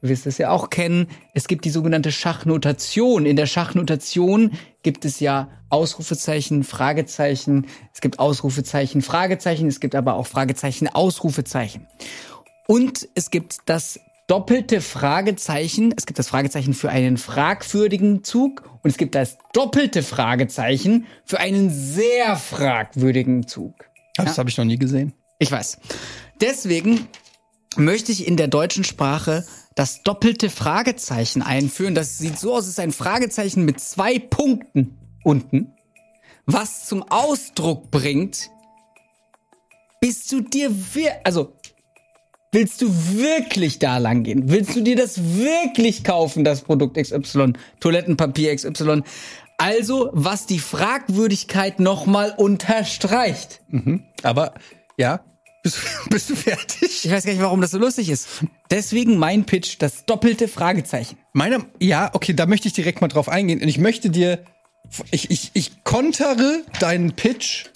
[0.04, 1.08] Ihr wisst es ja auch kennen.
[1.34, 3.26] Es gibt die sogenannte Schachnotation.
[3.26, 4.52] In der Schachnotation
[4.84, 7.68] gibt es ja Ausrufezeichen, Fragezeichen.
[7.94, 9.68] Es gibt Ausrufezeichen, Fragezeichen.
[9.68, 11.88] Es gibt aber auch Fragezeichen, Ausrufezeichen.
[12.68, 14.00] Und es gibt das
[14.32, 15.94] doppelte Fragezeichen.
[15.98, 21.42] Es gibt das Fragezeichen für einen fragwürdigen Zug und es gibt das doppelte Fragezeichen für
[21.42, 23.74] einen sehr fragwürdigen Zug.
[24.16, 25.12] Das habe ich noch nie gesehen.
[25.38, 25.80] Ich weiß.
[26.40, 27.10] Deswegen
[27.76, 31.94] möchte ich in der deutschen Sprache das doppelte Fragezeichen einführen.
[31.94, 35.74] Das sieht so aus, es ist ein Fragezeichen mit zwei Punkten unten,
[36.46, 38.50] was zum Ausdruck bringt,
[40.00, 40.72] bist du dir,
[41.26, 41.54] also
[42.54, 44.50] Willst du wirklich da lang gehen?
[44.50, 49.04] Willst du dir das wirklich kaufen, das Produkt XY, Toilettenpapier XY?
[49.58, 53.62] Also, was die Fragwürdigkeit nochmal unterstreicht.
[53.70, 54.04] Mhm.
[54.24, 54.54] Aber,
[54.98, 55.22] ja,
[55.64, 55.78] bist,
[56.10, 57.06] bist du fertig?
[57.06, 58.28] Ich weiß gar nicht, warum das so lustig ist.
[58.70, 61.18] Deswegen mein Pitch, das doppelte Fragezeichen.
[61.32, 63.62] Meine, ja, okay, da möchte ich direkt mal drauf eingehen.
[63.62, 64.44] Und ich möchte dir,
[65.12, 67.68] ich, ich, ich kontere deinen Pitch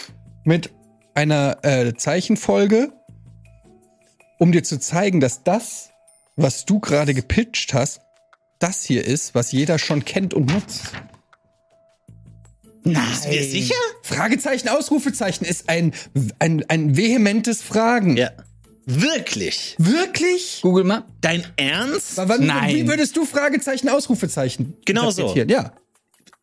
[0.43, 0.71] mit
[1.13, 2.91] einer äh, Zeichenfolge
[4.37, 5.89] um dir zu zeigen, dass das,
[6.35, 8.01] was du gerade gepitcht hast,
[8.59, 10.91] das hier ist, was jeder schon kennt und nutzt.
[12.83, 13.03] Nein.
[13.09, 13.75] Bist du sicher?
[14.03, 15.93] Fragezeichen, Ausrufezeichen ist ein,
[16.39, 18.15] ein, ein vehementes Fragen.
[18.17, 18.31] Ja.
[18.85, 19.75] Wirklich?
[19.79, 20.59] Wirklich?
[20.61, 21.05] Google mal.
[21.19, 22.17] Dein Ernst?
[22.17, 22.75] Wann, Nein.
[22.75, 24.75] Wie würdest du Fragezeichen, Ausrufezeichen?
[24.85, 25.35] Genau so.
[25.35, 25.73] Ja.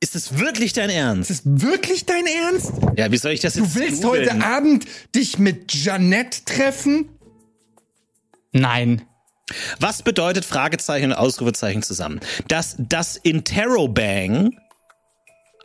[0.00, 1.30] Ist es wirklich dein Ernst?
[1.30, 2.72] Ist es wirklich dein Ernst?
[2.96, 4.26] Ja, wie soll ich das jetzt Du willst googlen?
[4.32, 7.08] heute Abend dich mit Janette treffen?
[8.52, 9.02] Nein.
[9.80, 12.20] Was bedeutet Fragezeichen und Ausrufezeichen zusammen?
[12.48, 14.56] Dass das Interrobang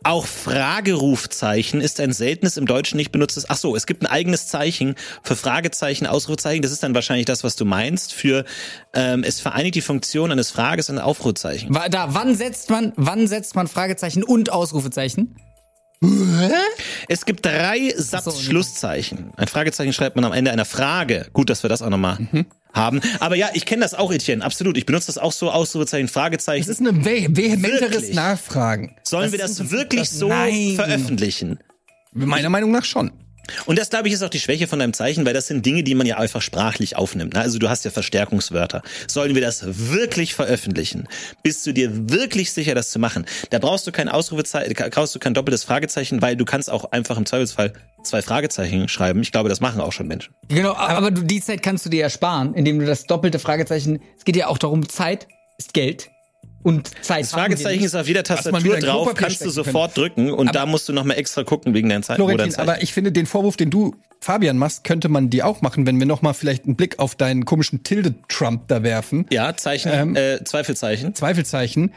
[0.04, 3.50] auch Fragerufzeichen ist ein seltenes im Deutschen nicht benutztes.
[3.50, 6.62] Ach so, es gibt ein eigenes Zeichen für Fragezeichen, Ausrufezeichen.
[6.62, 8.14] Das ist dann wahrscheinlich das, was du meinst.
[8.14, 8.44] Für
[8.94, 11.76] ähm, es vereinigt die Funktion eines Frages und Aufrufzeichen.
[11.90, 15.36] Da, wann setzt man, wann setzt man Fragezeichen und Ausrufezeichen?
[17.08, 19.32] Es gibt drei Satz-Schlusszeichen.
[19.36, 21.26] Ein Fragezeichen schreibt man am Ende einer Frage.
[21.32, 22.46] Gut, dass wir das auch nochmal mhm.
[22.72, 23.00] haben.
[23.18, 24.44] Aber ja, ich kenne das auch, Etienne.
[24.44, 24.76] Absolut.
[24.76, 26.62] Ich benutze das auch so, Ausrufezeichen, Fragezeichen.
[26.62, 28.96] Es ist ein vehementeres Nachfragen.
[29.02, 30.74] Sollen das wir das wirklich das so Nein.
[30.76, 31.58] veröffentlichen?
[32.12, 33.10] Meiner Meinung nach schon.
[33.66, 35.82] Und das, glaube ich, ist auch die Schwäche von deinem Zeichen, weil das sind Dinge,
[35.82, 37.34] die man ja einfach sprachlich aufnimmt.
[37.34, 37.40] Ne?
[37.40, 38.82] Also du hast ja Verstärkungswörter.
[39.06, 41.08] Sollen wir das wirklich veröffentlichen?
[41.42, 43.26] Bist du dir wirklich sicher, das zu machen?
[43.50, 47.16] Da brauchst du kein Ausrufezeichen, brauchst du kein doppeltes Fragezeichen, weil du kannst auch einfach
[47.16, 47.72] im Zweifelsfall
[48.02, 49.20] zwei Fragezeichen schreiben.
[49.22, 50.34] Ich glaube, das machen auch schon Menschen.
[50.48, 54.24] Genau, aber du, die Zeit kannst du dir ersparen, indem du das doppelte Fragezeichen, es
[54.24, 55.26] geht ja auch darum, Zeit
[55.58, 56.10] ist Geld
[56.68, 57.22] und Zeit.
[57.22, 60.06] Das Fragezeichen ist auf jeder Tastatur drauf, kannst du sofort können.
[60.06, 62.16] drücken und aber da musst du noch mal extra gucken wegen deiner Zeit.
[62.16, 65.86] Florentin, aber ich finde den Vorwurf, den du Fabian machst, könnte man dir auch machen,
[65.86, 69.26] wenn wir noch mal vielleicht einen Blick auf deinen komischen Tilde-Trump da werfen.
[69.30, 71.14] Ja, Zeichen, ähm, äh, Zweifelzeichen.
[71.14, 71.92] Zweifelseichen.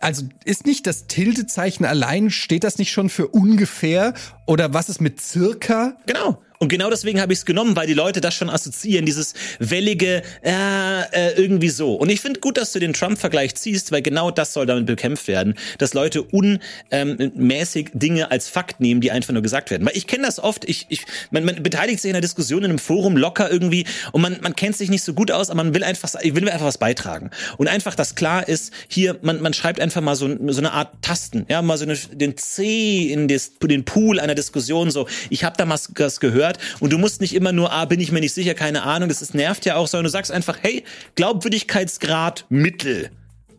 [0.00, 4.14] Also ist nicht das Tilde-Zeichen allein, steht das nicht schon für ungefähr
[4.46, 5.96] oder was ist mit circa?
[6.06, 6.38] Genau.
[6.60, 10.22] Und genau deswegen habe ich es genommen, weil die Leute das schon assoziieren, dieses wellige,
[10.42, 11.94] äh, äh, irgendwie so.
[11.94, 15.28] Und ich finde gut, dass du den Trump-Vergleich ziehst, weil genau das soll damit bekämpft
[15.28, 19.86] werden, dass Leute unmäßig Dinge als Fakt nehmen, die einfach nur gesagt werden.
[19.86, 22.70] Weil ich kenne das oft, ich, ich, man, man beteiligt sich in einer Diskussion in
[22.70, 25.74] einem Forum locker irgendwie und man, man kennt sich nicht so gut aus, aber man
[25.74, 27.30] will einfach, will einfach was beitragen.
[27.56, 31.02] Und einfach, dass klar ist, hier, man, man schreibt einfach mal so, so eine Art
[31.02, 35.44] Tasten, ja, mal so eine, den C in des, den Pool einer Diskussion, so, ich
[35.44, 36.47] habe da was, was gehört
[36.80, 39.20] und du musst nicht immer nur, ah, bin ich mir nicht sicher, keine Ahnung, das
[39.20, 40.84] ist, nervt ja auch, sondern du sagst einfach, hey,
[41.16, 43.10] Glaubwürdigkeitsgrad Mittel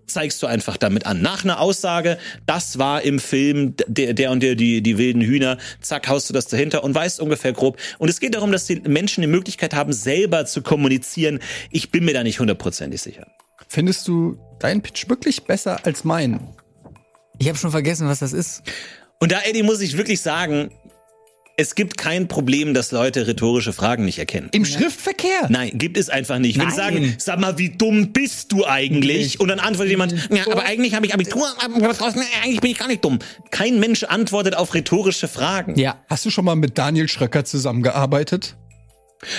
[0.09, 1.21] zeigst du einfach damit an.
[1.21, 5.57] Nach einer Aussage, das war im Film der, der und der, die, die wilden Hühner,
[5.81, 7.77] zack, haust du das dahinter und weißt ungefähr grob.
[7.97, 11.39] Und es geht darum, dass die Menschen die Möglichkeit haben, selber zu kommunizieren.
[11.69, 13.27] Ich bin mir da nicht hundertprozentig sicher.
[13.67, 16.39] Findest du deinen Pitch wirklich besser als meinen?
[17.37, 18.63] Ich habe schon vergessen, was das ist.
[19.19, 20.71] Und da, Eddie, muss ich wirklich sagen,
[21.59, 24.47] es gibt kein Problem, dass Leute rhetorische Fragen nicht erkennen.
[24.53, 25.47] Im Schriftverkehr?
[25.49, 26.57] Nein, gibt es einfach nicht.
[26.57, 26.93] Wenn sie Nein.
[26.93, 29.41] sagen, sag mal, wie dumm bist du eigentlich?
[29.41, 32.79] Und dann antwortet jemand, ja, aber eigentlich habe ich Abitur, aber draußen, eigentlich bin ich
[32.79, 33.19] gar nicht dumm.
[33.51, 35.77] Kein Mensch antwortet auf rhetorische Fragen.
[35.77, 35.97] Ja.
[36.09, 38.55] Hast du schon mal mit Daniel Schröcker zusammengearbeitet?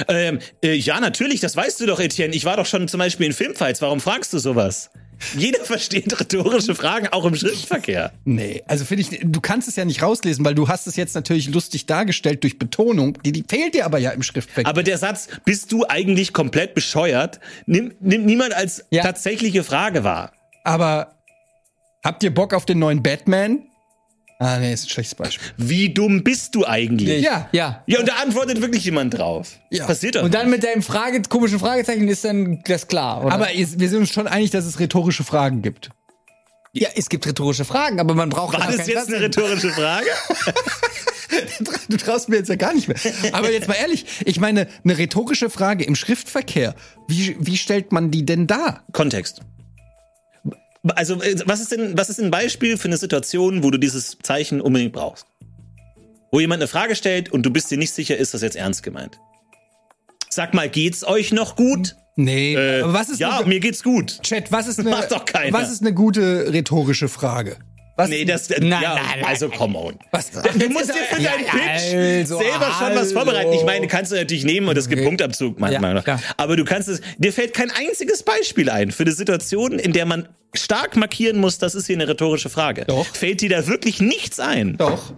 [0.06, 2.34] Ähm, äh, ja, natürlich, das weißt du doch, Etienne.
[2.34, 3.80] Ich war doch schon zum Beispiel in Filmfights.
[3.80, 4.90] Warum fragst du sowas?
[5.36, 8.12] Jeder versteht rhetorische Fragen, auch im Schriftverkehr.
[8.24, 11.14] Nee, also finde ich, du kannst es ja nicht rauslesen, weil du hast es jetzt
[11.14, 13.18] natürlich lustig dargestellt durch Betonung.
[13.24, 14.68] Die, die fehlt dir aber ja im Schriftverkehr.
[14.68, 19.02] Aber der Satz, bist du eigentlich komplett bescheuert, nimmt, nimmt niemand als Ja.
[19.02, 20.32] tatsächliche Frage wahr.
[20.64, 21.14] Aber
[22.04, 23.66] habt ihr Bock auf den neuen Batman?
[24.42, 25.52] Ah, nee, ist ein schlechtes Beispiel.
[25.58, 27.22] Wie dumm bist du eigentlich?
[27.22, 27.50] Ja.
[27.52, 27.82] Ja.
[27.86, 29.58] Ja, und da antwortet wirklich jemand drauf.
[29.68, 29.84] Ja.
[29.84, 30.22] Passiert doch.
[30.22, 33.34] Und dann mit deinem Frage, komischen Fragezeichen ist dann das klar, oder?
[33.34, 35.90] Aber ist, wir sind uns schon einig, dass es rhetorische Fragen gibt.
[36.72, 39.20] ja, es gibt rhetorische Fragen, aber man braucht War das jetzt eine Satz.
[39.20, 40.06] rhetorische Frage?
[41.88, 42.96] Du traust mir jetzt ja gar nicht mehr.
[43.32, 46.74] Aber jetzt mal ehrlich, ich meine, eine rhetorische Frage im Schriftverkehr,
[47.06, 48.82] wie, wie stellt man die denn dar?
[48.92, 49.40] Kontext.
[50.94, 53.78] Also, äh, was ist denn, was ist denn ein Beispiel für eine Situation, wo du
[53.78, 55.26] dieses Zeichen unbedingt brauchst?
[56.32, 58.82] Wo jemand eine Frage stellt und du bist dir nicht sicher, ist das jetzt ernst
[58.82, 59.18] gemeint?
[60.30, 61.96] Sag mal, geht's euch noch gut?
[62.16, 64.22] Nee, Äh, was ist ja, eine, mir geht's gut.
[64.22, 65.52] Chat, was ist eine, Macht doch keiner.
[65.52, 67.56] was ist eine gute rhetorische Frage?
[68.00, 69.98] Was Nee, das, äh, Nein, ja, nein, nein, also come on.
[70.10, 73.10] was, Du musst dir für deinen Pitch also, selber schon was hallo.
[73.12, 73.52] vorbereiten.
[73.52, 76.20] Ich meine, kannst du natürlich nehmen und das gibt Punktabzug meiner Ja, klar.
[76.38, 80.06] Aber du kannst es, dir fällt kein einziges Beispiel ein für eine Situation, in der
[80.06, 82.86] man stark markieren muss, das ist hier eine rhetorische Frage.
[82.86, 83.04] Doch.
[83.06, 84.78] Fällt dir da wirklich nichts ein?
[84.78, 85.12] Doch.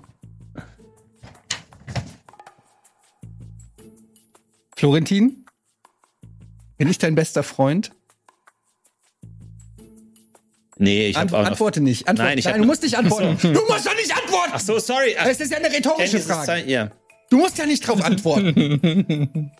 [4.76, 5.44] Florentin?
[6.78, 7.92] Bin ich dein bester Freund?
[10.82, 12.08] Nee, ich Ant habe auch antworte nicht.
[12.08, 12.28] Antworte.
[12.30, 13.36] Nein, ich hab du musst nicht antworten.
[13.54, 14.50] Du musst doch nicht antworten.
[14.52, 15.14] Ach so, sorry.
[15.24, 16.46] Es ist ja eine rhetorische dieses Frage.
[16.46, 16.90] Zei- Ja.
[17.30, 19.50] Du musst ja nicht drauf antworten.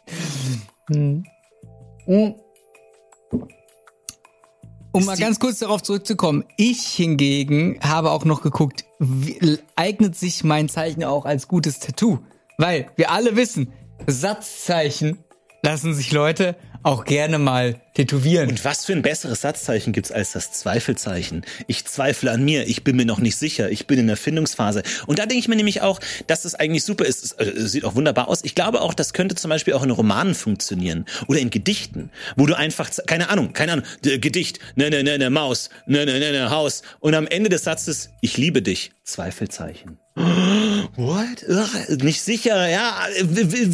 [4.94, 6.44] Um mal ganz kurz darauf zurückzukommen.
[6.56, 12.18] Ich hingegen habe auch noch geguckt, wie, eignet sich mein Zeichen auch als gutes Tattoo?
[12.58, 13.72] Weil wir alle wissen,
[14.06, 15.18] Satzzeichen
[15.62, 18.48] lassen sich Leute auch gerne mal tätowieren.
[18.48, 21.44] Und was für ein besseres Satzzeichen gibt's als das Zweifelzeichen?
[21.66, 24.82] Ich zweifle an mir, ich bin mir noch nicht sicher, ich bin in der Findungsphase.
[25.06, 27.24] Und da denke ich mir nämlich auch, dass das eigentlich super ist.
[27.24, 28.44] Es äh, sieht auch wunderbar aus.
[28.44, 32.46] Ich glaube auch, das könnte zum Beispiel auch in Romanen funktionieren oder in Gedichten, wo
[32.46, 36.32] du einfach, keine Ahnung, keine Ahnung, Gedicht, ne, ne, ne, ne, Maus, ne, ne, ne,
[36.32, 36.82] ne, Haus.
[37.00, 40.01] Und am Ende des Satzes, ich liebe dich, Zweifelzeichen.
[40.14, 41.44] What?
[41.48, 43.06] Ugh, nicht sicher, ja.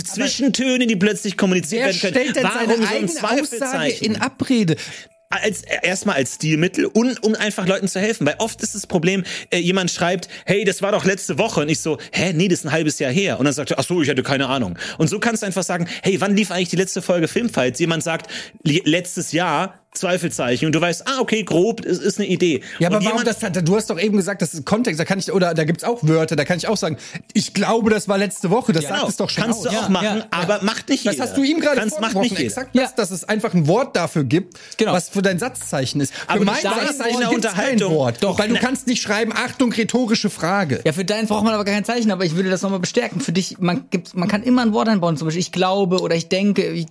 [0.05, 2.15] Zwischentöne, die plötzlich kommuniziert Wer werden können.
[2.15, 4.05] stellt denn Warum seine so ein Zweifelzeichen?
[4.05, 4.77] in Abrede?
[5.31, 9.25] als erstmal als Stilmittel und um einfach Leuten zu helfen, weil oft ist das Problem,
[9.51, 12.61] äh, jemand schreibt, hey, das war doch letzte Woche und ich so, hä, nee, das
[12.61, 14.79] ist ein halbes Jahr her und dann sagt er, ach so, ich hatte keine Ahnung.
[14.97, 17.79] Und so kannst du einfach sagen, hey, wann lief eigentlich die letzte Folge Filmfights?
[17.79, 18.31] Jemand sagt,
[18.63, 22.63] letztes Jahr Zweifelzeichen und du weißt, ah, okay, grob, ist, ist eine Idee.
[22.79, 25.19] Ja, aber und warum das, du hast doch eben gesagt, das ist Kontext, da kann
[25.19, 26.99] ich, oder da gibt's auch Wörter, da kann ich auch sagen,
[27.33, 29.65] ich glaube, das war letzte Woche, das sagt es doch schon kannst aus.
[29.65, 31.25] du auch Ja, machen, ja, aber macht nicht Das jeder.
[31.27, 33.97] hast du ihm gerade Kannst, macht vorgeworfen, nicht exakt das, dass es einfach ein Wort
[33.97, 34.93] dafür gibt, Genau.
[34.93, 36.13] was für dein Satzzeichen ist.
[36.27, 38.19] Aber für mein Satzzeichen der gibt's kein Unterhaltung- Wort.
[38.21, 40.81] Doch, weil du kannst nicht schreiben, Achtung, rhetorische Frage.
[40.85, 43.21] Ja, für deinen braucht man aber gar kein Zeichen, aber ich würde das nochmal bestärken.
[43.21, 46.15] Für dich, man gibt, man kann immer ein Wort einbauen, zum Beispiel ich glaube oder
[46.15, 46.67] ich denke.
[46.71, 46.87] Ich,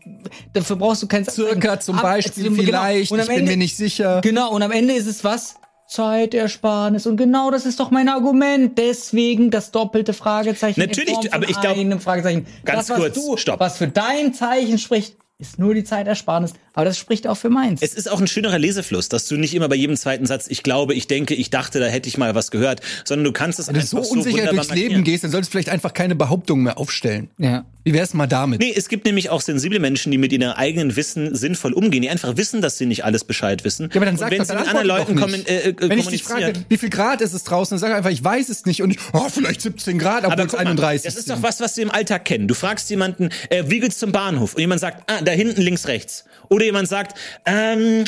[0.53, 1.37] dafür brauchst du kein Zeichen.
[1.47, 2.86] Circa zum Ab- Beispiel, genau.
[2.95, 4.21] Vielleicht, Und am ich bin Ende- mir nicht sicher.
[4.21, 5.55] Genau, und am Ende ist es was?
[5.89, 7.05] Zeitersparnis.
[7.07, 8.77] Und genau das ist doch mein Argument.
[8.77, 10.79] Deswegen das doppelte Fragezeichen.
[10.79, 12.45] Natürlich, in Form von aber ich glaub- einem Fragezeichen.
[12.65, 13.59] Ganz das, was kurz, du, stopp.
[13.59, 16.53] Was für dein Zeichen spricht, ist nur die Zeitersparnis.
[16.73, 17.81] Aber das spricht auch für meins.
[17.81, 20.63] Es ist auch ein schönerer Lesefluss, dass du nicht immer bei jedem zweiten Satz, ich
[20.63, 23.67] glaube, ich denke, ich dachte, da hätte ich mal was gehört, sondern du kannst es
[23.67, 26.15] Wenn du einfach so unsicher wunderbar durchs Leben gehst, dann solltest du vielleicht einfach keine
[26.15, 27.29] Behauptungen mehr aufstellen.
[27.37, 27.65] ja.
[27.87, 28.59] Wie wär's mal damit?
[28.59, 32.09] Nee, es gibt nämlich auch sensible Menschen, die mit ihrem eigenen Wissen sinnvoll umgehen, die
[32.09, 33.89] einfach wissen, dass sie nicht alles Bescheid wissen.
[33.93, 35.73] Ja, aber dann Und sag wenn doch, sie dann mit anderen Leuten kommen, äh, äh,
[35.79, 38.49] Wenn ich dich frage, wie viel Grad ist es draußen, dann sag einfach, ich weiß
[38.49, 41.29] es nicht und ich, oh, vielleicht 17 Grad, obwohl es guck mal, 31 Das ist
[41.29, 42.49] doch was, was wir im Alltag kennen.
[42.49, 44.55] Du fragst jemanden, äh, wie geht's zum Bahnhof?
[44.55, 46.25] Und jemand sagt, ah, da hinten links, rechts.
[46.49, 48.05] Oder jemand sagt, ähm,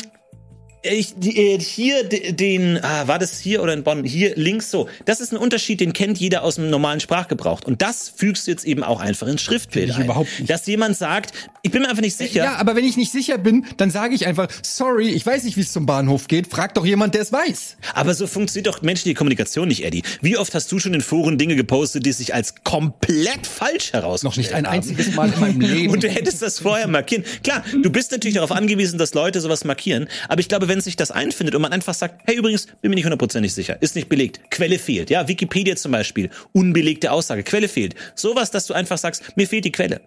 [0.82, 4.04] ich, die, äh, hier de- den, ah, war das hier oder in Bonn?
[4.04, 4.88] Hier links so.
[5.04, 7.60] Das ist ein Unterschied, den kennt jeder aus dem normalen Sprachgebrauch.
[7.64, 10.04] Und das fügst du jetzt eben auch einfach ins Schriftbild ein.
[10.04, 10.48] überhaupt nicht.
[10.50, 11.32] Dass jemand sagt,
[11.62, 12.44] ich bin mir einfach nicht sicher.
[12.44, 15.56] Ja, aber wenn ich nicht sicher bin, dann sage ich einfach, sorry, ich weiß nicht,
[15.56, 16.46] wie es zum Bahnhof geht.
[16.46, 17.76] Frag doch jemand, der es weiß.
[17.94, 20.02] Aber so funktioniert doch menschliche Kommunikation nicht, Eddie.
[20.22, 24.22] Wie oft hast du schon in Foren Dinge gepostet, die sich als komplett falsch herausgestellt
[24.24, 24.74] Noch nicht ein haben?
[24.76, 25.92] einziges Mal in meinem Leben.
[25.92, 27.24] Und du hättest das vorher markieren.
[27.44, 30.08] Klar, du bist natürlich darauf angewiesen, dass Leute sowas markieren.
[30.28, 32.94] Aber ich glaube, wenn sich das einfindet und man einfach sagt, hey, übrigens, bin mir
[32.94, 35.10] nicht hundertprozentig sicher, ist nicht belegt, Quelle fehlt.
[35.10, 37.96] Ja, Wikipedia zum Beispiel, unbelegte Aussage, Quelle fehlt.
[38.14, 40.00] Sowas, dass du einfach sagst, mir fehlt die Quelle.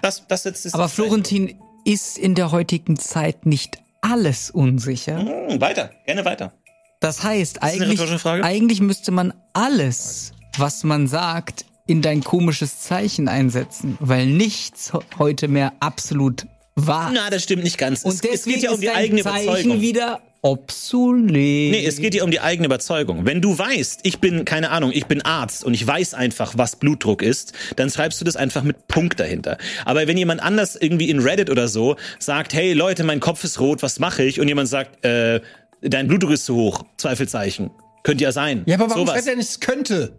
[0.00, 0.74] Das, das setzt es.
[0.74, 5.18] Aber Florentin ist in der heutigen Zeit nicht alles unsicher.
[5.18, 6.52] Hm, weiter, gerne weiter.
[7.00, 13.98] Das heißt, eigentlich, eigentlich müsste man alles, was man sagt, in dein komisches Zeichen einsetzen,
[14.00, 18.02] weil nichts heute mehr absolut wahr Na, das stimmt nicht ganz.
[18.02, 19.80] Und es, deswegen es geht ja um ist die eigene Zeichen Überzeugung.
[19.80, 21.70] wieder obsolet.
[21.70, 23.24] Nee, es geht ja um die eigene Überzeugung.
[23.26, 26.76] Wenn du weißt, ich bin, keine Ahnung, ich bin Arzt und ich weiß einfach, was
[26.76, 29.56] Blutdruck ist, dann schreibst du das einfach mit Punkt dahinter.
[29.84, 33.60] Aber wenn jemand anders irgendwie in Reddit oder so sagt, hey Leute, mein Kopf ist
[33.60, 34.40] rot, was mache ich?
[34.40, 35.40] Und jemand sagt, äh,
[35.80, 37.70] dein Blutdruck ist zu hoch, Zweifelseichen.
[38.02, 38.64] Könnte ja sein.
[38.66, 39.14] Ja, aber warum Sowas.
[39.14, 40.18] schreibt er nicht, es könnte?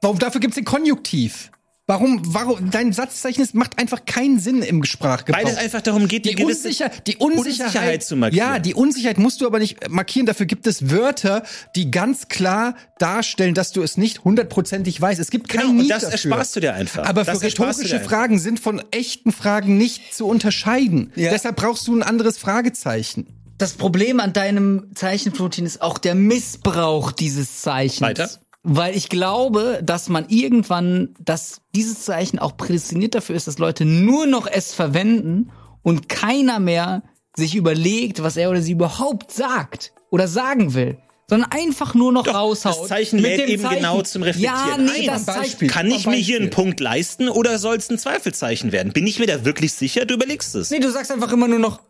[0.00, 1.50] Warum, dafür gibt's den Konjunktiv.
[1.88, 5.40] Warum, warum, dein Satzzeichen ist, macht einfach keinen Sinn im Sprachgebrauch.
[5.40, 8.48] Weil es einfach darum geht, die, die Unsicher, die Unsicherheit, Unsicherheit zu markieren.
[8.54, 10.26] Ja, die Unsicherheit musst du aber nicht markieren.
[10.26, 11.44] Dafür gibt es Wörter,
[11.76, 15.20] die ganz klar darstellen, dass du es nicht hundertprozentig weißt.
[15.20, 16.30] Es gibt kein Genau, und Need das dafür.
[16.32, 17.04] ersparst du dir einfach.
[17.06, 18.00] Aber Das für rhetorische.
[18.00, 21.12] Fragen sind von echten Fragen nicht zu unterscheiden.
[21.14, 21.30] Ja.
[21.30, 23.28] Deshalb brauchst du ein anderes Fragezeichen.
[23.58, 28.00] Das Problem an deinem Zeichen, Florentin, ist auch der Missbrauch dieses Zeichens.
[28.00, 28.28] Weiter.
[28.68, 33.84] Weil ich glaube, dass man irgendwann, dass dieses Zeichen auch prädestiniert dafür ist, dass Leute
[33.84, 35.52] nur noch es verwenden
[35.82, 37.04] und keiner mehr
[37.36, 40.98] sich überlegt, was er oder sie überhaupt sagt oder sagen will.
[41.30, 42.80] Sondern einfach nur noch Doch, raushaut.
[42.80, 43.76] das Zeichen lädt eben Zeichen.
[43.76, 45.26] genau zum Reflektieren Ja, nee, das.
[45.26, 45.68] Beispiel.
[45.68, 46.50] Kann ich mir hier einen.
[46.50, 48.92] Punkt leisten oder soll es ein Zweifelzeichen werden?
[48.92, 50.06] Bin ich mir da wirklich sicher?
[50.06, 50.72] Du überlegst es.
[50.72, 51.82] Nee, du sagst einfach immer nur noch,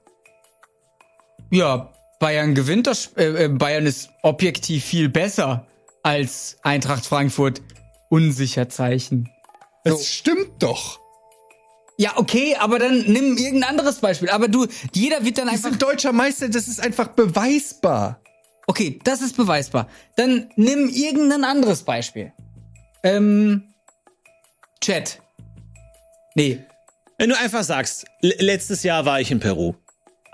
[1.51, 1.91] ja,
[2.21, 5.66] Bayern gewinnt das, äh, äh, Bayern ist objektiv viel besser
[6.07, 7.63] als Eintracht Frankfurt.
[8.09, 9.29] Unsicher Zeichen.
[9.83, 11.01] Das stimmt doch.
[11.99, 14.31] Ja, okay, aber dann nimm irgendein anderes Beispiel.
[14.31, 18.21] Aber du, jeder wird dann einfach, sind deutscher Meister, das ist einfach beweisbar.
[18.69, 19.89] okay, das ist beweisbar.
[20.15, 22.33] Dann nimm irgendein anderes Beispiel.
[23.03, 23.65] Ähm,
[24.81, 25.21] Chat.
[26.37, 26.61] Nee,
[27.19, 29.75] Wenn du einfach sagst, letztes Jahr war ich in Peru.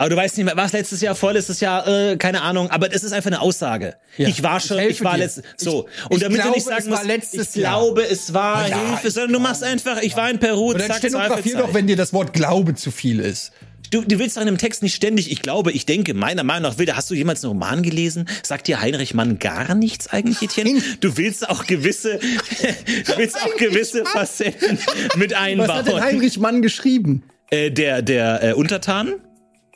[0.03, 3.05] Aber du weißt nicht mehr, was letztes Jahr, vorletztes Jahr, äh, keine Ahnung, aber das
[3.05, 3.95] ist einfach eine Aussage.
[4.17, 5.87] Ja, ich war ich schon, helfe ich war letztes, so.
[5.87, 7.79] Ich- und ich damit du glaube, nicht sagen es musst, letztes ich Jahr.
[7.79, 10.89] glaube, es war Ja, Hilfe, ich sondern du machst einfach, ich war in Peru, Oder
[10.89, 11.61] dann zack, Zweifelszechen.
[11.61, 13.53] doch, wenn dir das Wort Glaube zu viel ist.
[13.93, 16.69] Du, du willst doch in einem Text nicht ständig, ich glaube, ich denke, meiner Meinung
[16.73, 18.27] nach will, hast du jemals einen Roman gelesen?
[18.43, 20.83] Sagt dir Heinrich Mann gar nichts eigentlich, Etienne?
[20.99, 22.19] Du willst auch gewisse,
[23.07, 24.79] du willst auch gewisse Facetten
[25.15, 26.01] mit Was hat denn einbauen.
[26.03, 27.23] Heinrich Mann geschrieben?
[27.51, 29.15] Äh, der, der äh, Untertan?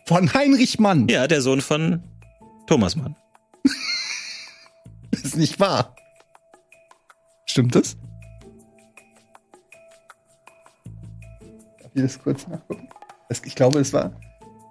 [0.06, 1.08] Von Heinrich Mann.
[1.08, 2.00] Ja, der Sohn von
[2.68, 3.16] Thomas Mann.
[5.10, 5.96] Das ist nicht wahr.
[7.46, 7.96] Stimmt das?
[11.82, 12.88] Darf ich das kurz nachgucken?
[13.28, 14.12] Das, ich glaube, es war.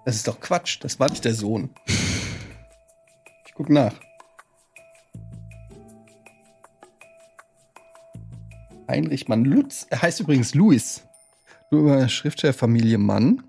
[0.06, 0.78] Das ist doch Quatsch.
[0.82, 1.70] Das war nicht der Sohn.
[1.86, 3.94] Ich guck nach.
[8.88, 9.86] Heinrich Mann Lutz.
[9.90, 11.06] Er heißt übrigens Louis.
[11.72, 13.44] Nur Schriftstellerfamilie Mann.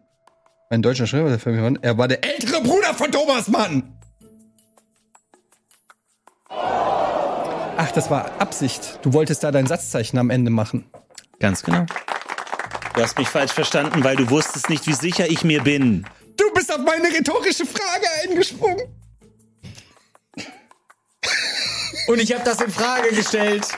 [0.68, 1.78] Ein deutscher Schriftstellerfamilie Mann.
[1.82, 3.96] Er war der ältere Bruder von Thomas Mann.
[6.48, 8.98] Ach, das war Absicht.
[9.02, 10.90] Du wolltest da dein Satzzeichen am Ende machen.
[11.38, 11.86] Ganz genau.
[12.94, 16.06] Du hast mich falsch verstanden, weil du wusstest nicht, wie sicher ich mir bin.
[16.36, 18.86] Du bist auf meine rhetorische Frage eingesprungen.
[22.08, 23.66] Und ich habe das in Frage gestellt.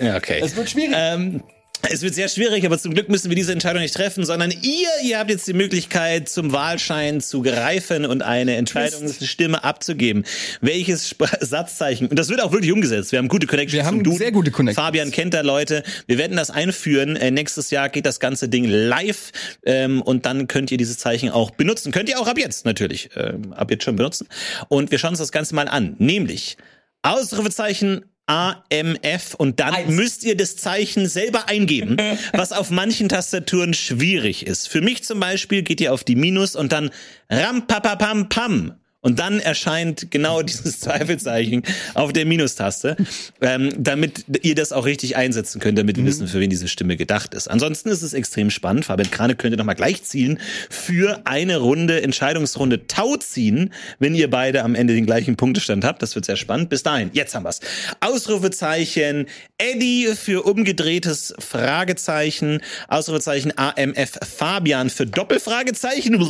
[0.00, 0.40] Ja, okay.
[0.40, 0.94] Es wird schwierig.
[0.96, 1.42] Ähm,
[1.82, 4.88] es wird sehr schwierig, aber zum Glück müssen wir diese Entscheidung nicht treffen, sondern ihr,
[5.04, 10.24] ihr habt jetzt die Möglichkeit, zum Wahlschein zu greifen und eine Entscheidungsstimme abzugeben.
[10.60, 13.12] Welches Sp Satzzeichen, und das wird auch wirklich umgesetzt.
[13.12, 13.72] Wir haben gute Connections.
[13.72, 14.18] Wir haben zum Duden.
[14.18, 14.84] sehr gute Connections.
[14.84, 15.82] Fabian kennt da Leute.
[16.06, 17.16] Wir werden das einführen.
[17.16, 19.32] Äh, nächstes Jahr geht das ganze Ding live
[19.64, 21.92] ähm, und dann könnt ihr dieses Zeichen auch benutzen.
[21.92, 24.28] Könnt ihr auch ab jetzt natürlich, ähm, ab jetzt schon benutzen.
[24.68, 25.94] Und wir schauen uns das Ganze mal an.
[25.98, 26.56] Nämlich
[27.02, 29.94] Ausrufezeichen AMF und dann Eins.
[29.94, 31.96] müsst ihr das Zeichen selber eingeben,
[32.32, 34.68] was auf manchen Tastaturen schwierig ist.
[34.68, 36.90] Für mich zum Beispiel geht ihr auf die Minus und dann
[37.30, 38.74] ram pa pa pam pam.
[39.08, 41.62] Und dann erscheint genau dieses Zweifelzeichen
[41.94, 42.94] auf der Minustaste,
[43.40, 46.98] ähm, damit ihr das auch richtig einsetzen könnt, damit wir wissen, für wen diese Stimme
[46.98, 47.48] gedacht ist.
[47.48, 48.84] Ansonsten ist es extrem spannend.
[48.84, 54.28] Fabian Krane könnte noch mal gleich ziehen für eine Runde, Entscheidungsrunde Tau ziehen, wenn ihr
[54.28, 56.02] beide am Ende den gleichen Punktestand habt.
[56.02, 56.68] Das wird sehr spannend.
[56.68, 57.60] Bis dahin, jetzt haben wir's.
[58.00, 59.24] Ausrufezeichen
[59.56, 66.22] Eddie für umgedrehtes Fragezeichen, Ausrufezeichen AMF Fabian für Doppelfragezeichen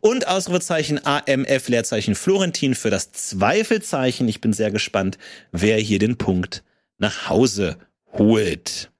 [0.00, 4.28] und Ausrufezeichen AMF Leerzeichen Florentin für das Zweifelzeichen.
[4.28, 5.18] Ich bin sehr gespannt,
[5.52, 6.62] wer hier den Punkt
[6.98, 7.78] nach Hause
[8.12, 8.90] holt.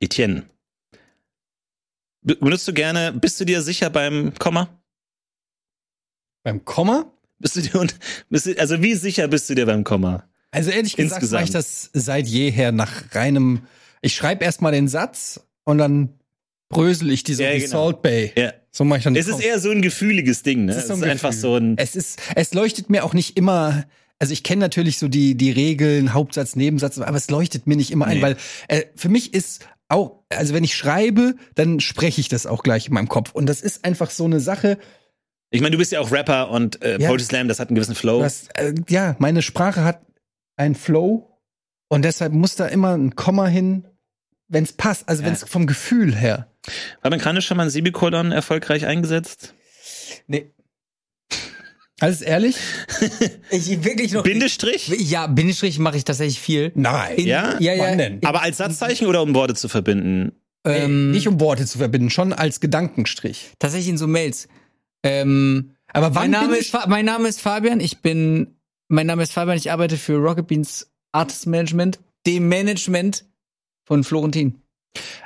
[0.00, 0.44] Etienne,
[2.22, 4.68] be- benutzt du gerne, bist du dir sicher beim Komma?
[6.44, 7.12] Beim Komma?
[7.38, 7.96] Bist du dir, und-
[8.30, 10.28] bist du, also wie sicher bist du dir beim Komma?
[10.50, 13.66] Also ehrlich gesagt mache ich das seit jeher nach reinem.
[14.00, 16.17] Ich schreibe erstmal den Satz und dann
[16.68, 17.84] brösel ich die so Ja, wie genau.
[17.86, 18.32] Salt Bay.
[18.36, 18.52] Ja.
[18.70, 20.72] So mache ich dann Es ist eher so ein gefühliges Ding, ne?
[20.72, 21.40] Es Es ist so ist, ein einfach Gefühl.
[21.42, 21.78] so ein.
[21.78, 23.84] Es ist, es leuchtet mir auch nicht immer.
[24.20, 27.90] Also ich kenne natürlich so die die Regeln, Hauptsatz, Nebensatz, aber es leuchtet mir nicht
[27.90, 28.22] immer ein, Nee.
[28.22, 28.36] weil
[28.68, 32.88] äh, für mich ist auch, also wenn ich schreibe, dann spreche ich das auch gleich
[32.88, 34.78] in meinem Kopf und das ist einfach so eine Sache.
[35.50, 37.08] Ich meine, du bist ja auch Rapper und äh, Ja.
[37.08, 38.20] Poetry Slam, das hat einen gewissen Flow.
[38.20, 40.02] Das, äh, ja, meine Sprache hat
[40.56, 41.38] einen Flow
[41.88, 43.86] und deshalb muss da immer ein Komma hin,
[44.48, 45.26] wenn es passt, also Ja.
[45.28, 46.48] wenn es vom Gefühl her.
[47.02, 49.54] Fabian Krane schon mal ein Semikolon erfolgreich eingesetzt?
[50.26, 50.50] Nee.
[52.00, 52.56] Alles ehrlich?
[53.50, 54.22] Ich wirklich noch.
[54.22, 54.88] Bindestrich?
[54.88, 56.70] Ja, Bindestrich mache ich tatsächlich viel.
[56.74, 57.16] Nein.
[57.16, 57.58] In- Ja?
[57.60, 57.96] Ja, ja.
[57.96, 58.20] Denn?
[58.24, 60.32] Aber als Satzzeichen oder um Worte zu verbinden?
[60.64, 63.52] Ähm, nicht um Worte zu verbinden, schon als Gedankenstrich.
[63.58, 64.48] tatsächlich in so Mails.
[65.02, 67.80] Ähm, Aber wann mein, Name ist, mein Name ist Fabian.
[67.80, 68.58] Ich bin,
[68.88, 69.56] mein Name ist Fabian.
[69.56, 73.24] Ich arbeite für Rocket Beans Artist Management, dem Management
[73.84, 74.60] von Florentin.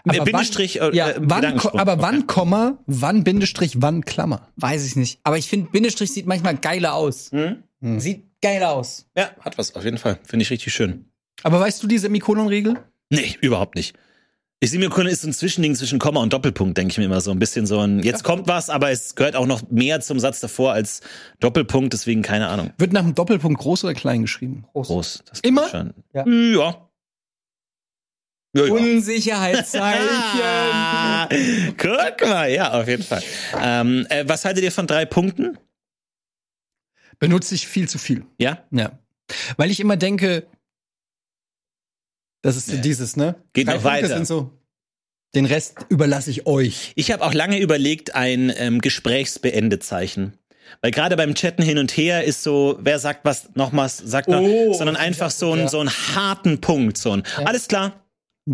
[0.04, 2.02] Aber Äh, wann- Bindestrich äh, ja, äh, Wann, aber Okay.
[2.02, 4.48] wann Komma, wann Bindestrich, wann Klammer?
[4.56, 5.20] Weiß ich nicht.
[5.22, 7.30] Aber ich finde, Bindestrich sieht manchmal geiler aus.
[7.32, 7.62] Hm?
[8.00, 9.06] Sieht geiler aus.
[9.16, 10.18] Ja, hat was, auf jeden Fall.
[10.24, 11.06] Finde ich richtig schön.
[11.42, 12.78] Aber weißt du die Semikolon-Regel?
[13.10, 13.96] Nee, überhaupt nicht.
[14.60, 17.04] Ich sehe mir Kunde ist so ein Zwischending zwischen Komma und Doppelpunkt, denke ich mir
[17.06, 20.00] immer so ein bisschen so ein, jetzt kommt was, aber es gehört auch noch mehr
[20.00, 21.00] zum Satz davor als
[21.40, 22.70] Doppelpunkt, deswegen keine Ahnung.
[22.78, 24.64] Wird nach einem Doppelpunkt groß oder klein geschrieben?
[24.74, 25.24] Groß.
[25.28, 25.68] Das Immer?
[25.68, 25.94] Schon.
[26.14, 26.24] Ja.
[26.28, 26.88] Ja.
[28.54, 28.72] Ja, ja.
[28.72, 30.08] Unsicherheitszeichen.
[31.78, 33.22] Guck mal, ja, auf jeden Fall.
[33.58, 35.58] Ähm, äh, was haltet ihr von drei Punkten?
[37.18, 38.26] Benutze ich viel zu viel.
[38.38, 38.64] Ja?
[38.70, 38.98] Ja.
[39.56, 40.46] Weil ich immer denke,
[42.42, 43.36] das ist so dieses, ne?
[43.52, 44.16] Geht Drei noch Punkte weiter.
[44.16, 44.50] Sind so,
[45.34, 46.92] den Rest überlasse ich euch.
[46.96, 50.36] Ich habe auch lange überlegt, ein ähm, Gesprächsbeendezeichen.
[50.80, 54.40] Weil gerade beim Chatten hin und her ist so, wer sagt was nochmals, sagt noch,
[54.40, 55.68] Oh, sondern einfach so, ein, ja.
[55.68, 56.98] so einen harten Punkt.
[56.98, 58.01] So ein, alles klar,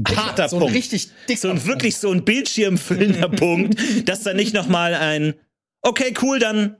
[0.06, 0.74] harter so ein Punkt.
[0.74, 3.78] richtig dicker so ein wirklich so ein bildschirmfüllender Punkt,
[4.08, 5.34] dass da nicht nochmal ein,
[5.82, 6.76] okay, cool, dann,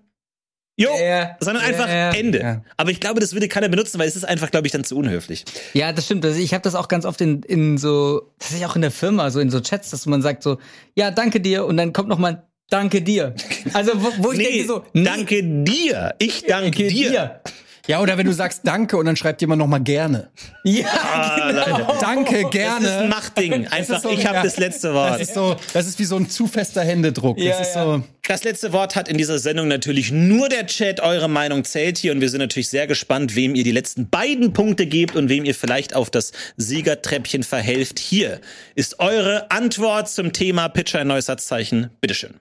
[0.77, 2.13] jo, Ja, sondern ja, einfach ja.
[2.13, 2.41] Ende.
[2.41, 2.65] Ja.
[2.77, 4.97] Aber ich glaube, das würde keiner benutzen, weil es ist einfach, glaube ich, dann zu
[4.97, 5.45] unhöflich.
[5.73, 6.25] Ja, das stimmt.
[6.25, 9.31] Also ich habe das auch ganz oft in, in so, tatsächlich auch in der Firma,
[9.31, 10.59] so in so Chats, dass man sagt so,
[10.95, 13.35] ja, danke dir und dann kommt noch mal Danke dir.
[13.73, 16.15] Also wo, wo ich denke so, nee, danke dir.
[16.19, 17.41] Ich danke, danke dir.
[17.89, 20.29] Ja, oder wenn du sagst Danke und dann schreibt jemand noch mal gerne.
[20.63, 21.79] Ja, Ah, genau.
[21.89, 21.99] Leute.
[22.01, 23.09] Danke, Das ist ein gerne.
[23.09, 23.67] Machtding.
[23.69, 24.43] Einfach, so- ich habe ja.
[24.43, 25.13] das letzte Wort.
[25.15, 27.39] Das ist so, das ist wie so ein zu fester Händedruck.
[27.39, 27.85] Ja, das ja.
[27.85, 28.03] so.
[28.27, 31.01] Das letzte Wort hat in dieser Sendung natürlich nur der Chat.
[31.01, 34.53] Eure Meinung zählt hier und wir sind natürlich sehr gespannt, wem ihr die letzten beiden
[34.53, 37.99] Punkte gebt und wem ihr vielleicht auf das Siegertreppchen verhelft.
[37.99, 38.41] Hier
[38.75, 41.89] ist eure Antwort zum Thema Pitcher ein neues Satzzeichen.
[42.03, 42.35] Bitteschön.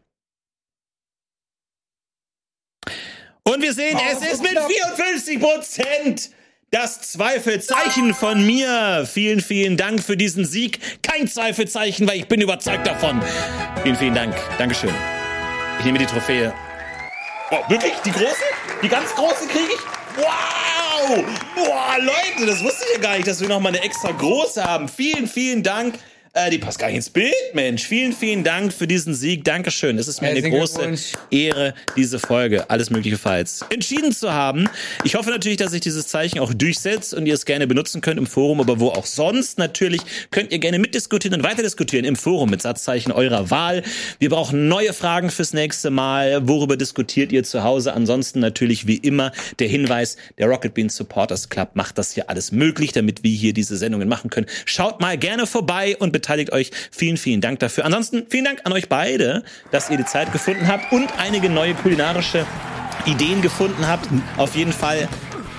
[3.48, 6.32] Und wir sehen, es ist mit 54 Prozent
[6.70, 9.08] das Zweifelzeichen von mir.
[9.10, 11.02] Vielen, vielen Dank für diesen Sieg.
[11.02, 13.22] Kein Zweifelzeichen, weil ich bin überzeugt davon.
[13.84, 14.36] Vielen, vielen Dank.
[14.58, 14.94] Dankeschön.
[15.80, 16.54] Ich nehme die Trophäe.
[17.52, 17.94] Oh, wirklich?
[18.04, 18.36] Die große?
[18.84, 19.80] Die ganz große kriege ich?
[20.18, 21.24] Wow!
[21.56, 24.62] Boah, Leute, das wusste ich ja gar nicht, dass wir noch mal eine extra große
[24.62, 24.90] haben.
[24.90, 25.98] Vielen, vielen Dank.
[26.38, 27.88] Äh, die passt gar nicht ins Bild, Mensch.
[27.88, 29.44] Vielen, vielen Dank für diesen Sieg.
[29.44, 29.98] Dankeschön.
[29.98, 31.18] Es ist mir eine Herzlichen große.
[31.32, 34.70] Ehre, diese Folge, alles mögliche Falls, entschieden zu haben.
[35.04, 38.20] Ich hoffe natürlich, dass sich dieses Zeichen auch durchsetzt und ihr es gerne benutzen könnt
[38.20, 39.58] im Forum, aber wo auch sonst.
[39.58, 43.82] Natürlich könnt ihr gerne mitdiskutieren und weiter diskutieren im Forum mit Satzzeichen eurer Wahl.
[44.20, 46.48] Wir brauchen neue Fragen fürs nächste Mal.
[46.48, 47.94] Worüber diskutiert ihr zu Hause?
[47.94, 52.52] Ansonsten natürlich wie immer der Hinweis, der Rocket Beans Supporters Club macht das hier alles
[52.52, 54.46] möglich, damit wir hier diese Sendungen machen können.
[54.66, 56.72] Schaut mal gerne vorbei und beteiligt euch.
[56.92, 57.86] Vielen, vielen Dank dafür.
[57.86, 61.74] Ansonsten vielen Dank an euch beide, dass ihr die Zeit gefunden habt und einige neue
[61.74, 62.46] kulinarische
[63.06, 64.08] Ideen gefunden habt.
[64.38, 65.08] Auf jeden Fall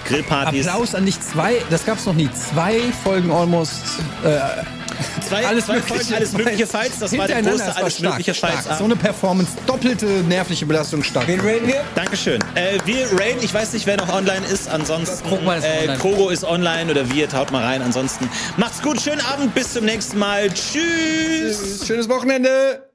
[0.06, 0.66] Grillpartys.
[0.68, 2.30] Applaus an dich zwei, das gab's noch nie.
[2.32, 4.00] Zwei Folgen almost.
[4.24, 4.77] Äh,
[5.26, 6.98] Zwei, alles zwei mögliche, Folgen, alles mögliche Fights.
[6.98, 8.62] Das war der große das war alles stark, mögliche stark.
[8.62, 8.78] Fights.
[8.78, 11.26] So eine Performance, doppelte nervliche Belastung stark.
[11.26, 11.84] Wen raten wir?
[11.94, 12.42] Dankeschön.
[12.54, 14.68] Äh, wir Rain, ich weiß nicht, wer noch online ist.
[14.68, 15.98] Ansonsten, Krogmann ist äh, online.
[15.98, 17.82] Krogo ist online oder wir, haut mal rein.
[17.82, 20.48] Ansonsten macht's gut, schönen Abend, bis zum nächsten Mal.
[20.48, 21.86] Tschüss.
[21.86, 22.90] Schönes Wochenende.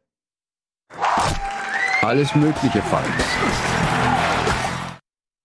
[2.01, 3.82] Alles Mögliche Fights.